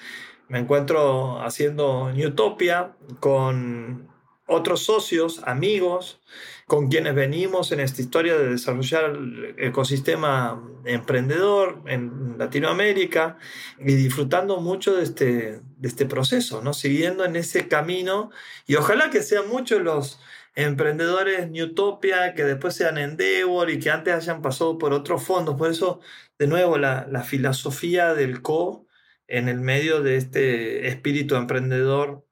me 0.49 0.59
encuentro 0.59 1.43
haciendo 1.43 2.11
Newtopia 2.11 2.93
con 3.19 4.09
otros 4.51 4.83
socios, 4.83 5.41
amigos, 5.45 6.21
con 6.67 6.89
quienes 6.89 7.15
venimos 7.15 7.71
en 7.73 7.81
esta 7.81 8.03
historia 8.03 8.37
de 8.37 8.51
desarrollar 8.51 9.05
el 9.11 9.55
ecosistema 9.59 10.63
emprendedor 10.85 11.83
en 11.87 12.37
Latinoamérica 12.37 13.39
y 13.79 13.95
disfrutando 13.95 14.61
mucho 14.61 14.97
de 14.97 15.05
este, 15.05 15.61
de 15.79 15.89
este 15.89 16.07
proceso, 16.07 16.63
¿no? 16.63 16.73
siguiendo 16.75 17.25
en 17.25 17.37
ese 17.37 17.69
camino 17.69 18.31
y 18.67 18.75
ojalá 18.75 19.11
que 19.11 19.23
sean 19.23 19.49
muchos 19.49 19.83
los 19.83 20.21
emprendedores 20.57 21.49
Newtopia 21.51 22.35
que 22.35 22.45
después 22.45 22.75
sean 22.75 22.99
Endeavor 22.99 23.71
y 23.71 23.79
que 23.79 23.91
antes 23.91 24.15
hayan 24.15 24.43
pasado 24.43 24.79
por 24.79 24.93
otros 24.93 25.23
fondos. 25.23 25.57
Por 25.57 25.71
eso, 25.71 26.01
de 26.39 26.49
nuevo, 26.49 26.77
la, 26.77 27.07
la 27.09 27.23
filosofía 27.23 28.15
del 28.15 28.43
co 28.43 28.87
en 29.29 29.49
el 29.49 29.61
medio 29.61 30.03
de 30.03 30.17
este 30.17 30.89
espíritu 30.89 31.37
emprendedor 31.37 32.27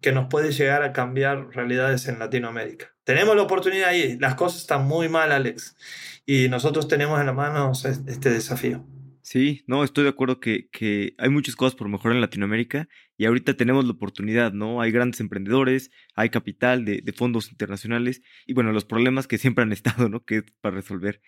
que 0.00 0.12
nos 0.12 0.28
puede 0.28 0.52
llegar 0.52 0.82
a 0.82 0.92
cambiar 0.92 1.48
realidades 1.50 2.08
en 2.08 2.18
Latinoamérica. 2.18 2.94
Tenemos 3.04 3.34
la 3.36 3.42
oportunidad 3.42 3.88
ahí. 3.88 4.16
Las 4.18 4.34
cosas 4.34 4.60
están 4.60 4.86
muy 4.86 5.08
mal, 5.08 5.32
Alex. 5.32 5.76
Y 6.26 6.48
nosotros 6.48 6.88
tenemos 6.88 7.18
en 7.20 7.26
las 7.26 7.34
manos 7.34 7.84
este 7.84 8.30
desafío. 8.30 8.84
Sí, 9.22 9.62
no, 9.66 9.84
estoy 9.84 10.04
de 10.04 10.10
acuerdo 10.10 10.40
que, 10.40 10.70
que, 10.70 11.14
hay 11.18 11.28
muchas 11.28 11.54
cosas 11.54 11.74
por 11.74 11.86
mejorar 11.90 12.16
en 12.16 12.22
Latinoamérica 12.22 12.88
y 13.18 13.26
ahorita 13.26 13.58
tenemos 13.58 13.84
la 13.84 13.90
oportunidad, 13.92 14.52
¿no? 14.52 14.80
Hay 14.80 14.90
grandes 14.90 15.20
emprendedores, 15.20 15.90
hay 16.14 16.30
capital 16.30 16.86
de, 16.86 17.02
de 17.02 17.12
fondos 17.12 17.50
internacionales 17.50 18.22
y 18.46 18.54
bueno, 18.54 18.72
los 18.72 18.86
problemas 18.86 19.26
que 19.26 19.36
siempre 19.36 19.64
han 19.64 19.72
estado, 19.72 20.08
¿no? 20.08 20.24
Que 20.24 20.38
es 20.38 20.44
para 20.62 20.76
resolver. 20.76 21.20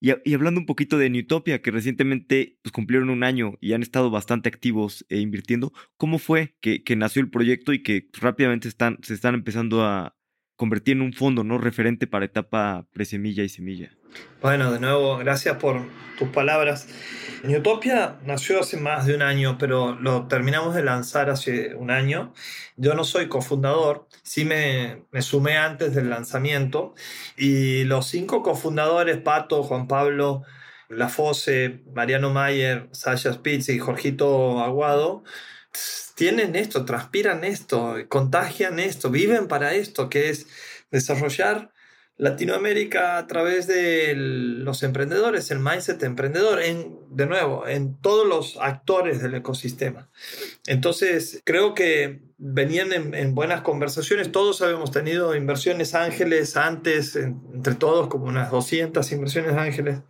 Y, 0.00 0.34
hablando 0.34 0.60
un 0.60 0.66
poquito 0.66 0.96
de 0.96 1.10
Newtopia, 1.10 1.60
que 1.60 1.70
recientemente 1.70 2.58
pues, 2.62 2.72
cumplieron 2.72 3.10
un 3.10 3.22
año 3.22 3.58
y 3.60 3.74
han 3.74 3.82
estado 3.82 4.10
bastante 4.10 4.48
activos 4.48 5.04
e 5.10 5.18
invirtiendo, 5.18 5.72
¿cómo 5.98 6.18
fue 6.18 6.56
que, 6.60 6.82
que 6.82 6.96
nació 6.96 7.20
el 7.20 7.30
proyecto 7.30 7.74
y 7.74 7.82
que 7.82 8.08
rápidamente 8.14 8.66
están, 8.66 8.98
se 9.02 9.12
están 9.12 9.34
empezando 9.34 9.84
a 9.84 10.16
convertir 10.60 10.96
en 10.96 11.00
un 11.00 11.14
fondo 11.14 11.42
no 11.42 11.56
referente 11.56 12.06
para 12.06 12.26
etapa 12.26 12.84
presemilla 12.92 13.42
y 13.42 13.48
semilla? 13.48 13.96
Bueno, 14.42 14.70
de 14.70 14.78
nuevo, 14.78 15.16
gracias 15.16 15.56
por 15.56 15.86
tus 16.18 16.28
palabras. 16.28 16.86
Newtopia 17.44 18.18
nació 18.26 18.60
hace 18.60 18.76
más 18.76 19.06
de 19.06 19.14
un 19.14 19.22
año, 19.22 19.56
pero 19.56 19.94
lo 19.94 20.28
terminamos 20.28 20.74
de 20.74 20.84
lanzar 20.84 21.30
hace 21.30 21.74
un 21.76 21.90
año. 21.90 22.34
Yo 22.76 22.92
no 22.92 23.04
soy 23.04 23.28
cofundador, 23.28 24.06
sí 24.22 24.44
me, 24.44 25.06
sumé 25.22 25.56
antes 25.56 25.94
del 25.94 26.10
lanzamiento 26.10 26.94
y 27.38 27.84
los 27.84 28.08
cinco 28.08 28.42
cofundadores, 28.42 29.16
Pato, 29.16 29.62
Juan 29.62 29.88
Pablo, 29.88 30.42
Lafose, 30.90 31.80
Mariano 31.94 32.28
Mayer, 32.34 32.90
Sasha 32.92 33.32
Spitz 33.32 33.70
y 33.70 33.78
Jorgito 33.78 34.60
Aguado, 34.60 35.24
tienen 36.14 36.56
esto, 36.56 36.84
transpiran 36.84 37.44
esto, 37.44 37.96
contagian 38.08 38.78
esto, 38.78 39.10
viven 39.10 39.48
para 39.48 39.74
esto, 39.74 40.08
que 40.10 40.30
es 40.30 40.46
desarrollar 40.90 41.72
Latinoamérica 42.20 43.16
a 43.16 43.26
través 43.26 43.66
de 43.66 44.12
los 44.14 44.82
emprendedores, 44.82 45.50
el 45.50 45.58
mindset 45.58 46.02
emprendedor, 46.02 46.60
en, 46.60 46.98
de 47.08 47.24
nuevo, 47.24 47.66
en 47.66 47.98
todos 47.98 48.26
los 48.26 48.58
actores 48.60 49.22
del 49.22 49.36
ecosistema. 49.36 50.10
Entonces, 50.66 51.40
creo 51.46 51.72
que 51.72 52.20
venían 52.36 52.92
en, 52.92 53.34
buenas 53.34 53.62
conversaciones, 53.62 54.32
todos 54.32 54.60
habíamos 54.60 54.90
tenido 54.90 55.34
inversiones 55.34 55.94
ángeles 55.94 56.58
antes, 56.58 57.16
entre 57.16 57.74
todos 57.74 58.08
como 58.08 58.26
unas 58.26 58.50
200 58.50 59.10
inversiones 59.12 59.54
ángeles, 59.54 60.00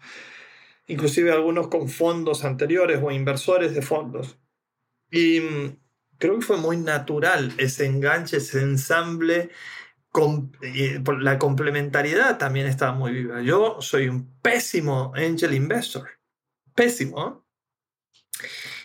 inclusive 0.88 1.30
algunos 1.30 1.68
con 1.68 1.88
fondos 1.88 2.44
anteriores 2.44 2.98
o 3.00 3.12
inversores 3.12 3.72
de 3.72 3.82
fondos. 3.82 4.36
Y 5.10 5.40
mm, 5.40 5.76
creo 6.18 6.38
que 6.38 6.46
fue 6.46 6.56
muy 6.56 6.76
natural 6.76 7.52
ese 7.58 7.86
enganche, 7.86 8.38
ese 8.38 8.60
ensamble 8.60 9.50
la 11.20 11.38
complementariedad 11.38 12.38
también 12.38 12.66
estaba 12.66 12.92
muy 12.92 13.12
viva. 13.12 13.42
Yo 13.42 13.78
soy 13.80 14.08
un 14.08 14.40
pésimo 14.40 15.12
angel 15.14 15.54
investor, 15.54 16.08
pésimo. 16.74 17.46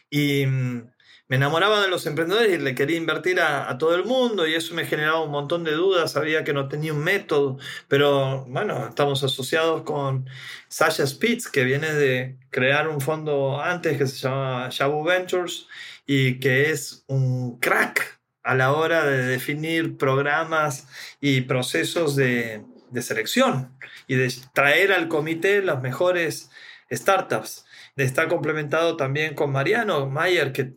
Y 0.10 0.46
mm, 0.46 0.92
me 1.28 1.38
enamoraba 1.38 1.82
de 1.82 1.88
los 1.88 2.06
emprendedores 2.06 2.54
y 2.54 2.62
le 2.62 2.76
quería 2.76 2.98
invertir 2.98 3.40
a, 3.40 3.76
todo 3.80 3.96
el 3.96 4.06
mundo 4.06 4.48
y 4.48 4.54
eso 4.54 4.76
me 4.76 4.86
generaba 4.86 5.24
un 5.24 5.32
montón 5.32 5.64
de 5.64 5.72
dudas, 5.72 6.12
sabía 6.12 6.44
que 6.44 6.54
no 6.54 6.68
tenía 6.68 6.94
un 6.94 7.04
método, 7.04 7.58
pero 7.88 8.46
bueno, 8.46 8.88
estamos 8.90 9.24
asociados 9.24 9.82
con 9.82 10.30
Sasha 10.68 11.08
Spitz, 11.08 11.48
que 11.50 11.64
viene 11.64 11.92
de 11.94 12.38
crear 12.52 12.88
un 12.88 13.02
fondo 13.02 13.60
antes 13.60 13.98
que 13.98 14.06
se 14.06 14.18
llama 14.18 14.70
Shabu 14.70 15.04
Ventures 15.04 15.68
y 16.06 16.40
que 16.40 16.72
es 16.72 17.04
un 17.08 17.60
crack 17.60 18.20
a 18.44 18.54
la 18.54 18.74
hora 18.74 19.06
de 19.06 19.26
definir 19.26 19.98
programas 19.98 20.88
y 21.20 21.42
procesos 21.42 22.16
de, 22.16 22.64
selección 23.02 23.78
y 24.08 24.16
de 24.16 24.34
traer 24.54 24.94
al 24.94 25.10
comité 25.10 25.62
las 25.62 25.82
mejores 25.82 26.50
startups. 26.92 27.66
Está 27.98 28.28
complementado 28.28 28.96
también 28.98 29.34
con 29.34 29.52
Mariano 29.52 30.08
Mayer, 30.08 30.54
que 30.54 30.74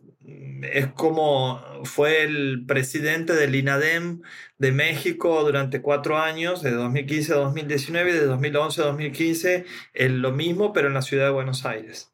es 0.63 0.87
como 0.87 1.63
fue 1.85 2.23
el 2.23 2.65
presidente 2.67 3.33
del 3.33 3.55
INADEM 3.55 4.21
de 4.57 4.71
México 4.71 5.41
durante 5.43 5.81
cuatro 5.81 6.17
años, 6.17 6.61
de 6.61 6.71
2015 6.71 7.33
a 7.33 7.37
2019 7.37 8.09
y 8.09 8.13
de 8.13 8.25
2011 8.25 8.81
a 8.81 8.85
2015, 8.85 9.65
lo 10.09 10.31
mismo, 10.31 10.73
pero 10.73 10.87
en 10.87 10.95
la 10.95 11.01
ciudad 11.01 11.25
de 11.25 11.31
Buenos 11.31 11.65
Aires 11.65 12.11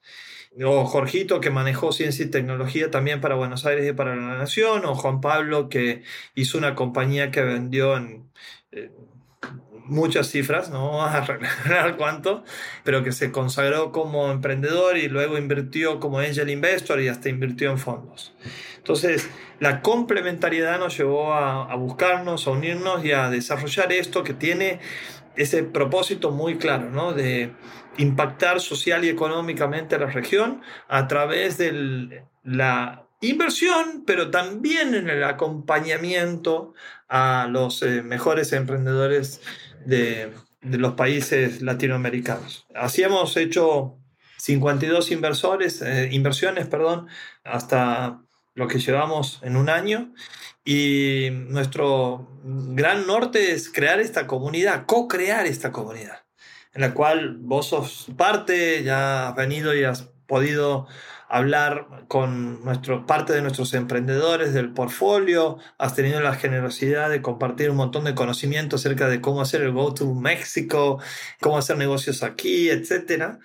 o 0.63 0.85
Jorgito 0.85 1.41
que 1.41 1.49
manejó 1.49 1.91
ciencia 1.91 2.25
y 2.25 2.29
tecnología 2.29 2.91
también 2.91 3.21
para 3.21 3.35
Buenos 3.35 3.65
Aires 3.65 3.89
y 3.89 3.93
para 3.93 4.15
la 4.15 4.37
Nación, 4.37 4.85
o 4.85 4.95
Juan 4.95 5.21
Pablo 5.21 5.69
que 5.69 6.03
hizo 6.35 6.57
una 6.57 6.75
compañía 6.75 7.31
que 7.31 7.41
vendió 7.41 7.97
en 7.97 8.29
muchas 9.87 10.27
cifras, 10.29 10.69
no 10.69 10.91
vamos 10.91 11.13
a 11.15 11.21
revelar 11.21 11.97
cuánto, 11.97 12.43
pero 12.83 13.03
que 13.03 13.11
se 13.11 13.31
consagró 13.31 13.91
como 13.91 14.31
emprendedor 14.31 14.97
y 14.97 15.07
luego 15.07 15.37
invirtió 15.37 15.99
como 15.99 16.19
angel 16.19 16.49
investor 16.49 17.01
y 17.01 17.07
hasta 17.07 17.29
invirtió 17.29 17.71
en 17.71 17.77
fondos. 17.77 18.33
Entonces, 18.77 19.29
la 19.59 19.81
complementariedad 19.81 20.79
nos 20.79 20.97
llevó 20.97 21.33
a, 21.33 21.71
a 21.71 21.75
buscarnos, 21.75 22.47
a 22.47 22.51
unirnos 22.51 23.03
y 23.03 23.11
a 23.11 23.29
desarrollar 23.29 23.91
esto 23.91 24.23
que 24.23 24.33
tiene 24.33 24.79
ese 25.37 25.63
propósito 25.63 26.31
muy 26.31 26.57
claro, 26.57 26.89
¿no? 26.89 27.13
De 27.13 27.51
impactar 27.97 28.59
social 28.59 29.05
y 29.05 29.09
económicamente 29.09 29.97
la 29.97 30.07
región 30.07 30.61
a 30.87 31.07
través 31.07 31.57
de 31.57 32.23
la 32.43 33.07
inversión, 33.21 34.03
pero 34.05 34.31
también 34.31 34.93
en 34.95 35.09
el 35.09 35.23
acompañamiento 35.23 36.73
a 37.07 37.47
los 37.49 37.81
eh, 37.81 38.01
mejores 38.01 38.51
emprendedores 38.53 39.41
de, 39.85 40.31
de, 40.61 40.77
los 40.77 40.93
países 40.93 41.61
latinoamericanos. 41.61 42.67
Así 42.75 43.03
hemos 43.03 43.37
hecho 43.37 43.97
52 44.37 45.11
inversores, 45.11 45.81
eh, 45.81 46.09
inversiones 46.11 46.67
perdón, 46.67 47.07
hasta 47.43 48.21
lo 48.55 48.67
que 48.67 48.79
llevamos 48.79 49.39
en 49.43 49.57
un 49.57 49.69
año 49.69 50.13
y 50.63 51.29
nuestro 51.31 52.27
gran 52.43 53.05
norte 53.05 53.51
es 53.51 53.69
crear 53.69 53.99
esta 53.99 54.25
comunidad, 54.25 54.85
co-crear 54.87 55.45
esta 55.45 55.71
comunidad, 55.71 56.23
en 56.73 56.81
la 56.81 56.93
cual 56.93 57.37
vos 57.37 57.67
sos 57.67 58.07
parte, 58.17 58.83
ya 58.83 59.29
has 59.29 59.35
venido 59.35 59.75
y 59.75 59.83
has 59.83 60.09
podido 60.25 60.87
hablar 61.27 62.05
con 62.07 62.63
nuestro, 62.63 63.05
parte 63.05 63.33
de 63.33 63.41
nuestros 63.41 63.73
emprendedores 63.73 64.53
del 64.53 64.71
portfolio, 64.71 65.57
has 65.77 65.95
tenido 65.95 66.21
la 66.21 66.35
generosidad 66.35 67.09
de 67.09 67.21
compartir 67.21 67.69
un 67.71 67.77
montón 67.77 68.05
de 68.05 68.15
conocimiento 68.15 68.77
acerca 68.77 69.09
de 69.09 69.21
cómo 69.21 69.41
hacer 69.41 69.61
el 69.61 69.71
Go 69.71 69.93
to 69.93 70.13
México, 70.13 70.99
cómo 71.41 71.57
hacer 71.57 71.77
negocios 71.77 72.23
aquí, 72.23 72.69
etc. 72.69 73.39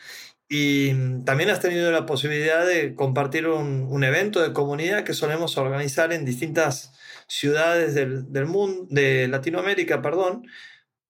Y 0.53 0.92
también 1.24 1.48
has 1.48 1.61
tenido 1.61 1.92
la 1.92 2.07
posibilidad 2.07 2.66
de 2.66 2.96
compartir 2.96 3.46
un, 3.46 3.86
un 3.88 4.03
evento 4.03 4.42
de 4.42 4.53
comunidad 4.53 5.05
que 5.05 5.14
solemos 5.14 5.57
organizar 5.57 6.12
en 6.12 6.24
distintas 6.24 6.92
ciudades 7.28 7.94
del, 7.94 8.46
mundo, 8.46 8.88
de 8.90 9.28
Latinoamérica, 9.28 10.03
perdón, 10.03 10.48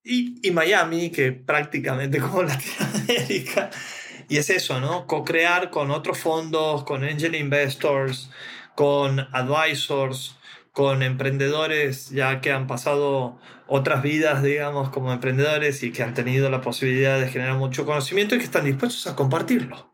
Y, 0.04 0.46
y 0.46 0.50
Miami, 0.50 1.10
que 1.10 1.32
prácticamente 1.32 2.18
como 2.20 2.42
Latinoamérica. 2.42 3.70
Y 4.28 4.36
es 4.36 4.50
eso, 4.50 4.78
¿no? 4.78 5.06
Co-crear 5.06 5.70
con 5.70 5.90
otros 5.90 6.18
fondos, 6.18 6.84
con 6.84 7.02
angel 7.02 7.34
investors, 7.34 8.30
con 8.74 9.20
advisors, 9.32 10.36
con 10.72 11.02
emprendedores 11.02 12.10
ya 12.10 12.40
que 12.40 12.52
han 12.52 12.66
pasado 12.66 13.38
otras 13.66 14.02
vidas, 14.02 14.42
digamos, 14.42 14.90
como 14.90 15.12
emprendedores 15.12 15.82
y 15.82 15.92
que 15.92 16.02
han 16.02 16.14
tenido 16.14 16.50
la 16.50 16.60
posibilidad 16.60 17.20
de 17.20 17.28
generar 17.28 17.56
mucho 17.56 17.86
conocimiento 17.86 18.34
y 18.34 18.38
que 18.38 18.44
están 18.44 18.64
dispuestos 18.64 19.06
a 19.06 19.16
compartirlo. 19.16 19.90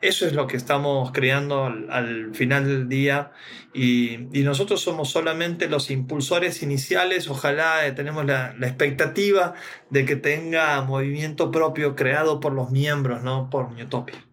Eso 0.00 0.26
es 0.26 0.32
lo 0.32 0.46
que 0.46 0.56
estamos 0.56 1.12
creando 1.12 1.64
al, 1.66 2.34
final 2.34 2.64
del 2.64 2.88
día 2.88 3.32
y, 3.74 4.16
nosotros 4.32 4.80
somos 4.80 5.10
solamente 5.10 5.68
los 5.68 5.90
impulsores 5.90 6.62
iniciales. 6.62 7.28
Ojalá 7.28 7.86
eh, 7.86 7.92
tenemos 7.92 8.24
la, 8.24 8.54
expectativa 8.62 9.54
de 9.90 10.06
que 10.06 10.16
tenga 10.16 10.80
movimiento 10.82 11.50
propio 11.50 11.96
creado 11.96 12.40
por 12.40 12.54
los 12.54 12.70
miembros, 12.70 13.22
no 13.22 13.50
por 13.50 13.72
Newtopia. 13.72 14.29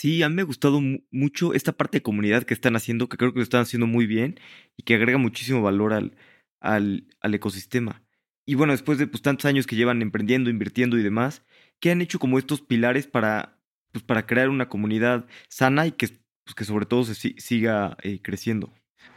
Sí, 0.00 0.22
a 0.22 0.28
mí 0.28 0.36
me 0.36 0.42
ha 0.42 0.46
gustado 0.46 0.80
mucho 1.10 1.52
esta 1.52 1.72
parte 1.72 1.98
de 1.98 2.02
comunidad 2.02 2.44
que 2.44 2.54
están 2.54 2.74
haciendo, 2.74 3.08
que 3.08 3.18
creo 3.18 3.32
que 3.32 3.40
lo 3.40 3.42
están 3.42 3.60
haciendo 3.60 3.86
muy 3.86 4.06
bien 4.06 4.40
y 4.76 4.82
que 4.82 4.94
agrega 4.94 5.18
muchísimo 5.18 5.60
valor 5.60 5.92
al, 5.92 6.16
al, 6.58 7.04
al 7.20 7.34
ecosistema. 7.34 8.02
Y 8.46 8.54
bueno, 8.54 8.72
después 8.72 8.96
de 8.98 9.06
pues, 9.06 9.20
tantos 9.22 9.44
años 9.44 9.66
que 9.66 9.76
llevan 9.76 10.00
emprendiendo, 10.00 10.48
invirtiendo 10.48 10.96
y 10.98 11.02
demás, 11.02 11.42
¿qué 11.80 11.90
han 11.90 12.00
hecho 12.00 12.18
como 12.18 12.38
estos 12.38 12.62
pilares 12.62 13.06
para 13.06 13.60
pues, 13.92 14.04
para 14.04 14.26
crear 14.26 14.48
una 14.48 14.68
comunidad 14.68 15.26
sana 15.48 15.86
y 15.86 15.92
que, 15.92 16.08
pues, 16.44 16.54
que 16.56 16.64
sobre 16.64 16.86
todo 16.86 17.04
se 17.04 17.14
siga 17.14 17.96
eh, 18.02 18.20
creciendo. 18.22 18.72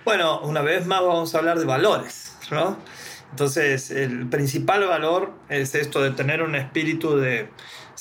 Bueno, 0.05 0.41
una 0.41 0.61
vez 0.61 0.85
más 0.85 1.01
vamos 1.01 1.33
a 1.33 1.39
hablar 1.39 1.59
de 1.59 1.65
valores, 1.65 2.37
¿no? 2.51 2.77
Entonces, 3.31 3.89
el 3.89 4.27
principal 4.27 4.85
valor 4.85 5.33
es 5.49 5.75
esto 5.75 6.01
de 6.01 6.11
tener 6.11 6.43
un 6.43 6.55
espíritu 6.55 7.17
de 7.17 7.49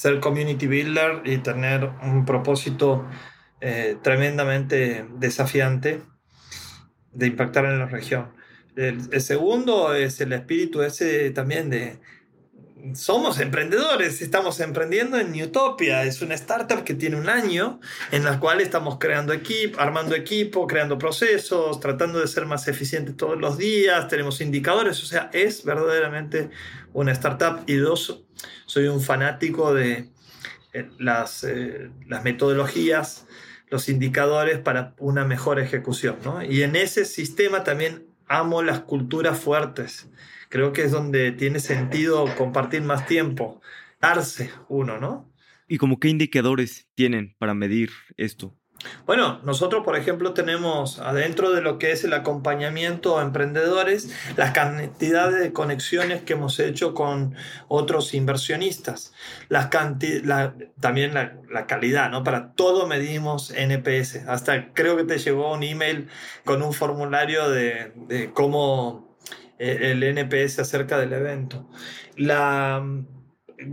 ser 0.03 0.19
community 0.19 0.67
builder 0.67 1.23
y 1.25 1.39
tener 1.39 1.89
un 2.03 2.25
propósito 2.25 3.07
eh, 3.61 3.97
tremendamente 4.03 5.07
desafiante 5.17 6.03
de 7.13 7.27
impactar 7.29 7.67
en 7.67 7.79
la 7.79 7.87
región. 7.87 8.33
el, 8.75 9.21
segundo 9.21 9.95
es 9.95 10.21
el 10.21 10.33
espíritu 10.33 10.83
ese 10.83 11.31
también 11.31 11.71
de, 11.71 12.01
somos 12.95 13.39
emprendedores, 13.39 14.23
estamos 14.23 14.61
emprendiendo 14.61 15.19
en 15.19 15.33
Newtopia. 15.33 16.05
Es 16.05 16.21
una 16.21 16.35
startup 16.35 16.85
que 16.85 16.95
tiene 16.95 17.17
un 17.17 17.29
año 17.29 17.81
en 18.11 18.25
la 18.25 18.41
cual 18.41 18.61
estamos 18.61 18.99
creando 18.99 19.33
equipo, 19.33 19.81
armando 19.81 20.15
equipo, 20.15 20.67
creando 20.67 20.99
procesos, 20.99 21.81
tratando 21.81 22.19
de 22.21 22.29
ser 22.29 22.47
más 22.47 22.67
eficientes 22.69 23.17
todos 23.17 23.39
los 23.39 23.57
días, 23.57 24.09
tenemos 24.09 24.41
indicadores, 24.41 25.03
o 25.03 25.07
sea, 25.07 25.31
es 25.33 25.65
verdaderamente 25.65 26.51
una 26.93 27.13
startup. 27.13 27.63
Y 27.67 27.77
dos, 27.77 28.25
soy 28.67 28.89
un 28.89 29.01
fanático 29.01 29.73
de 29.73 30.09
eh, 30.73 30.91
las, 30.99 31.45
eh, 31.45 31.91
las 32.09 32.25
metodologías, 32.25 33.27
los 33.71 33.89
indicadores 33.89 34.59
para 34.59 34.95
una 34.99 35.25
mejor 35.25 35.61
ejecución. 35.61 36.17
¿no? 36.25 36.43
Y 36.43 36.63
en 36.63 36.77
ese 36.77 37.05
sistema 37.05 37.65
también 37.65 38.07
amo 38.27 38.63
las 38.63 38.81
culturas 38.81 39.39
fuertes 39.39 40.09
creo 40.53 40.75
que 40.75 40.83
es 40.83 40.91
donde 40.91 41.33
tiene 41.33 41.61
sentido 41.61 42.27
compartir 42.37 42.83
más 42.83 43.07
tiempo, 43.07 43.63
darse 44.03 44.51
uno, 44.69 44.99
¿no? 44.99 45.33
¿Y 45.67 45.79
como 45.79 45.99
qué 45.99 46.09
indicadores 46.09 46.87
tienen 46.95 47.35
para 47.39 47.55
medir 47.55 47.91
esto? 48.19 48.55
Bueno, 49.07 49.41
nosotros, 49.45 49.83
por 49.83 49.97
ejemplo, 49.97 50.35
tenemos 50.35 50.99
adentro 50.99 51.53
de 51.53 51.63
lo 51.63 51.79
que 51.79 51.93
es 51.93 52.05
el 52.05 52.13
acompañamiento 52.13 53.19
a 53.19 53.23
emprendedores, 53.23 54.15
la 54.37 54.53
cantidad 54.53 55.33
de 55.33 55.55
conexiones 55.55 56.23
que 56.23 56.35
hemos 56.35 56.59
hecho 56.59 56.93
con 56.93 57.35
otros 57.69 58.13
inversionistas, 58.13 59.15
la 59.49 59.71
también 60.81 61.15
la, 61.15 61.67
calidad, 61.67 62.11
¿no? 62.11 62.25
Para 62.25 62.53
todo 62.53 62.87
medimos 62.87 63.53
NPS. 63.53 64.29
Hasta 64.29 64.75
creo 64.75 64.99
que 64.99 65.05
te 65.05 65.17
llegó 65.17 65.55
un 65.55 65.63
email 65.63 66.09
con 66.45 66.61
un 66.61 66.75
formulario 66.75 67.49
de, 67.49 67.93
de 68.09 68.33
cómo 68.33 69.12
el 69.71 70.03
NPS 70.03 70.59
acerca 70.61 70.99
del 70.99 71.13
evento. 71.13 71.69
La, 72.17 72.83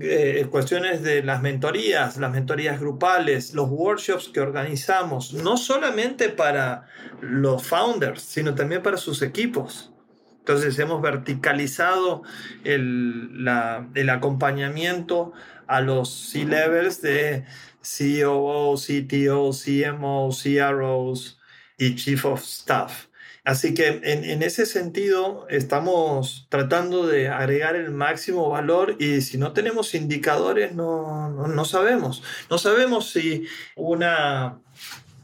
eh, 0.01 0.45
cuestiones 0.51 1.01
de 1.01 1.23
las 1.23 1.41
mentorías, 1.41 2.17
las 2.17 2.31
mentorías 2.31 2.79
grupales, 2.79 3.53
los 3.53 3.69
workshops 3.69 4.29
que 4.29 4.39
organizamos, 4.39 5.33
no 5.33 5.57
solamente 5.57 6.29
para 6.29 6.85
los 7.21 7.65
founders, 7.65 8.21
sino 8.21 8.53
también 8.53 8.83
para 8.83 8.97
sus 8.97 9.21
equipos. 9.21 9.91
Entonces 10.39 10.77
hemos 10.79 11.01
verticalizado 11.01 12.23
el, 12.63 13.47
el 13.95 14.09
acompañamiento 14.09 15.33
a 15.67 15.81
los 15.81 16.09
C-levels 16.09 17.01
de 17.01 17.45
COO, 17.81 18.75
CTO, 18.75 19.51
CMO, 19.51 20.29
CROs 20.29 21.39
y 21.77 21.95
Chief 21.95 22.25
of 22.25 22.43
Staff. 22.43 23.09
Así 23.49 23.73
que 23.73 23.99
en, 24.03 24.43
ese 24.43 24.67
sentido 24.67 25.47
estamos 25.49 26.45
tratando 26.49 27.07
de 27.07 27.29
agregar 27.29 27.75
el 27.75 27.89
máximo 27.89 28.47
valor 28.47 28.95
y 28.99 29.21
si 29.21 29.39
no 29.39 29.53
tenemos 29.53 29.95
indicadores 29.95 30.75
no, 30.75 31.31
no, 31.31 31.65
sabemos. 31.65 32.21
No 32.51 32.59
sabemos 32.59 33.09
si 33.09 33.47
una, 33.75 34.61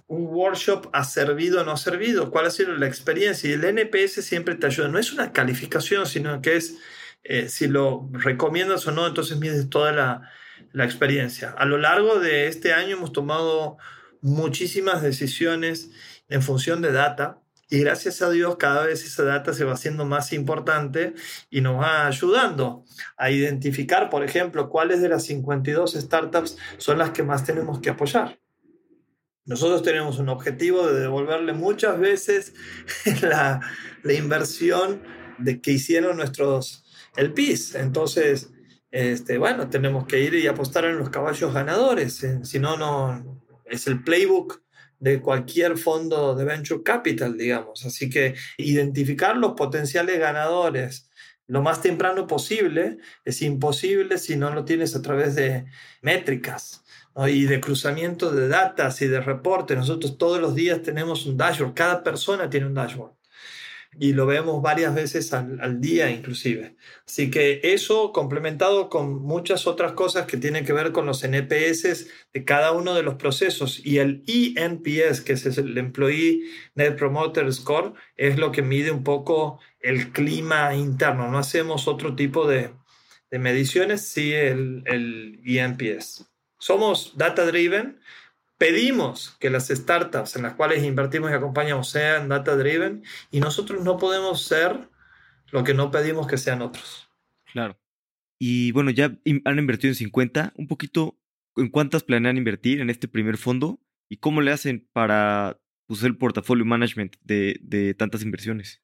un 0.07 0.25
workshop 0.25 0.89
ha 0.91 1.03
servido 1.03 1.61
o 1.61 1.65
no 1.65 1.73
ha 1.73 1.77
servido, 1.77 2.31
cuál 2.31 2.47
ha 2.47 2.49
sido 2.49 2.73
la 2.73 2.87
experiencia. 2.87 3.47
Y 3.47 3.53
el 3.53 3.63
NPS 3.63 4.25
siempre 4.25 4.55
te 4.55 4.65
ayuda. 4.65 4.87
No 4.87 4.97
es 4.97 5.13
una 5.13 5.31
calificación, 5.31 6.07
sino 6.07 6.41
que 6.41 6.55
es 6.55 6.79
eh, 7.23 7.47
si 7.47 7.67
lo 7.67 8.09
recomiendas 8.11 8.87
o 8.87 8.91
no, 8.91 9.05
entonces 9.05 9.37
mides 9.37 9.69
toda 9.69 9.91
la, 9.91 10.31
la 10.73 10.83
experiencia. 10.83 11.51
A 11.51 11.65
lo 11.65 11.77
largo 11.77 12.19
de 12.19 12.47
este 12.47 12.73
año 12.73 12.95
hemos 12.95 13.13
tomado 13.13 13.77
muchísimas 14.21 15.03
decisiones 15.03 15.91
en 16.27 16.41
función 16.41 16.81
de 16.81 16.91
data 16.91 17.44
y 17.69 17.79
gracias 17.79 18.21
a 18.21 18.29
Dios 18.29 18.57
cada 18.57 18.85
vez 18.85 19.03
esa 19.03 19.23
data 19.23 19.53
se 19.53 19.63
va 19.63 19.73
haciendo 19.73 20.05
más 20.05 20.33
importante 20.33 21.15
y 21.49 21.61
nos 21.61 21.81
va 21.81 22.05
ayudando 22.05 22.85
a 23.17 23.31
identificar, 23.31 24.09
por 24.09 24.23
ejemplo, 24.23 24.69
cuáles 24.69 25.01
de 25.01 25.09
las 25.09 25.23
52 25.23 25.93
startups 25.93 26.57
son 26.77 26.99
las 26.99 27.09
que 27.11 27.23
más 27.23 27.43
tenemos 27.43 27.79
que 27.79 27.89
apoyar. 27.89 28.39
Nosotros 29.45 29.83
tenemos 29.83 30.17
un 30.19 30.29
objetivo 30.29 30.87
de 30.87 30.99
devolverle 31.01 31.53
muchas 31.53 31.99
veces 31.99 32.53
la, 33.21 33.61
la 34.03 34.13
inversión 34.13 35.03
de 35.37 35.61
que 35.61 35.71
hicieron 35.71 36.17
nuestros 36.17 36.83
el 37.15 37.33
PIS. 37.33 37.75
Entonces, 37.75 38.51
este, 38.91 39.37
bueno, 39.37 39.69
tenemos 39.69 40.05
que 40.05 40.21
ir 40.21 40.35
y 40.35 40.47
apostar 40.47 40.85
en 40.85 40.97
los 40.97 41.09
caballos 41.09 41.53
ganadores. 41.53 42.25
Si 42.43 42.59
no, 42.59 42.77
no 42.77 43.41
es 43.65 43.87
el 43.87 44.03
playbook 44.03 44.64
de 44.99 45.21
cualquier 45.21 45.77
fondo 45.77 46.35
de 46.35 46.45
venture 46.45 46.83
capital, 46.83 47.37
digamos. 47.37 47.85
Así 47.85 48.09
que 48.09 48.35
identificar 48.57 49.37
los 49.37 49.53
potenciales 49.53 50.19
ganadores 50.19 51.09
lo 51.47 51.61
más 51.61 51.81
temprano 51.81 52.25
posible 52.27 52.97
es 53.23 53.41
imposible 53.41 54.17
si 54.17 54.35
no 54.35 54.49
lo 54.51 54.65
tienes 54.65 54.95
a 54.95 55.01
través 55.01 55.35
de 55.35 55.65
métricas 56.01 56.83
y 57.27 57.45
de 57.45 57.61
cruzamiento 57.61 58.31
de 58.31 58.47
datos 58.47 59.01
y 59.01 59.07
de 59.07 59.21
reportes. 59.21 59.77
Nosotros 59.77 60.17
todos 60.17 60.41
los 60.41 60.55
días 60.55 60.81
tenemos 60.81 61.25
un 61.25 61.37
dashboard, 61.37 61.75
cada 61.75 62.03
persona 62.03 62.49
tiene 62.49 62.65
un 62.65 62.73
dashboard 62.73 63.14
y 63.99 64.13
lo 64.13 64.25
vemos 64.25 64.61
varias 64.61 64.93
veces 64.93 65.33
al, 65.33 65.81
día 65.81 66.09
inclusive. 66.11 66.75
Así 67.07 67.31
que 67.31 67.61
eso 67.63 68.11
complementado 68.11 68.89
con 68.89 69.21
muchas 69.21 69.67
otras 69.67 69.93
cosas 69.93 70.25
que 70.25 70.37
tienen 70.37 70.65
que 70.65 70.73
ver 70.73 70.91
con 70.91 71.05
los 71.05 71.23
NPS 71.23 72.07
de 72.33 72.45
cada 72.45 72.71
uno 72.71 72.93
de 72.93 73.03
los 73.03 73.15
procesos 73.15 73.85
y 73.85 73.99
el 73.99 74.23
ENPS, 74.27 75.21
que 75.21 75.33
es 75.33 75.57
el 75.57 75.77
Employee 75.77 76.41
Net 76.75 76.97
Promoter 76.97 77.51
Score, 77.53 77.93
es 78.17 78.37
lo 78.37 78.51
que 78.51 78.61
mide 78.61 78.91
un 78.91 79.03
poco 79.03 79.59
el 79.79 80.11
clima 80.11 80.75
interno. 80.75 81.29
No 81.29 81.37
hacemos 81.37 81.87
otro 81.87 82.15
tipo 82.15 82.47
de, 82.47 82.71
de 83.31 83.39
mediciones, 83.39 84.07
sí 84.07 84.33
el, 84.33 84.83
el 84.85 85.39
ENPS. 85.45 86.25
Somos 86.57 87.13
data 87.15 87.45
driven, 87.45 87.99
pedimos 88.57 89.35
que 89.39 89.49
las 89.49 89.67
startups 89.67 90.35
en 90.35 90.43
las 90.43 90.53
cuales 90.53 90.83
invertimos 90.83 91.31
y 91.31 91.33
acompañamos 91.33 91.89
sean 91.89 92.29
data 92.29 92.55
driven 92.55 93.03
y 93.31 93.39
nosotros 93.39 93.83
no 93.83 93.97
podemos 93.97 94.43
ser 94.43 94.89
lo 95.51 95.63
que 95.63 95.73
no 95.73 95.91
pedimos 95.91 96.27
que 96.27 96.37
sean 96.37 96.61
otros. 96.61 97.09
Claro. 97.51 97.79
Y 98.39 98.71
bueno, 98.71 98.91
ya 98.91 99.17
han 99.45 99.59
invertido 99.59 99.91
en 99.91 99.95
50, 99.95 100.53
un 100.55 100.67
poquito, 100.67 101.17
¿en 101.55 101.69
cuántas 101.69 102.03
planean 102.03 102.37
invertir 102.37 102.81
en 102.81 102.89
este 102.89 103.07
primer 103.07 103.37
fondo? 103.37 103.79
¿Y 104.09 104.17
cómo 104.17 104.41
le 104.41 104.51
hacen 104.51 104.87
para 104.91 105.59
pues, 105.87 106.03
el 106.03 106.17
portafolio 106.17 106.65
management 106.65 107.15
de, 107.21 107.57
de 107.61 107.93
tantas 107.93 108.23
inversiones? 108.23 108.81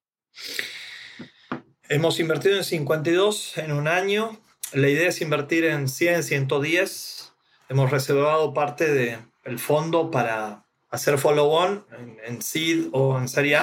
Hemos 1.90 2.20
invertido 2.20 2.56
en 2.56 2.64
52 2.64 3.58
en 3.58 3.74
un 3.74 3.88
año. 3.90 4.40
La 4.74 4.88
idea 4.88 5.10
es 5.10 5.22
invertir 5.22 5.66
en 5.66 5.90
100, 5.90 6.24
110. 6.24 7.34
Hemos 7.68 7.92
reservado 7.92 8.54
parte 8.54 8.90
de, 8.90 9.18
el 9.44 9.60
fondo 9.60 10.12
para 10.12 10.66
hacer 10.90 11.18
follow-on 11.18 11.86
en, 12.26 12.42
seed 12.42 12.90
o 12.92 13.18
en 13.18 13.28
serie 13.28 13.60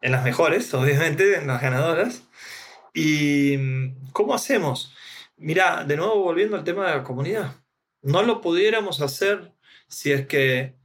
en 0.00 0.12
las 0.12 0.24
mejores, 0.24 0.72
obviamente, 0.74 1.36
en 1.36 1.46
las 1.46 1.60
ganadoras. 1.60 2.22
¿Y 2.94 3.56
mm, 3.58 4.10
cómo 4.12 4.34
hacemos? 4.34 4.94
Mira, 5.36 5.84
de 5.84 5.96
nuevo 5.96 6.22
volviendo 6.22 6.56
al 6.56 6.64
tema 6.64 6.86
de 6.86 6.96
la 6.96 7.04
comunidad. 7.04 7.54
No 8.02 8.22
lo 8.22 8.40
pudiéramos 8.40 9.00
hacer 9.00 9.52
si 9.88 10.12
es 10.12 10.26
que 10.26 10.76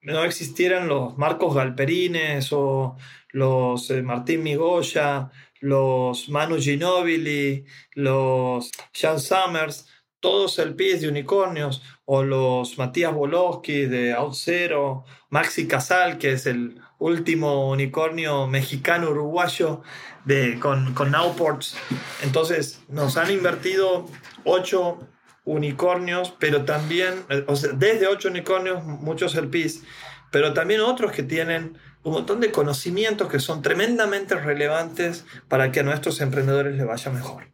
no 0.00 0.24
existieran 0.24 0.88
los 0.88 1.18
Marcos 1.18 1.54
Galperines 1.54 2.52
o 2.52 2.96
los 3.30 3.90
eh, 3.90 4.02
Martín 4.02 4.42
Migoya, 4.42 5.30
los 5.60 6.28
Manu 6.28 6.58
Ginobili, 6.58 7.64
los 7.94 8.70
Sean 8.92 9.20
Summers, 9.20 9.86
todos 10.20 10.58
el 10.58 10.74
PIS 10.74 11.02
de 11.02 11.08
unicornios, 11.08 11.82
o 12.10 12.22
los 12.22 12.78
Matías 12.78 13.12
Boloski 13.12 13.84
de 13.84 14.14
OutZero, 14.14 15.04
Maxi 15.28 15.68
Casal, 15.68 16.16
que 16.16 16.32
es 16.32 16.46
el 16.46 16.80
último 16.98 17.68
unicornio 17.68 18.46
mexicano 18.46 19.10
uruguayo 19.10 19.82
de, 20.24 20.58
con, 20.58 20.94
con 20.94 21.10
Nowports. 21.10 21.76
Entonces, 22.22 22.80
nos 22.88 23.18
han 23.18 23.30
invertido 23.30 24.06
ocho 24.44 24.98
unicornios, 25.44 26.34
pero 26.38 26.64
también, 26.64 27.26
desde 27.74 28.06
ocho 28.06 28.28
unicornios, 28.28 28.82
muchos 28.84 29.34
LPs, 29.34 29.82
pero 30.30 30.54
también 30.54 30.80
otros 30.80 31.12
que 31.12 31.22
tienen 31.22 31.76
un 32.04 32.14
montón 32.14 32.40
de 32.40 32.50
conocimientos 32.50 33.28
que 33.28 33.38
son 33.38 33.60
tremendamente 33.60 34.34
relevantes 34.34 35.26
para 35.46 35.72
que 35.72 35.80
a 35.80 35.82
nuestros 35.82 36.22
emprendedores 36.22 36.74
les 36.74 36.86
vaya 36.86 37.12
mejor. 37.12 37.52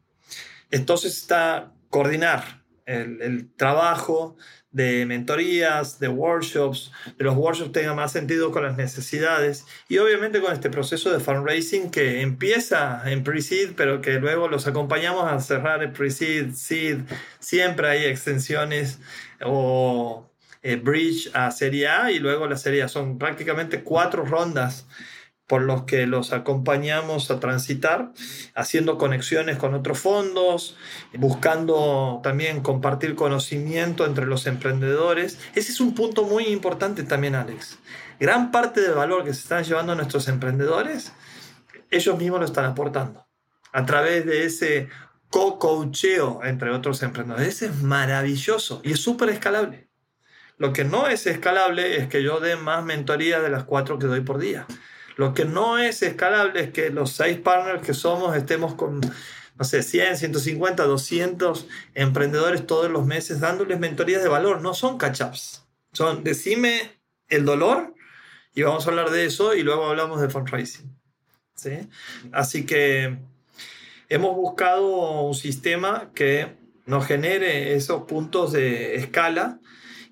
Entonces 0.70 1.16
está 1.16 1.72
coordinar 1.90 2.63
el, 2.86 3.50
trabajo 3.56 4.36
de 4.70 5.06
mentorías, 5.06 6.00
de 6.00 6.08
workshops, 6.08 6.90
de 7.16 7.24
los 7.24 7.36
workshops 7.36 7.72
tengan 7.72 7.96
más 7.96 8.12
sentido 8.12 8.50
con 8.50 8.64
las 8.64 8.76
necesidades 8.76 9.66
y 9.88 9.98
obviamente 9.98 10.40
con 10.40 10.52
este 10.52 10.68
proceso 10.68 11.12
de 11.12 11.20
fundraising 11.20 11.90
que 11.90 12.22
empieza 12.22 13.02
en 13.10 13.22
pre-seed, 13.22 13.72
pero 13.76 14.00
que 14.00 14.18
luego 14.18 14.48
los 14.48 14.66
acompañamos 14.66 15.30
a 15.30 15.38
cerrar 15.40 15.82
el 15.82 15.92
pre-seed, 15.92 16.54
seed, 16.54 17.00
siempre 17.38 17.88
hay 17.88 18.04
extensiones 18.06 18.98
o 19.44 20.28
eh, 20.62 20.76
bridge 20.76 21.30
a 21.34 21.50
Serie 21.50 21.88
A 21.88 22.10
y 22.10 22.18
luego 22.18 22.46
la 22.46 22.56
Serie 22.56 22.82
A. 22.82 22.88
Son 22.88 23.18
prácticamente 23.18 23.82
cuatro 23.82 24.24
rondas 24.24 24.86
por 25.46 25.62
los 25.62 25.84
que 25.84 26.06
los 26.06 26.32
acompañamos 26.32 27.30
a 27.30 27.38
transitar, 27.38 28.12
haciendo 28.54 28.96
conexiones 28.96 29.58
con 29.58 29.74
otros 29.74 29.98
fondos, 29.98 30.76
buscando 31.14 32.20
también 32.22 32.62
compartir 32.62 33.14
conocimiento 33.14 34.06
entre 34.06 34.26
los 34.26 34.46
emprendedores. 34.46 35.38
Ese 35.54 35.72
es 35.72 35.80
un 35.80 35.94
punto 35.94 36.24
muy 36.24 36.46
importante 36.46 37.02
también, 37.02 37.34
Alex. 37.34 37.78
Gran 38.18 38.50
parte 38.50 38.80
del 38.80 38.94
valor 38.94 39.24
que 39.24 39.34
se 39.34 39.40
están 39.40 39.64
llevando 39.64 39.94
nuestros 39.94 40.28
emprendedores, 40.28 41.12
ellos 41.90 42.18
mismos 42.18 42.40
lo 42.40 42.46
están 42.46 42.64
aportando 42.64 43.26
a 43.72 43.84
través 43.84 44.24
de 44.24 44.44
ese 44.44 44.88
co-coacheo 45.28 46.40
entre 46.44 46.70
otros 46.70 47.02
emprendedores. 47.02 47.48
Ese 47.48 47.66
es 47.66 47.82
maravilloso 47.82 48.80
y 48.84 48.92
es 48.92 49.00
súper 49.00 49.28
escalable. 49.28 49.88
Lo 50.56 50.72
que 50.72 50.84
no 50.84 51.08
es 51.08 51.26
escalable 51.26 51.96
es 51.96 52.06
que 52.06 52.22
yo 52.22 52.38
dé 52.38 52.56
más 52.56 52.84
mentoría 52.84 53.40
de 53.40 53.50
las 53.50 53.64
cuatro 53.64 53.98
que 53.98 54.06
doy 54.06 54.20
por 54.20 54.38
día. 54.38 54.66
Lo 55.16 55.34
que 55.34 55.44
no 55.44 55.78
es 55.78 56.02
escalable 56.02 56.60
es 56.60 56.70
que 56.70 56.90
los 56.90 57.12
seis 57.12 57.38
partners 57.38 57.82
que 57.82 57.94
somos 57.94 58.36
estemos 58.36 58.74
con, 58.74 59.00
no 59.00 59.64
sé, 59.64 59.82
100, 59.82 60.16
150, 60.16 60.84
200 60.84 61.66
emprendedores 61.94 62.66
todos 62.66 62.90
los 62.90 63.06
meses 63.06 63.40
dándoles 63.40 63.78
mentorías 63.78 64.22
de 64.22 64.28
valor. 64.28 64.60
No 64.60 64.74
son 64.74 64.98
catch-ups. 64.98 65.64
Son, 65.92 66.24
decime 66.24 66.98
el 67.28 67.44
dolor 67.44 67.94
y 68.54 68.62
vamos 68.62 68.86
a 68.86 68.90
hablar 68.90 69.10
de 69.10 69.24
eso 69.24 69.54
y 69.54 69.62
luego 69.62 69.86
hablamos 69.86 70.20
de 70.20 70.28
fundraising. 70.28 70.96
¿sí? 71.54 71.88
Así 72.32 72.66
que 72.66 73.16
hemos 74.08 74.34
buscado 74.36 75.22
un 75.22 75.34
sistema 75.34 76.10
que 76.14 76.56
nos 76.86 77.06
genere 77.06 77.74
esos 77.74 78.02
puntos 78.02 78.52
de 78.52 78.96
escala 78.96 79.60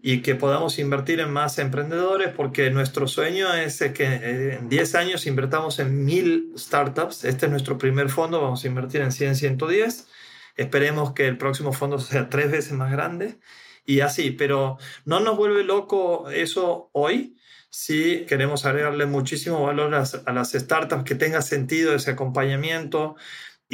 y 0.04 0.20
que 0.20 0.34
podamos 0.34 0.80
invertir 0.80 1.20
en 1.20 1.30
más 1.30 1.58
emprendedores 1.60 2.34
porque 2.34 2.70
nuestro 2.70 3.06
sueño 3.06 3.54
es 3.54 3.78
que 3.94 4.56
en 4.56 4.68
10 4.68 4.94
años 4.96 5.26
invertamos 5.26 5.78
en 5.78 6.04
mil 6.04 6.52
startups. 6.58 7.24
Este 7.24 7.46
es 7.46 7.52
nuestro 7.52 7.78
primer 7.78 8.08
fondo, 8.10 8.42
vamos 8.42 8.64
a 8.64 8.66
invertir 8.66 9.00
en 9.00 9.12
100, 9.12 9.36
110. 9.36 10.08
Esperemos 10.56 11.12
que 11.12 11.28
el 11.28 11.38
próximo 11.38 11.72
fondo 11.72 12.00
sea 12.00 12.28
tres 12.28 12.50
veces 12.50 12.72
más 12.72 12.90
grande 12.90 13.38
y 13.86 14.00
así, 14.00 14.32
pero 14.32 14.76
no 15.04 15.20
nos 15.20 15.36
vuelve 15.36 15.62
loco 15.62 16.28
eso 16.30 16.90
hoy 16.92 17.36
si 17.70 18.26
queremos 18.26 18.66
agregarle 18.66 19.06
muchísimo 19.06 19.62
valor 19.62 19.94
a, 19.94 20.04
a 20.26 20.32
las 20.32 20.52
startups, 20.52 21.04
que 21.04 21.14
tenga 21.14 21.40
sentido 21.40 21.94
ese 21.94 22.10
acompañamiento, 22.10 23.16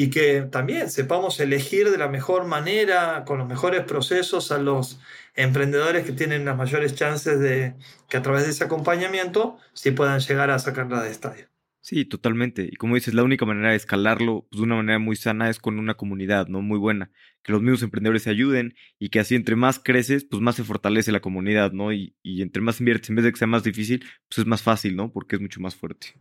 y 0.01 0.11
que 0.11 0.43
también 0.43 0.91
sepamos 0.91 1.41
elegir 1.41 1.91
de 1.91 1.99
la 1.99 2.07
mejor 2.07 2.47
manera, 2.47 3.25
con 3.25 3.39
los 3.39 3.49
mejores 3.49 3.83
procesos 3.83 4.53
a 4.53 4.59
los 4.59 5.01
emprendedores 5.35 6.07
que 6.07 6.13
tienen 6.13 6.45
las 6.45 6.57
mayores 6.57 6.95
chances 6.95 7.41
de 7.41 7.75
que 8.09 8.17
a 8.17 8.23
través 8.23 8.45
de 8.45 8.51
ese 8.51 8.63
acompañamiento 8.63 9.59
sí 9.73 9.91
puedan 9.91 10.21
llegar 10.21 10.53
a 10.53 10.61
sacarla 10.61 11.03
de 11.03 11.11
estadio. 11.11 11.49
Sí, 11.81 12.05
totalmente. 12.05 12.69
Y 12.71 12.77
como 12.77 12.95
dices, 12.95 13.13
la 13.13 13.25
única 13.25 13.45
manera 13.45 13.71
de 13.71 13.77
escalarlo 13.77 14.47
pues, 14.49 14.61
de 14.61 14.67
una 14.67 14.77
manera 14.77 15.01
muy 15.01 15.17
sana 15.17 15.51
es 15.51 15.59
con 15.59 15.81
una 15.81 15.95
comunidad, 15.95 16.47
¿no? 16.47 16.63
Muy 16.63 16.79
buena. 16.79 17.11
Que 17.43 17.51
los 17.51 17.61
mismos 17.61 17.83
emprendedores 17.83 18.23
se 18.23 18.31
ayuden 18.31 18.77
y 19.01 19.09
que 19.09 19.19
así 19.19 19.35
entre 19.35 19.57
más 19.57 19.81
creces, 19.81 20.23
pues 20.23 20.41
más 20.41 20.55
se 20.55 20.63
fortalece 20.63 21.11
la 21.11 21.19
comunidad, 21.19 21.73
¿no? 21.73 21.93
Y, 21.93 22.15
y 22.23 22.43
entre 22.43 22.63
más 22.63 22.79
inviertes, 22.79 23.11
en 23.11 23.17
vez 23.17 23.25
de 23.25 23.33
que 23.33 23.39
sea 23.39 23.49
más 23.49 23.65
difícil, 23.65 24.05
pues 24.29 24.39
es 24.39 24.47
más 24.47 24.63
fácil, 24.63 24.95
¿no? 24.95 25.11
Porque 25.11 25.35
es 25.35 25.43
mucho 25.43 25.59
más 25.59 25.75
fuerte. 25.75 26.15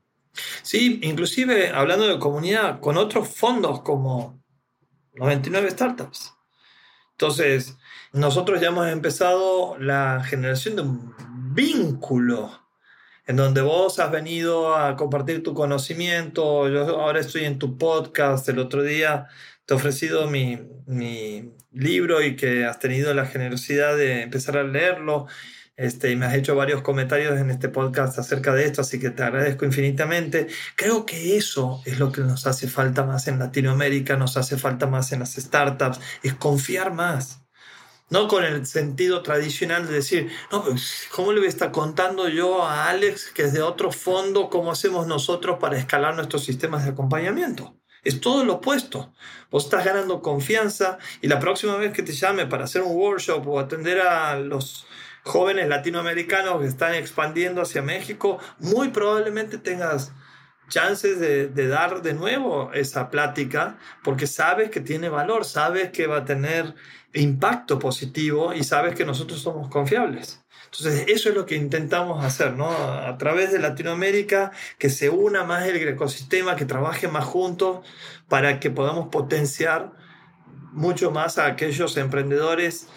Sí, 0.61 0.99
inclusive 1.03 1.69
hablando 1.69 2.07
de 2.07 2.19
comunidad, 2.19 2.79
con 2.79 2.97
otros 2.97 3.29
fondos 3.29 3.81
como 3.81 4.41
99 5.13 5.71
Startups. 5.71 6.33
Entonces, 7.11 7.77
nosotros 8.13 8.61
ya 8.61 8.67
hemos 8.67 8.87
empezado 8.87 9.77
la 9.79 10.23
generación 10.23 10.75
de 10.75 10.81
un 10.83 11.15
vínculo 11.53 12.51
en 13.27 13.35
donde 13.35 13.61
vos 13.61 13.99
has 13.99 14.09
venido 14.09 14.75
a 14.75 14.95
compartir 14.95 15.43
tu 15.43 15.53
conocimiento, 15.53 16.69
yo 16.69 17.01
ahora 17.01 17.19
estoy 17.19 17.43
en 17.43 17.59
tu 17.59 17.77
podcast, 17.77 18.47
el 18.47 18.57
otro 18.59 18.83
día 18.83 19.27
te 19.65 19.73
he 19.73 19.77
ofrecido 19.77 20.27
mi, 20.27 20.59
mi 20.85 21.51
libro 21.73 22.23
y 22.23 22.37
que 22.37 22.65
has 22.65 22.79
tenido 22.79 23.13
la 23.13 23.25
generosidad 23.25 23.97
de 23.97 24.21
empezar 24.21 24.57
a 24.57 24.63
leerlo 24.63 25.27
este, 25.77 26.11
y 26.11 26.15
me 26.15 26.25
has 26.25 26.33
hecho 26.33 26.55
varios 26.55 26.81
comentarios 26.81 27.39
en 27.39 27.51
este 27.51 27.69
podcast 27.69 28.17
acerca 28.17 28.51
de 28.53 28.65
esto, 28.65 28.81
así 28.81 28.99
que 28.99 29.11
te 29.11 29.21
agradezco 29.21 29.63
infinitamente. 29.63 30.47
Creo 30.75 31.05
que 31.05 31.37
eso 31.37 31.83
es 31.85 31.99
lo 31.99 32.11
que 32.11 32.21
nos 32.21 32.47
hace 32.47 32.67
falta 32.67 33.03
más 33.05 33.27
en 33.27 33.37
Latinoamérica, 33.37 34.17
nos 34.17 34.37
hace 34.37 34.57
falta 34.57 34.87
más 34.87 35.11
en 35.11 35.19
las 35.19 35.35
startups, 35.35 35.99
es 36.23 36.33
confiar 36.33 36.93
más. 36.93 37.43
No 38.09 38.27
con 38.27 38.43
el 38.43 38.65
sentido 38.65 39.21
tradicional 39.21 39.85
de 39.85 39.93
decir, 39.93 40.31
no, 40.51 40.63
pues, 40.63 41.07
¿cómo 41.11 41.31
le 41.31 41.39
voy 41.39 41.47
a 41.47 41.49
estar 41.49 41.71
contando 41.71 42.27
yo 42.27 42.63
a 42.63 42.89
Alex, 42.89 43.31
que 43.31 43.43
es 43.43 43.53
de 43.53 43.61
otro 43.61 43.91
fondo, 43.91 44.49
cómo 44.49 44.71
hacemos 44.71 45.05
nosotros 45.05 45.59
para 45.59 45.77
escalar 45.77 46.15
nuestros 46.15 46.43
sistemas 46.43 46.85
de 46.85 46.91
acompañamiento? 46.91 47.77
Es 48.03 48.21
todo 48.21 48.45
lo 48.45 48.55
opuesto. 48.55 49.13
Vos 49.51 49.65
estás 49.65 49.85
ganando 49.85 50.21
confianza 50.21 50.97
y 51.21 51.27
la 51.27 51.39
próxima 51.39 51.75
vez 51.75 51.93
que 51.93 52.01
te 52.01 52.13
llame 52.13 52.47
para 52.47 52.63
hacer 52.63 52.81
un 52.81 52.95
workshop 52.95 53.45
o 53.45 53.59
atender 53.59 53.99
a 53.99 54.39
los 54.39 54.87
jóvenes 55.27 55.67
latinoamericanos 55.67 56.61
que 56.61 56.67
están 56.67 56.93
expandiendo 56.93 57.61
hacia 57.61 57.81
México, 57.81 58.39
muy 58.59 58.89
probablemente 58.89 59.57
tengas 59.57 60.11
chances 60.69 61.19
de, 61.19 61.67
dar 61.67 62.01
de 62.01 62.13
nuevo 62.13 62.71
esa 62.73 63.09
plática 63.09 63.77
porque 64.03 64.27
sabes 64.27 64.69
que 64.69 64.81
tiene 64.81 65.09
valor, 65.09 65.45
sabes 65.45 65.91
que 65.91 66.07
va 66.07 66.17
a 66.17 66.25
tener 66.25 66.75
impacto 67.13 67.79
positivo 67.79 68.53
y 68.53 68.63
sabes 68.63 68.95
que 68.95 69.05
nosotros 69.05 69.41
somos 69.41 69.69
confiables. 69.69 70.43
Entonces, 70.65 71.05
eso 71.07 71.29
es 71.29 71.35
lo 71.35 71.45
que 71.45 71.55
intentamos 71.55 72.23
hacer, 72.23 72.53
¿no? 72.53 72.69
A 72.69 73.17
través 73.17 73.53
de 73.53 73.59
Latinoamérica, 73.59 74.51
que 74.77 74.89
se 74.89 75.09
una 75.09 75.45
más 75.45 75.65
el 75.65 75.87
ecosistema, 75.87 76.57
que 76.57 76.65
trabaje 76.65 77.07
más 77.07 77.23
juntos 77.23 77.87
para 78.27 78.59
que 78.59 78.69
podamos 78.69 79.07
potenciar 79.07 79.93
mucho 80.73 81.11
más 81.11 81.37
a 81.37 81.45
aquellos 81.45 81.95
emprendedores 81.95 82.87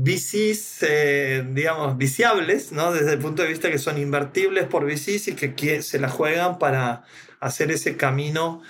VCs, 0.00 0.82
eh, 0.82 1.46
digamos, 1.50 1.96
viciables, 1.98 2.70
¿no? 2.70 2.92
Desde 2.92 3.14
el 3.14 3.18
punto 3.18 3.42
de 3.42 3.48
vista 3.48 3.70
que 3.70 3.78
son 3.78 3.98
invertibles 3.98 4.66
por 4.66 4.84
VCs 4.84 5.28
y 5.28 5.34
que, 5.34 5.82
se 5.82 5.98
la 5.98 6.08
juegan 6.08 6.58
para 6.58 7.04
hacer 7.40 7.72
ese 7.72 7.96
camino, 7.96 8.62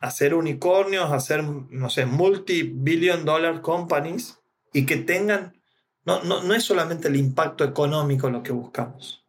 hacer 0.00 0.34
unicornios, 0.34 1.10
hacer, 1.12 1.42
no 1.44 1.88
sé, 1.88 2.04
multi-billion 2.04 3.24
dollar 3.24 3.62
companies 3.62 4.38
y 4.74 4.84
que 4.84 4.98
tengan, 4.98 5.58
no, 6.04 6.22
no, 6.24 6.42
no 6.42 6.54
es 6.54 6.64
solamente 6.64 7.08
el 7.08 7.16
impacto 7.16 7.64
económico 7.64 8.28
lo 8.28 8.42
que 8.42 8.52
buscamos. 8.52 9.24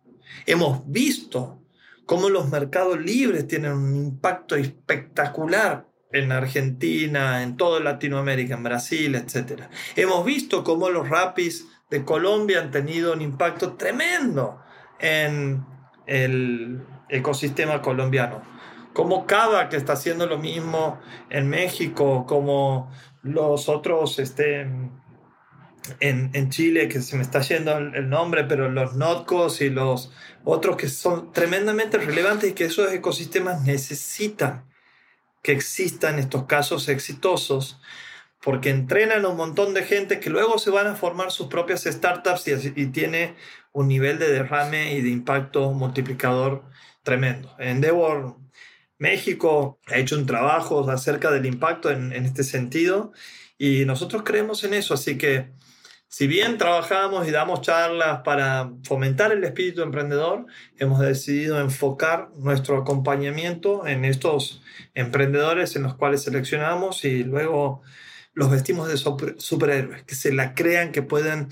Hemos 0.46 0.82
visto 0.92 1.62
cómo 2.06 2.30
los 2.30 2.50
mercados 2.50 3.00
libres 3.00 3.48
tienen 3.48 3.72
un 3.72 3.96
impacto 3.96 4.56
espectacular 4.56 5.88
en 6.18 6.32
Argentina, 6.32 7.44
en 7.44 7.58
toda 7.58 7.80
Latinoamérica, 7.80 8.56
en 8.56 8.64
Brasil, 8.64 9.16
etc. 9.16 9.64
Hemos 9.96 10.26
visto 10.26 10.64
cómo 10.64 10.90
los 10.90 11.10
rapis 11.10 11.68
de 11.90 12.04
Colombia 12.04 12.60
han 12.60 12.72
tenido 12.72 13.14
un 13.14 13.22
impacto 13.22 13.74
tremendo 13.74 14.62
en 15.00 15.66
el 16.06 16.84
ecosistema 17.10 17.82
colombiano. 17.82 18.42
como 18.94 19.28
Cava, 19.28 19.70
que 19.70 19.78
está 19.78 19.94
haciendo 19.94 20.26
lo 20.26 20.40
mismo 20.40 21.00
en 21.30 21.48
México, 21.48 22.26
como 22.26 22.92
los 23.22 23.70
otros 23.70 24.18
este, 24.18 24.62
en, 26.00 26.32
en 26.34 26.50
Chile, 26.50 26.88
que 26.88 27.02
se 27.02 27.16
me 27.16 27.22
está 27.22 27.42
yendo 27.42 27.78
el, 27.78 28.10
nombre, 28.10 28.46
pero 28.46 28.70
los 28.70 28.96
NOTCOS 28.96 29.62
y 29.62 29.70
los 29.70 30.12
otros 30.44 30.78
que 30.78 30.88
son 30.90 31.32
tremendamente 31.32 31.98
relevantes 31.98 32.50
y 32.50 32.54
que 32.54 32.66
esos 32.66 32.92
ecosistemas 32.92 33.62
necesitan 33.62 34.66
que 35.48 35.54
existan 35.54 36.20
estos 36.20 36.44
casos 36.44 36.90
exitosos 36.90 37.80
porque 38.42 38.70
entrenan 38.70 39.24
a 39.24 39.30
un 39.30 39.38
montón 39.38 39.74
de 39.74 39.84
gente 39.84 40.20
que 40.20 40.30
luego 40.30 40.60
se 40.60 40.72
van 40.72 40.88
a 40.88 40.96
formar 40.96 41.32
sus 41.32 41.48
propias 41.48 41.86
startups 41.86 42.50
y, 42.76 42.88
tiene 42.88 43.36
un 43.72 43.88
nivel 43.88 44.20
de 44.20 44.30
derrame 44.30 44.96
y 44.96 45.02
de 45.02 45.08
impacto 45.08 45.72
multiplicador 45.72 46.66
tremendo. 47.02 47.56
Endeavor 47.60 48.36
México 48.98 49.80
ha 49.88 49.96
hecho 49.96 50.18
un 50.18 50.26
trabajo 50.26 50.90
acerca 50.90 51.32
del 51.32 51.46
impacto 51.46 51.92
en 51.92 52.12
este 52.12 52.44
sentido 52.44 53.14
y 53.58 53.86
nosotros 53.86 54.24
creemos 54.26 54.66
en 54.66 54.74
eso, 54.74 54.96
así 54.96 55.18
que 55.18 55.54
si 56.10 56.28
bien 56.28 56.58
trabajamos 56.58 57.28
y 57.28 57.32
damos 57.32 57.62
charlas 57.62 58.22
para 58.24 58.72
fomentar 58.84 59.32
el 59.34 59.44
espíritu 59.44 59.82
emprendedor, 59.82 60.46
hemos 60.78 61.00
decidido 61.00 61.60
enfocar 61.60 62.30
nuestro 62.38 62.78
acompañamiento 62.78 63.86
en 63.86 64.06
estos 64.06 64.62
emprendedores 64.94 65.76
en 65.76 65.84
los 65.84 65.96
cuales 65.96 66.24
seleccionamos 66.24 67.04
y 67.04 67.24
luego 67.24 67.82
los 68.34 68.50
vestimos 68.50 68.88
de 68.88 68.98
superhéroes, 69.38 70.04
que 70.04 70.16
se 70.16 70.32
la 70.32 70.54
crean, 70.54 70.92
que 70.92 71.02
puedan 71.02 71.50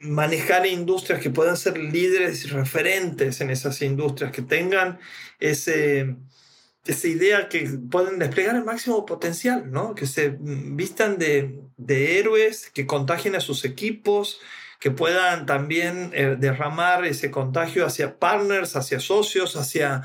manejar 0.00 0.66
industrias, 0.66 1.20
que 1.20 1.30
puedan 1.30 1.56
ser 1.56 1.78
líderes 1.78 2.44
y 2.44 2.48
referentes 2.48 3.40
en 3.40 3.50
esas 3.50 3.82
industrias, 3.82 4.32
que 4.32 4.42
tengan 4.42 4.98
ese, 5.38 6.16
esa 6.86 7.08
idea 7.08 7.48
que 7.48 7.68
pueden 7.90 8.18
desplegar 8.18 8.56
el 8.56 8.64
máximo 8.64 9.04
potencial, 9.04 9.70
¿no? 9.70 9.94
que 9.94 10.06
se 10.06 10.36
vistan 10.40 11.18
de, 11.18 11.60
de 11.76 12.18
héroes, 12.18 12.70
que 12.70 12.86
contagien 12.86 13.34
a 13.36 13.40
sus 13.40 13.64
equipos, 13.64 14.40
que 14.78 14.90
puedan 14.90 15.44
también 15.44 16.10
eh, 16.14 16.36
derramar 16.38 17.04
ese 17.04 17.30
contagio 17.30 17.84
hacia 17.84 18.18
partners, 18.18 18.76
hacia 18.76 18.98
socios, 18.98 19.56
hacia 19.56 20.02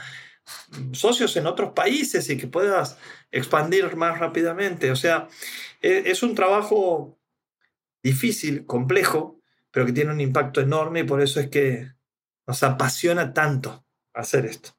socios 0.92 1.36
en 1.38 1.48
otros 1.48 1.72
países 1.72 2.30
y 2.30 2.38
que 2.38 2.48
puedas 2.48 2.98
expandir 3.32 3.96
más 3.96 4.20
rápidamente. 4.20 4.92
O 4.92 4.96
sea, 4.96 5.30
e, 5.82 6.04
es 6.06 6.24
un 6.24 6.36
trabajo 6.36 7.18
difícil, 8.04 8.66
complejo, 8.66 9.40
pero 9.72 9.86
que 9.86 9.94
tiene 9.94 10.12
un 10.12 10.22
impacto 10.22 10.62
enorme 10.62 11.00
y 11.00 11.04
por 11.04 11.22
eso 11.22 11.40
es 11.40 11.50
que 11.50 11.94
nos 12.46 12.62
apasiona 12.62 13.34
tanto 13.34 13.86
hacer 14.14 14.46
esto. 14.46 14.78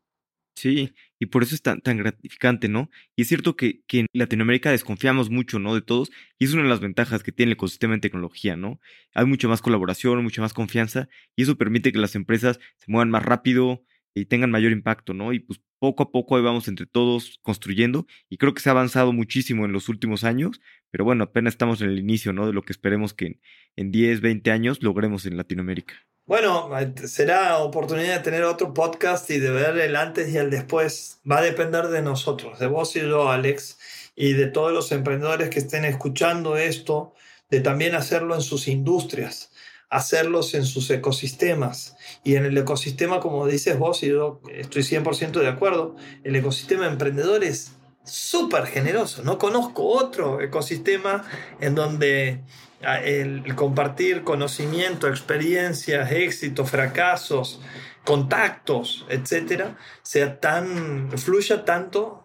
Sí, 0.55 0.95
y 1.19 1.27
por 1.27 1.43
eso 1.43 1.55
es 1.55 1.62
tan, 1.62 1.81
tan 1.81 1.97
gratificante, 1.97 2.69
¿no? 2.69 2.91
Y 3.14 3.23
es 3.23 3.29
cierto 3.29 3.57
que, 3.57 3.83
que, 3.87 4.01
en 4.01 4.07
Latinoamérica 4.12 4.71
desconfiamos 4.71 5.31
mucho, 5.31 5.59
¿no? 5.59 5.75
De 5.75 5.83
todos, 5.83 6.11
y 6.39 6.45
es 6.45 6.53
una 6.53 6.62
de 6.62 6.69
las 6.69 6.81
ventajas 6.81 7.23
que 7.23 7.33
tiene 7.33 7.51
el 7.51 7.55
ecosistema 7.55 7.95
en 7.95 8.01
tecnología, 8.01 8.57
¿no? 8.57 8.81
Hay 9.14 9.27
mucha 9.27 9.49
más 9.49 9.62
colaboración, 9.62 10.23
mucha 10.23 10.43
más 10.43 10.53
confianza, 10.53 11.09
y 11.35 11.43
eso 11.43 11.57
permite 11.57 11.93
que 11.93 11.99
las 11.99 12.14
empresas 12.14 12.61
se 12.77 12.91
muevan 12.91 13.11
más 13.11 13.25
rápido, 13.25 13.83
y 14.17 14.25
tengan 14.25 14.51
mayor 14.51 14.73
impacto, 14.73 15.12
¿no? 15.12 15.35
Y 15.35 15.41
pues 15.41 15.61
poco 15.79 16.03
a 16.03 16.11
poco 16.11 16.37
ahí 16.37 16.43
vamos 16.43 16.69
entre 16.69 16.87
todos 16.87 17.39
construyendo 17.43 18.07
y 18.31 18.39
creo 18.39 18.55
que 18.55 18.62
se 18.62 18.71
ha 18.71 18.73
avanzado 18.73 19.12
muchísimo 19.12 19.67
en 19.67 19.73
los 19.73 19.91
últimos 19.91 20.25
años, 20.25 20.62
pero 20.91 21.05
bueno, 21.05 21.25
apenas 21.25 21.53
estamos 21.53 21.83
en 21.83 21.91
el 21.91 21.99
inicio, 21.99 22.33
¿no? 22.33 22.47
De 22.47 22.55
lo 22.55 22.62
que 22.62 22.73
esperemos 22.73 23.12
que 23.12 23.41
en, 23.77 23.93
10, 23.93 24.23
20 24.23 24.51
años 24.51 24.83
logremos 24.83 25.27
en 25.27 25.37
Latinoamérica. 25.37 25.95
Bueno, 26.25 26.71
será 27.05 27.59
oportunidad 27.59 28.17
de 28.17 28.23
tener 28.23 28.45
otro 28.45 28.73
podcast 28.73 29.31
y 29.31 29.39
de 29.39 29.51
ver 29.51 29.79
el 29.79 29.95
antes 29.95 30.33
y 30.33 30.39
el 30.39 30.49
después. 30.49 31.21
Va 31.31 31.39
a 31.39 31.43
depender 31.43 31.89
de 31.89 32.01
nosotros, 32.01 32.59
de 32.59 32.69
vos 32.69 32.97
y 32.97 33.01
yo, 33.01 33.31
Alex, 33.31 33.79
y 34.17 34.33
de 34.33 34.47
todos 34.47 34.73
los 34.73 34.91
emprendedores 34.93 35.51
que 35.51 35.59
estén 35.59 35.85
escuchando 35.85 36.57
esto, 36.57 37.12
de 37.51 37.61
también 37.61 37.95
hacerlo 37.95 38.35
en 38.35 38.41
sus 38.41 38.67
industrias 38.67 39.53
hacerlos 39.89 40.55
en 40.55 40.64
sus 40.64 40.91
ecosistemas. 40.91 41.97
Y 42.24 42.37
en 42.37 42.45
el 42.45 42.57
ecosistema, 42.59 43.20
como 43.20 43.47
dices 43.47 43.78
vos, 43.78 44.03
y 44.03 44.09
yo 44.09 44.41
estoy 44.53 44.82
100% 44.82 45.41
de 45.41 45.49
acuerdo, 45.49 45.97
el 46.24 46.37
ecosistema 46.37 46.87
emprendedor 46.87 47.45
es 47.45 47.72
súper 48.05 48.66
generoso. 48.66 49.22
No 49.22 49.39
conozco 49.39 49.84
otro 49.84 50.41
ecosistema 50.41 51.24
en 51.61 51.74
donde 51.74 52.41
ah, 52.82 53.01
el 53.01 53.55
compartir 53.55 54.22
conocimiento, 54.22 55.09
experiencias, 55.09 56.12
éxitos, 56.12 56.70
fracasos, 56.70 57.61
contactos, 58.05 59.05
etcétera, 59.09 59.76
sea 60.03 60.39
tan, 60.39 61.11
fluya 61.18 61.64
tanto 61.64 62.24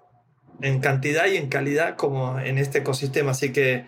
en 0.61 0.79
cantidad 0.79 1.25
y 1.25 1.37
en 1.37 1.49
calidad 1.49 1.95
como 1.95 2.39
en 2.39 2.59
este 2.59 2.79
ecosistema. 2.79 3.31
Así 3.31 3.51
que 3.51 3.85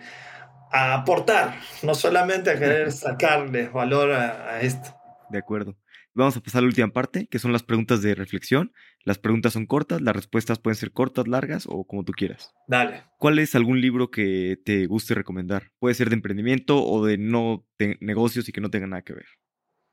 a 0.74 0.92
aportar, 0.92 1.60
no 1.84 1.94
solamente 1.94 2.50
a 2.50 2.58
querer 2.58 2.90
sacarle 2.92 3.68
valor 3.68 4.10
a, 4.10 4.60
esto. 4.60 4.94
De 5.30 5.38
acuerdo. 5.38 5.76
Vamos 6.16 6.36
a 6.36 6.40
pasar 6.40 6.60
a 6.60 6.62
la 6.62 6.68
última 6.68 6.88
parte, 6.88 7.26
que 7.28 7.38
son 7.38 7.52
las 7.52 7.62
preguntas 7.62 8.02
de 8.02 8.14
reflexión. 8.14 8.72
Las 9.04 9.18
preguntas 9.18 9.52
son 9.52 9.66
cortas, 9.66 10.00
las 10.00 10.14
respuestas 10.14 10.58
pueden 10.58 10.76
ser 10.76 10.92
cortas, 10.92 11.26
largas 11.26 11.66
o 11.68 11.84
como 11.84 12.04
tú 12.04 12.12
quieras. 12.12 12.52
Dale. 12.68 13.04
¿Cuál 13.18 13.38
es 13.38 13.54
algún 13.54 13.80
libro 13.80 14.10
que 14.10 14.56
te 14.64 14.86
guste 14.86 15.14
recomendar? 15.14 15.70
Puede 15.78 15.94
ser 15.94 16.08
de 16.10 16.16
emprendimiento 16.16 16.84
o 16.84 17.04
de 17.04 17.18
no 17.18 17.66
de 17.78 17.96
negocios 18.00 18.48
y 18.48 18.52
que 18.52 18.60
no 18.60 18.70
tenga 18.70 18.86
nada 18.86 19.02
que 19.02 19.14
ver. 19.14 19.26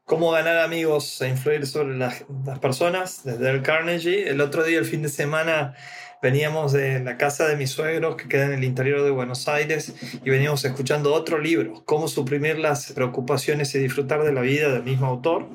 Cómo 0.06 0.32
ganar 0.32 0.58
amigos 0.58 1.22
e 1.22 1.30
influir 1.30 1.66
sobre 1.66 1.98
las, 1.98 2.26
las 2.46 2.60
personas, 2.60 3.24
desde 3.24 3.50
el 3.50 3.62
Carnegie. 3.62 4.30
El 4.30 4.42
otro 4.42 4.64
día, 4.64 4.80
el 4.80 4.86
fin 4.86 5.02
de 5.04 5.10
semana, 5.10 5.76
veníamos 6.22 6.72
de 6.72 7.00
la 7.00 7.18
casa 7.18 7.48
de 7.48 7.56
mis 7.56 7.72
suegros 7.72 8.16
que 8.16 8.28
queda 8.28 8.46
en 8.46 8.54
el 8.54 8.64
interior 8.64 9.04
de 9.04 9.10
Buenos 9.10 9.48
Aires 9.48 9.94
y 10.24 10.30
veníamos 10.30 10.64
escuchando 10.64 11.14
otro 11.14 11.40
libro, 11.40 11.84
Cómo 11.86 12.08
suprimir 12.08 12.60
las 12.60 12.92
preocupaciones 12.92 13.74
y 13.74 13.80
disfrutar 13.80 14.24
de 14.24 14.32
la 14.32 14.42
vida 14.42 14.72
del 14.72 14.84
mismo 14.84 15.08
autor, 15.08 15.48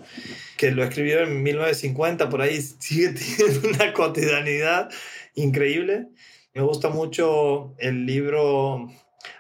que 0.57 0.73
lo 0.73 0.83
escribió 0.83 1.21
en 1.21 1.43
1950, 1.43 2.29
por 2.29 2.43
ahí 2.43 2.61
sigue 2.61 3.11
teniendo 3.39 3.69
una 3.69 3.93
cotidianidad 3.93 4.91
increíble. 5.35 6.09
Me 6.53 6.63
gusta 6.63 6.89
mucho 6.89 7.75
el 7.79 8.05
libro, 8.05 8.91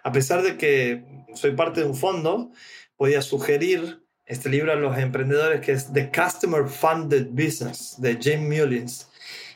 a 0.04 0.12
pesar 0.12 0.42
de 0.42 0.56
que 0.56 1.04
soy 1.34 1.52
parte 1.52 1.80
de 1.80 1.86
un 1.86 1.96
fondo, 1.96 2.52
voy 2.98 3.14
a 3.14 3.22
sugerir 3.22 4.00
este 4.26 4.48
libro 4.48 4.72
a 4.72 4.76
los 4.76 4.96
emprendedores 4.98 5.60
que 5.60 5.72
es 5.72 5.92
The 5.92 6.10
Customer 6.10 6.68
Funded 6.68 7.28
Business 7.30 7.96
de 7.98 8.18
James 8.20 8.48
Mullins. 8.48 9.08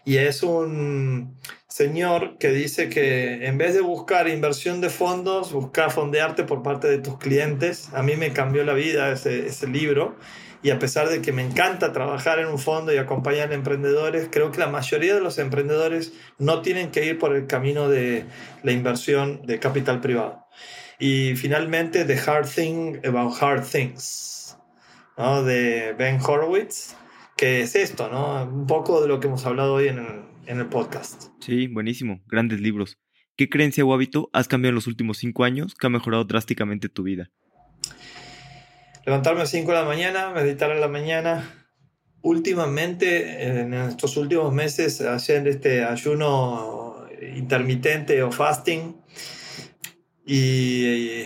Y 0.04 0.16
es 0.16 0.42
un 0.42 1.36
señor 1.70 2.36
que 2.38 2.50
dice 2.50 2.88
que 2.88 3.46
en 3.46 3.56
vez 3.56 3.74
de 3.74 3.80
buscar 3.80 4.28
inversión 4.28 4.80
de 4.80 4.90
fondos, 4.90 5.52
busca 5.52 5.88
fondearte 5.88 6.42
por 6.42 6.62
parte 6.62 6.88
de 6.88 6.98
tus 6.98 7.16
clientes. 7.18 7.88
A 7.94 8.02
mí 8.02 8.16
me 8.16 8.32
cambió 8.32 8.64
la 8.64 8.74
vida 8.74 9.12
ese, 9.12 9.66
libro 9.68 10.16
y 10.62 10.70
a 10.70 10.78
pesar 10.78 11.08
de 11.08 11.22
que 11.22 11.32
me 11.32 11.42
encanta 11.42 11.92
trabajar 11.92 12.40
en 12.40 12.48
un 12.48 12.58
fondo 12.58 12.92
y 12.92 12.98
acompañar 12.98 13.52
a 13.52 13.54
emprendedores, 13.54 14.28
creo 14.30 14.50
que 14.50 14.58
la 14.58 14.66
mayoría 14.66 15.14
de 15.14 15.20
los 15.20 15.38
emprendedores 15.38 16.12
no 16.38 16.60
tienen 16.60 16.90
que 16.90 17.06
ir 17.06 17.18
por 17.18 17.34
el 17.34 17.46
camino 17.46 17.88
de 17.88 18.24
la 18.62 18.72
inversión 18.72 19.46
de 19.46 19.60
capital 19.60 20.00
privado. 20.00 20.44
Y 20.98 21.36
finalmente, 21.36 22.04
The 22.04 22.18
Hard 22.18 22.48
Thing 22.48 22.98
About 23.06 23.40
Hard 23.40 23.64
Things, 23.64 24.58
¿no? 25.16 25.44
de 25.44 25.94
Ben 25.96 26.20
Horowitz, 26.20 26.94
que 27.36 27.62
es 27.62 27.74
esto, 27.74 28.10
¿no? 28.10 28.42
un 28.42 28.66
poco 28.66 29.00
de 29.00 29.08
lo 29.08 29.20
que 29.20 29.28
hemos 29.28 29.46
hablado 29.46 29.74
hoy 29.74 29.88
en 29.88 30.29
en 30.47 30.59
el 30.59 30.66
podcast. 30.66 31.28
Sí, 31.41 31.66
buenísimo. 31.66 32.22
Grandes 32.26 32.61
libros. 32.61 32.99
¿Qué 33.36 33.49
creencia 33.49 33.84
o 33.84 33.95
hábito 33.95 34.28
has 34.32 34.49
cambiado 34.49 34.70
en 34.70 34.74
los 34.76 34.86
últimos 34.86 35.18
cinco 35.18 35.45
años 35.45 35.74
que 35.74 35.86
ha 35.86 35.91
mejorado 35.91 36.24
drásticamente 36.24 36.88
tu 36.88 37.03
vida? 37.05 37.30
Levantarme 39.07 39.43
a 39.43 39.47
5 39.47 39.70
de 39.70 39.78
la 39.78 39.84
mañana, 39.84 40.30
meditar 40.30 40.70
en 40.70 40.80
la 40.80 40.88
mañana. 40.88 41.68
Últimamente, 42.22 43.61
en 43.61 43.72
estos 43.72 44.16
últimos 44.18 44.53
meses, 44.53 45.01
hacer 45.01 45.49
este 45.49 45.84
ayuno 45.84 47.07
intermitente 47.34 48.22
o 48.22 48.30
fasting. 48.30 48.97
Y 50.26 51.22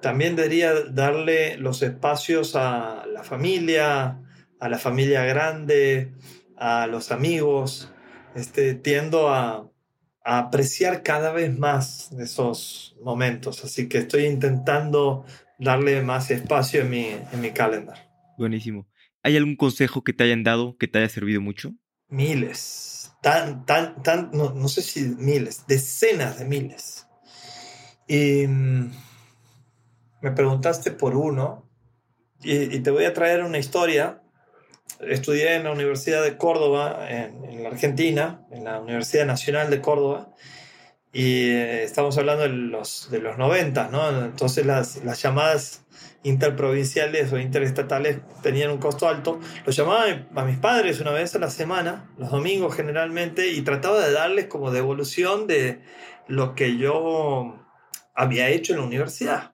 también 0.00 0.34
debería 0.34 0.74
darle 0.90 1.56
los 1.58 1.82
espacios 1.82 2.56
a 2.56 3.06
la 3.06 3.22
familia, 3.22 4.18
a 4.58 4.68
la 4.68 4.78
familia 4.78 5.24
grande, 5.24 6.12
a 6.56 6.88
los 6.88 7.12
amigos, 7.12 7.92
este, 8.34 8.74
tiendo 8.74 9.28
a, 9.28 9.68
apreciar 10.24 11.02
cada 11.02 11.32
vez 11.32 11.58
más 11.58 12.12
esos 12.12 12.96
momentos. 13.02 13.64
Así 13.64 13.88
que 13.88 13.98
estoy 13.98 14.26
intentando 14.26 15.24
darle 15.58 16.00
más 16.02 16.30
espacio 16.30 16.82
en 16.82 16.90
mi, 16.90 17.06
en 17.32 17.40
mi 17.40 17.50
calendar. 17.50 18.08
Buenísimo. 18.38 18.86
¿Hay 19.24 19.36
algún 19.36 19.56
consejo 19.56 20.04
que 20.04 20.12
te 20.12 20.24
hayan 20.24 20.44
dado 20.44 20.76
que 20.78 20.88
te 20.88 20.98
haya 20.98 21.08
servido 21.08 21.40
mucho? 21.40 21.72
Miles. 22.08 23.12
Tan, 23.20 23.66
tan, 23.66 24.02
tan, 24.02 24.30
no, 24.32 24.68
sé 24.68 24.82
si 24.82 25.00
miles, 25.02 25.64
decenas 25.66 26.38
de 26.38 26.44
miles. 26.44 27.06
Y 28.08 28.46
mm, 28.46 28.92
me 30.22 30.30
preguntaste 30.32 30.90
por 30.90 31.16
uno 31.16 31.68
y, 32.42 32.76
y 32.76 32.80
te 32.80 32.90
voy 32.90 33.04
a 33.04 33.14
traer 33.14 33.44
una 33.44 33.58
historia 33.58 34.21
estudié 35.08 35.54
en 35.54 35.64
la 35.64 35.72
Universidad 35.72 36.22
de 36.22 36.36
Córdoba, 36.36 37.06
en, 37.08 37.62
la 37.62 37.68
Argentina, 37.68 38.46
en 38.50 38.64
la 38.64 38.80
Universidad 38.80 39.26
Nacional 39.26 39.70
de 39.70 39.80
Córdoba, 39.80 40.34
y 41.12 41.50
eh, 41.50 41.84
estamos 41.84 42.16
hablando 42.16 42.44
de 42.44 42.48
los, 42.48 43.10
de 43.10 43.20
los 43.20 43.36
90, 43.36 43.88
¿no? 43.88 44.24
Entonces 44.24 44.64
las, 44.64 45.04
las 45.04 45.20
llamadas 45.20 45.84
interprovinciales 46.22 47.32
o 47.32 47.38
interestatales 47.38 48.18
tenían 48.42 48.70
un 48.70 48.78
costo 48.78 49.08
alto. 49.08 49.40
Los 49.66 49.76
llamaba 49.76 50.04
a 50.34 50.44
mis 50.44 50.58
padres 50.58 51.00
una 51.00 51.10
vez 51.10 51.34
a 51.34 51.38
la 51.38 51.50
semana, 51.50 52.10
los 52.16 52.30
domingos 52.30 52.74
generalmente, 52.74 53.48
y 53.48 53.62
trataba 53.62 54.00
de 54.00 54.12
darles 54.12 54.46
como 54.46 54.70
devolución 54.70 55.46
de 55.46 55.82
lo 56.28 56.54
que 56.54 56.78
yo 56.78 57.58
había 58.14 58.48
hecho 58.48 58.72
en 58.72 58.80
la 58.80 58.86
universidad. 58.86 59.51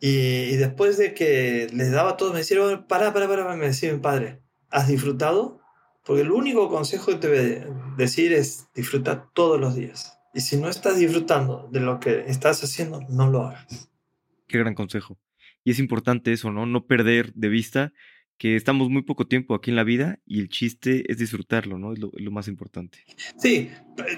Y, 0.00 0.56
después 0.56 0.98
de 0.98 1.14
que 1.14 1.68
les 1.72 1.90
daba 1.90 2.16
todo, 2.16 2.32
me 2.32 2.38
decían, 2.38 2.86
para, 2.86 3.12
para, 3.12 3.28
para, 3.28 3.56
me 3.56 3.66
decía 3.66 3.92
mi 3.92 3.98
padre, 3.98 4.40
¿has 4.70 4.88
disfrutado? 4.88 5.60
Porque 6.04 6.22
el 6.22 6.30
único 6.30 6.68
consejo 6.68 7.12
que 7.12 7.16
te 7.16 7.28
voy 7.28 7.38
a 7.38 7.96
decir 7.96 8.32
es 8.32 8.68
disfrutar 8.74 9.28
todos 9.32 9.58
los 9.58 9.74
días. 9.74 10.18
Y 10.34 10.40
si 10.40 10.58
no 10.58 10.68
estás 10.68 10.98
disfrutando 10.98 11.68
de 11.72 11.80
lo 11.80 11.98
que 11.98 12.24
estás 12.28 12.62
haciendo, 12.62 13.00
no 13.08 13.30
lo 13.30 13.42
hagas. 13.42 13.90
Qué 14.46 14.58
gran 14.58 14.74
consejo. 14.74 15.18
Y 15.64 15.70
es 15.70 15.78
importante 15.78 16.32
eso, 16.32 16.52
¿no? 16.52 16.66
No 16.66 16.86
perder 16.86 17.32
de 17.32 17.48
vista 17.48 17.92
que 18.38 18.56
estamos 18.56 18.90
muy 18.90 19.02
poco 19.02 19.26
tiempo 19.26 19.54
aquí 19.54 19.70
en 19.70 19.76
la 19.76 19.84
vida 19.84 20.18
y 20.26 20.40
el 20.40 20.48
chiste 20.48 21.10
es 21.10 21.18
disfrutarlo, 21.18 21.78
¿no? 21.78 21.92
Es 21.92 21.98
lo, 21.98 22.30
más 22.30 22.48
importante. 22.48 22.98
Sí, 23.38 23.70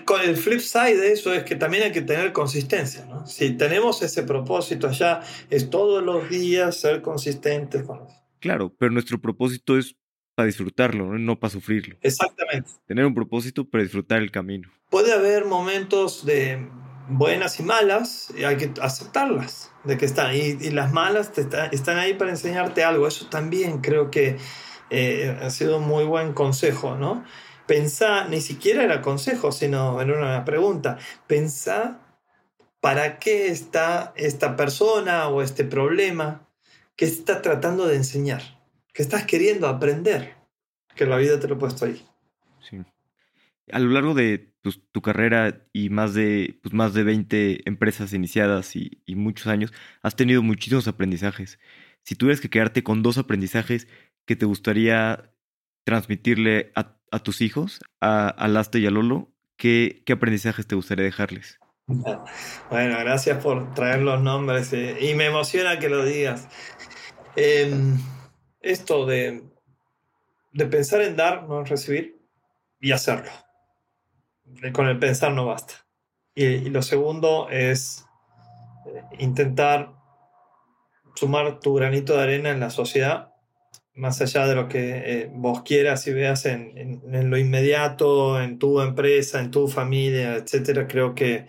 con 0.05 0.21
el 0.23 0.37
flip 0.37 0.61
side 0.61 0.97
de 0.97 1.13
eso 1.13 1.33
es 1.33 1.45
que 1.45 1.55
también 1.55 1.85
hay 1.85 1.93
que 1.93 2.03
tener 2.03 2.33
consistencia, 2.33 3.07
¿no? 3.07 3.27
Si 3.27 3.51
tenemos 3.57 4.03
ese 4.03 4.25
propósito 4.25 4.89
allá, 4.89 5.21
es 5.51 5.71
todos 5.71 6.03
los 6.03 6.29
días 6.29 6.81
ser 6.81 7.01
consistentes 7.01 7.85
con 7.85 8.07
eso. 8.07 8.17
Claro, 8.41 8.75
pero 8.77 8.93
nuestro 8.93 9.21
propósito 9.21 9.79
es 9.79 9.97
para 10.35 10.47
disfrutarlo, 10.47 11.07
¿no? 11.07 11.19
no 11.19 11.41
para 11.41 11.51
sufrirlo. 11.51 11.97
Exactamente. 12.01 12.71
Tener 12.87 13.05
un 13.05 13.15
propósito 13.15 13.69
para 13.69 13.83
disfrutar 13.83 14.21
el 14.21 14.31
camino. 14.31 14.71
Puede 14.91 15.13
haber 15.13 15.45
momentos 15.45 16.25
de 16.25 16.69
buenas 17.09 17.59
y 17.61 17.63
malas 17.63 18.33
y 18.37 18.45
hay 18.45 18.57
que 18.57 18.73
aceptarlas 18.81 19.71
de 19.85 19.97
que 19.97 20.05
están 20.05 20.35
y, 20.35 20.55
las 20.71 20.93
malas 20.93 21.33
te 21.33 21.47
están 21.73 21.99
ahí 21.99 22.15
para 22.15 22.31
enseñarte 22.31 22.85
algo. 22.85 23.07
Eso 23.07 23.27
también 23.27 23.81
creo 23.81 24.11
que 24.11 24.39
eh, 24.91 25.39
ha 25.43 25.51
sido 25.51 25.79
un 25.79 25.87
muy 25.87 26.05
buen 26.05 26.33
consejo 26.33 26.97
no 26.97 27.25
pensá 27.67 28.27
ni 28.27 28.41
siquiera 28.41 28.83
era 28.83 29.03
consejo 29.03 29.53
sino 29.53 30.01
era 30.01 30.17
una 30.17 30.45
pregunta. 30.45 30.99
Pensá 31.27 32.01
para 32.81 33.19
qué 33.19 33.49
está 33.49 34.13
esta 34.17 34.57
persona 34.57 35.29
o 35.29 35.43
este 35.43 35.65
problema 35.65 36.47
que 36.97 37.05
está 37.05 37.43
tratando 37.43 37.87
de 37.87 37.97
enseñar 37.97 38.43
que 38.93 39.03
estás 39.03 39.25
queriendo 39.25 39.69
aprender 39.69 40.37
que 40.95 41.07
la 41.07 41.17
vida 41.17 41.39
te 41.39 41.47
lo 41.49 41.57
ha 41.57 41.59
puesto 41.59 41.85
ahí. 41.85 42.05
Sí 42.61 42.85
a 43.73 43.79
lo 43.79 43.91
largo 43.91 44.15
de 44.15 44.49
tu 44.93 45.03
carrera 45.03 45.67
y 45.73 45.91
más 45.91 46.15
de, 46.15 46.59
pues, 46.63 46.75
más 46.75 46.95
de 46.95 47.05
20 47.05 47.69
empresas 47.69 48.13
iniciadas 48.13 48.77
y, 48.77 49.03
muchos 49.09 49.47
años, 49.47 49.73
has 50.03 50.17
tenido 50.17 50.43
muchísimos 50.43 50.89
aprendizajes. 50.89 51.59
Si 52.03 52.15
tuvieras 52.15 52.41
que 52.41 52.51
quedarte 52.51 52.83
con 52.83 53.03
dos 53.03 53.19
aprendizajes 53.19 53.89
que 54.27 54.37
te 54.37 54.47
gustaría 54.47 55.33
transmitirle 55.85 56.73
a, 56.75 56.95
tus 57.23 57.41
hijos, 57.41 57.81
a, 58.01 58.29
a 58.29 58.79
y 58.79 58.87
a 58.87 58.91
Lolo, 58.91 59.33
¿qué, 59.57 60.03
¿qué 60.05 60.13
aprendizajes 60.13 60.67
te 60.67 60.75
gustaría 60.75 61.05
dejarles? 61.05 61.59
Bueno, 62.71 62.99
gracias 62.99 63.43
por 63.43 63.73
traer 63.73 64.03
los 64.03 64.21
nombres 64.21 64.75
eh, 64.75 64.99
y 65.01 65.15
me 65.15 65.25
emociona 65.25 65.79
que 65.79 65.89
lo 65.89 66.05
digas. 66.05 66.47
Em, 67.35 67.97
esto 68.61 69.07
de, 69.07 69.43
de 70.53 70.67
pensar 70.67 71.01
en 71.01 71.17
dar, 71.17 71.49
no 71.49 71.61
en 71.61 71.67
recibir 71.67 72.21
y 72.79 72.93
hacerlo 72.93 73.31
con 74.73 74.89
el 74.89 74.99
pensar 74.99 75.33
no 75.33 75.47
basta. 75.47 75.75
Y, 76.35 76.71
lo 76.71 76.83
segundo 76.83 77.49
es 77.51 78.07
eh, 78.87 79.03
intentar 79.19 79.93
sumar 81.15 81.61
tu 81.61 81.75
granito 81.75 82.15
de 82.15 82.23
arena 82.23 82.51
en 82.51 82.61
la 82.61 82.71
sociedad, 82.71 83.33
más 83.95 84.21
allá 84.21 84.47
de 84.47 84.55
lo 84.55 84.69
que 84.69 85.03
eh, 85.05 85.31
vos 85.33 85.63
quieras 85.63 86.07
y 86.07 86.13
veas 86.13 86.47
en, 86.47 87.03
en, 87.13 87.31
lo 87.31 87.37
inmediato, 87.37 88.41
en 88.41 88.61
tu 88.61 88.81
empresa, 88.81 89.41
en 89.41 89.51
tu 89.51 89.67
familia, 89.67 90.37
etcétera, 90.37 90.87
creo 90.87 91.17
que 91.17 91.47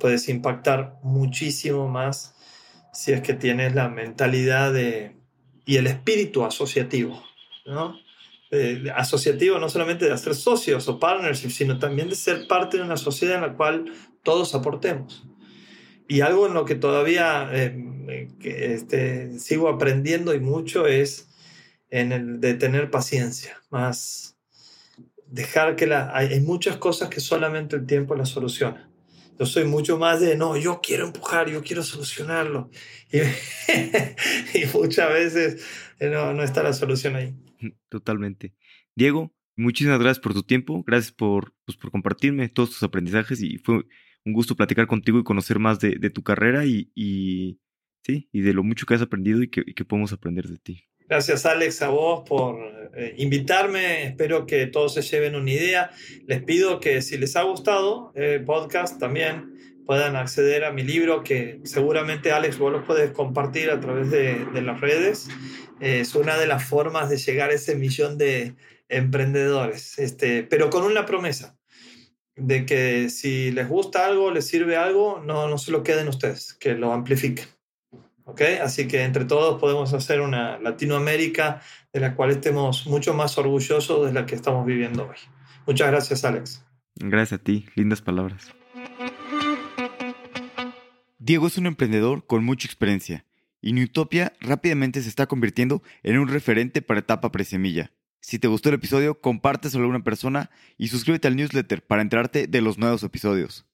puedes 0.00 0.30
impactar 0.30 0.96
muchísimo 1.02 1.88
más 1.88 2.34
si 2.94 3.12
es 3.12 3.20
que 3.20 3.34
tienes 3.34 3.74
la 3.74 3.88
mentalidad 3.88 4.72
de, 4.72 5.16
y 5.66 5.76
el 5.76 5.86
espíritu 5.86 6.44
asociativo, 6.44 7.22
¿no? 7.66 7.96
Eh, 8.54 8.92
asociativo, 8.94 9.58
no 9.58 9.70
solamente 9.70 10.04
de 10.04 10.12
hacer 10.12 10.34
socios 10.34 10.86
o 10.86 11.00
partnerships, 11.00 11.54
sino 11.54 11.78
también 11.78 12.10
de 12.10 12.14
ser 12.14 12.46
parte 12.46 12.76
de 12.76 12.82
una 12.82 12.98
sociedad 12.98 13.36
en 13.36 13.40
la 13.40 13.54
cual 13.54 13.90
todos 14.22 14.54
aportemos. 14.54 15.26
Y 16.06 16.20
algo 16.20 16.46
en 16.46 16.52
lo 16.52 16.66
que 16.66 16.74
todavía 16.74 17.48
eh, 17.50 18.28
que, 18.38 18.74
este, 18.74 19.38
sigo 19.38 19.70
aprendiendo 19.70 20.34
y 20.34 20.40
mucho 20.40 20.86
es 20.86 21.30
en 21.88 22.12
el 22.12 22.40
de 22.40 22.52
tener 22.52 22.90
paciencia, 22.90 23.58
más 23.70 24.36
dejar 25.26 25.74
que 25.74 25.86
la, 25.86 26.14
hay, 26.14 26.38
muchas 26.42 26.76
cosas 26.76 27.08
que 27.08 27.20
solamente 27.20 27.76
el 27.76 27.86
tiempo 27.86 28.14
las 28.14 28.28
soluciona. 28.28 28.90
Yo 29.38 29.46
soy 29.46 29.64
mucho 29.64 29.96
más 29.96 30.20
de, 30.20 30.36
no, 30.36 30.58
yo 30.58 30.82
quiero 30.82 31.06
empujar, 31.06 31.48
yo 31.48 31.62
quiero 31.62 31.82
solucionarlo. 31.82 32.68
Y, 33.10 34.58
y 34.58 34.66
muchas 34.74 35.08
veces 35.08 35.64
eh, 35.98 36.10
no, 36.10 36.34
no 36.34 36.42
está 36.42 36.62
la 36.62 36.74
solución 36.74 37.16
ahí. 37.16 37.34
Totalmente. 37.88 38.54
Diego, 38.94 39.34
muchísimas 39.56 39.98
gracias 39.98 40.20
por 40.20 40.34
tu 40.34 40.42
tiempo, 40.42 40.82
gracias 40.86 41.12
por, 41.12 41.54
pues, 41.64 41.76
por 41.76 41.90
compartirme 41.90 42.48
todos 42.48 42.70
tus 42.70 42.82
aprendizajes 42.82 43.42
y 43.42 43.58
fue 43.58 43.84
un 44.24 44.32
gusto 44.32 44.56
platicar 44.56 44.86
contigo 44.86 45.18
y 45.18 45.24
conocer 45.24 45.58
más 45.58 45.78
de, 45.80 46.10
tu 46.10 46.22
carrera 46.22 46.64
y, 46.64 47.58
sí, 48.02 48.28
y 48.32 48.40
de 48.40 48.52
lo 48.52 48.62
mucho 48.62 48.86
que 48.86 48.94
has 48.94 49.02
aprendido 49.02 49.42
y 49.42 49.48
que, 49.48 49.84
podemos 49.84 50.12
aprender 50.12 50.46
de 50.46 50.58
ti. 50.58 50.84
Gracias 51.08 51.44
Alex 51.44 51.82
a 51.82 51.88
vos 51.88 52.26
por 52.26 52.56
eh, 52.96 53.14
invitarme, 53.18 54.04
espero 54.04 54.46
que 54.46 54.66
todos 54.66 54.94
se 54.94 55.02
lleven 55.02 55.34
una 55.34 55.50
idea. 55.50 55.90
Les 56.26 56.42
pido 56.42 56.80
que 56.80 57.02
si 57.02 57.18
les 57.18 57.36
ha 57.36 57.42
gustado 57.42 58.12
el 58.14 58.44
podcast 58.44 58.98
también 58.98 59.82
puedan 59.84 60.14
acceder 60.14 60.64
a 60.64 60.72
mi 60.72 60.84
libro 60.84 61.24
que 61.24 61.60
seguramente 61.64 62.30
Alex 62.30 62.56
vos 62.56 62.72
lo 62.72 62.84
puedes 62.84 63.10
compartir 63.10 63.70
a 63.70 63.80
través 63.80 64.10
de 64.10 64.62
las 64.62 64.80
redes 64.80 65.28
es 65.80 66.14
una 66.14 66.36
de 66.36 66.46
las 66.46 66.64
formas 66.64 67.10
de 67.10 67.16
llegar 67.16 67.50
a 67.50 67.54
ese 67.54 67.74
millón 67.74 68.18
de 68.18 68.54
emprendedores, 68.88 69.98
este, 69.98 70.42
pero 70.42 70.70
con 70.70 70.84
una 70.84 71.06
promesa 71.06 71.58
de 72.36 72.66
que 72.66 73.10
si 73.10 73.50
les 73.50 73.68
gusta 73.68 74.06
algo, 74.06 74.30
les 74.30 74.46
sirve 74.46 74.76
algo, 74.76 75.22
no, 75.24 75.48
no 75.48 75.58
se 75.58 75.70
lo 75.70 75.82
queden 75.82 76.08
ustedes, 76.08 76.54
que 76.54 76.74
lo 76.74 76.92
amplifiquen. 76.92 77.46
¿ok? 78.24 78.40
Así 78.62 78.88
que 78.88 79.02
entre 79.02 79.24
todos 79.24 79.60
podemos 79.60 79.92
hacer 79.92 80.20
una 80.20 80.58
Latinoamérica 80.58 81.62
de 81.92 82.00
la 82.00 82.14
cual 82.14 82.30
estemos 82.30 82.86
mucho 82.86 83.14
más 83.14 83.36
orgullosos 83.38 84.06
de 84.06 84.12
la 84.12 84.26
que 84.26 84.34
estamos 84.34 84.64
viviendo 84.66 85.08
hoy. 85.08 85.16
Muchas 85.66 85.90
gracias, 85.90 86.24
Alex. 86.24 86.64
Gracias 86.96 87.40
a 87.40 87.42
ti, 87.42 87.66
lindas 87.74 88.02
palabras. 88.02 88.52
Diego 91.18 91.46
es 91.46 91.56
un 91.56 91.66
emprendedor 91.66 92.26
con 92.26 92.44
mucha 92.44 92.66
experiencia 92.66 93.24
y 93.62 93.72
Newtopia 93.72 94.34
rápidamente 94.40 95.00
se 95.00 95.08
está 95.08 95.26
convirtiendo 95.26 95.82
en 96.02 96.18
un 96.18 96.28
referente 96.28 96.82
para 96.82 97.00
etapa 97.00 97.32
presemilla. 97.32 97.92
Si 98.20 98.38
te 98.38 98.48
gustó 98.48 98.68
el 98.68 98.74
episodio, 98.74 99.20
compárteselo 99.20 99.84
a 99.84 99.88
una 99.88 100.04
persona 100.04 100.50
y 100.76 100.88
suscríbete 100.88 101.28
al 101.28 101.36
newsletter 101.36 101.82
para 101.82 102.02
enterarte 102.02 102.46
de 102.46 102.60
los 102.60 102.76
nuevos 102.76 103.02
episodios. 103.02 103.66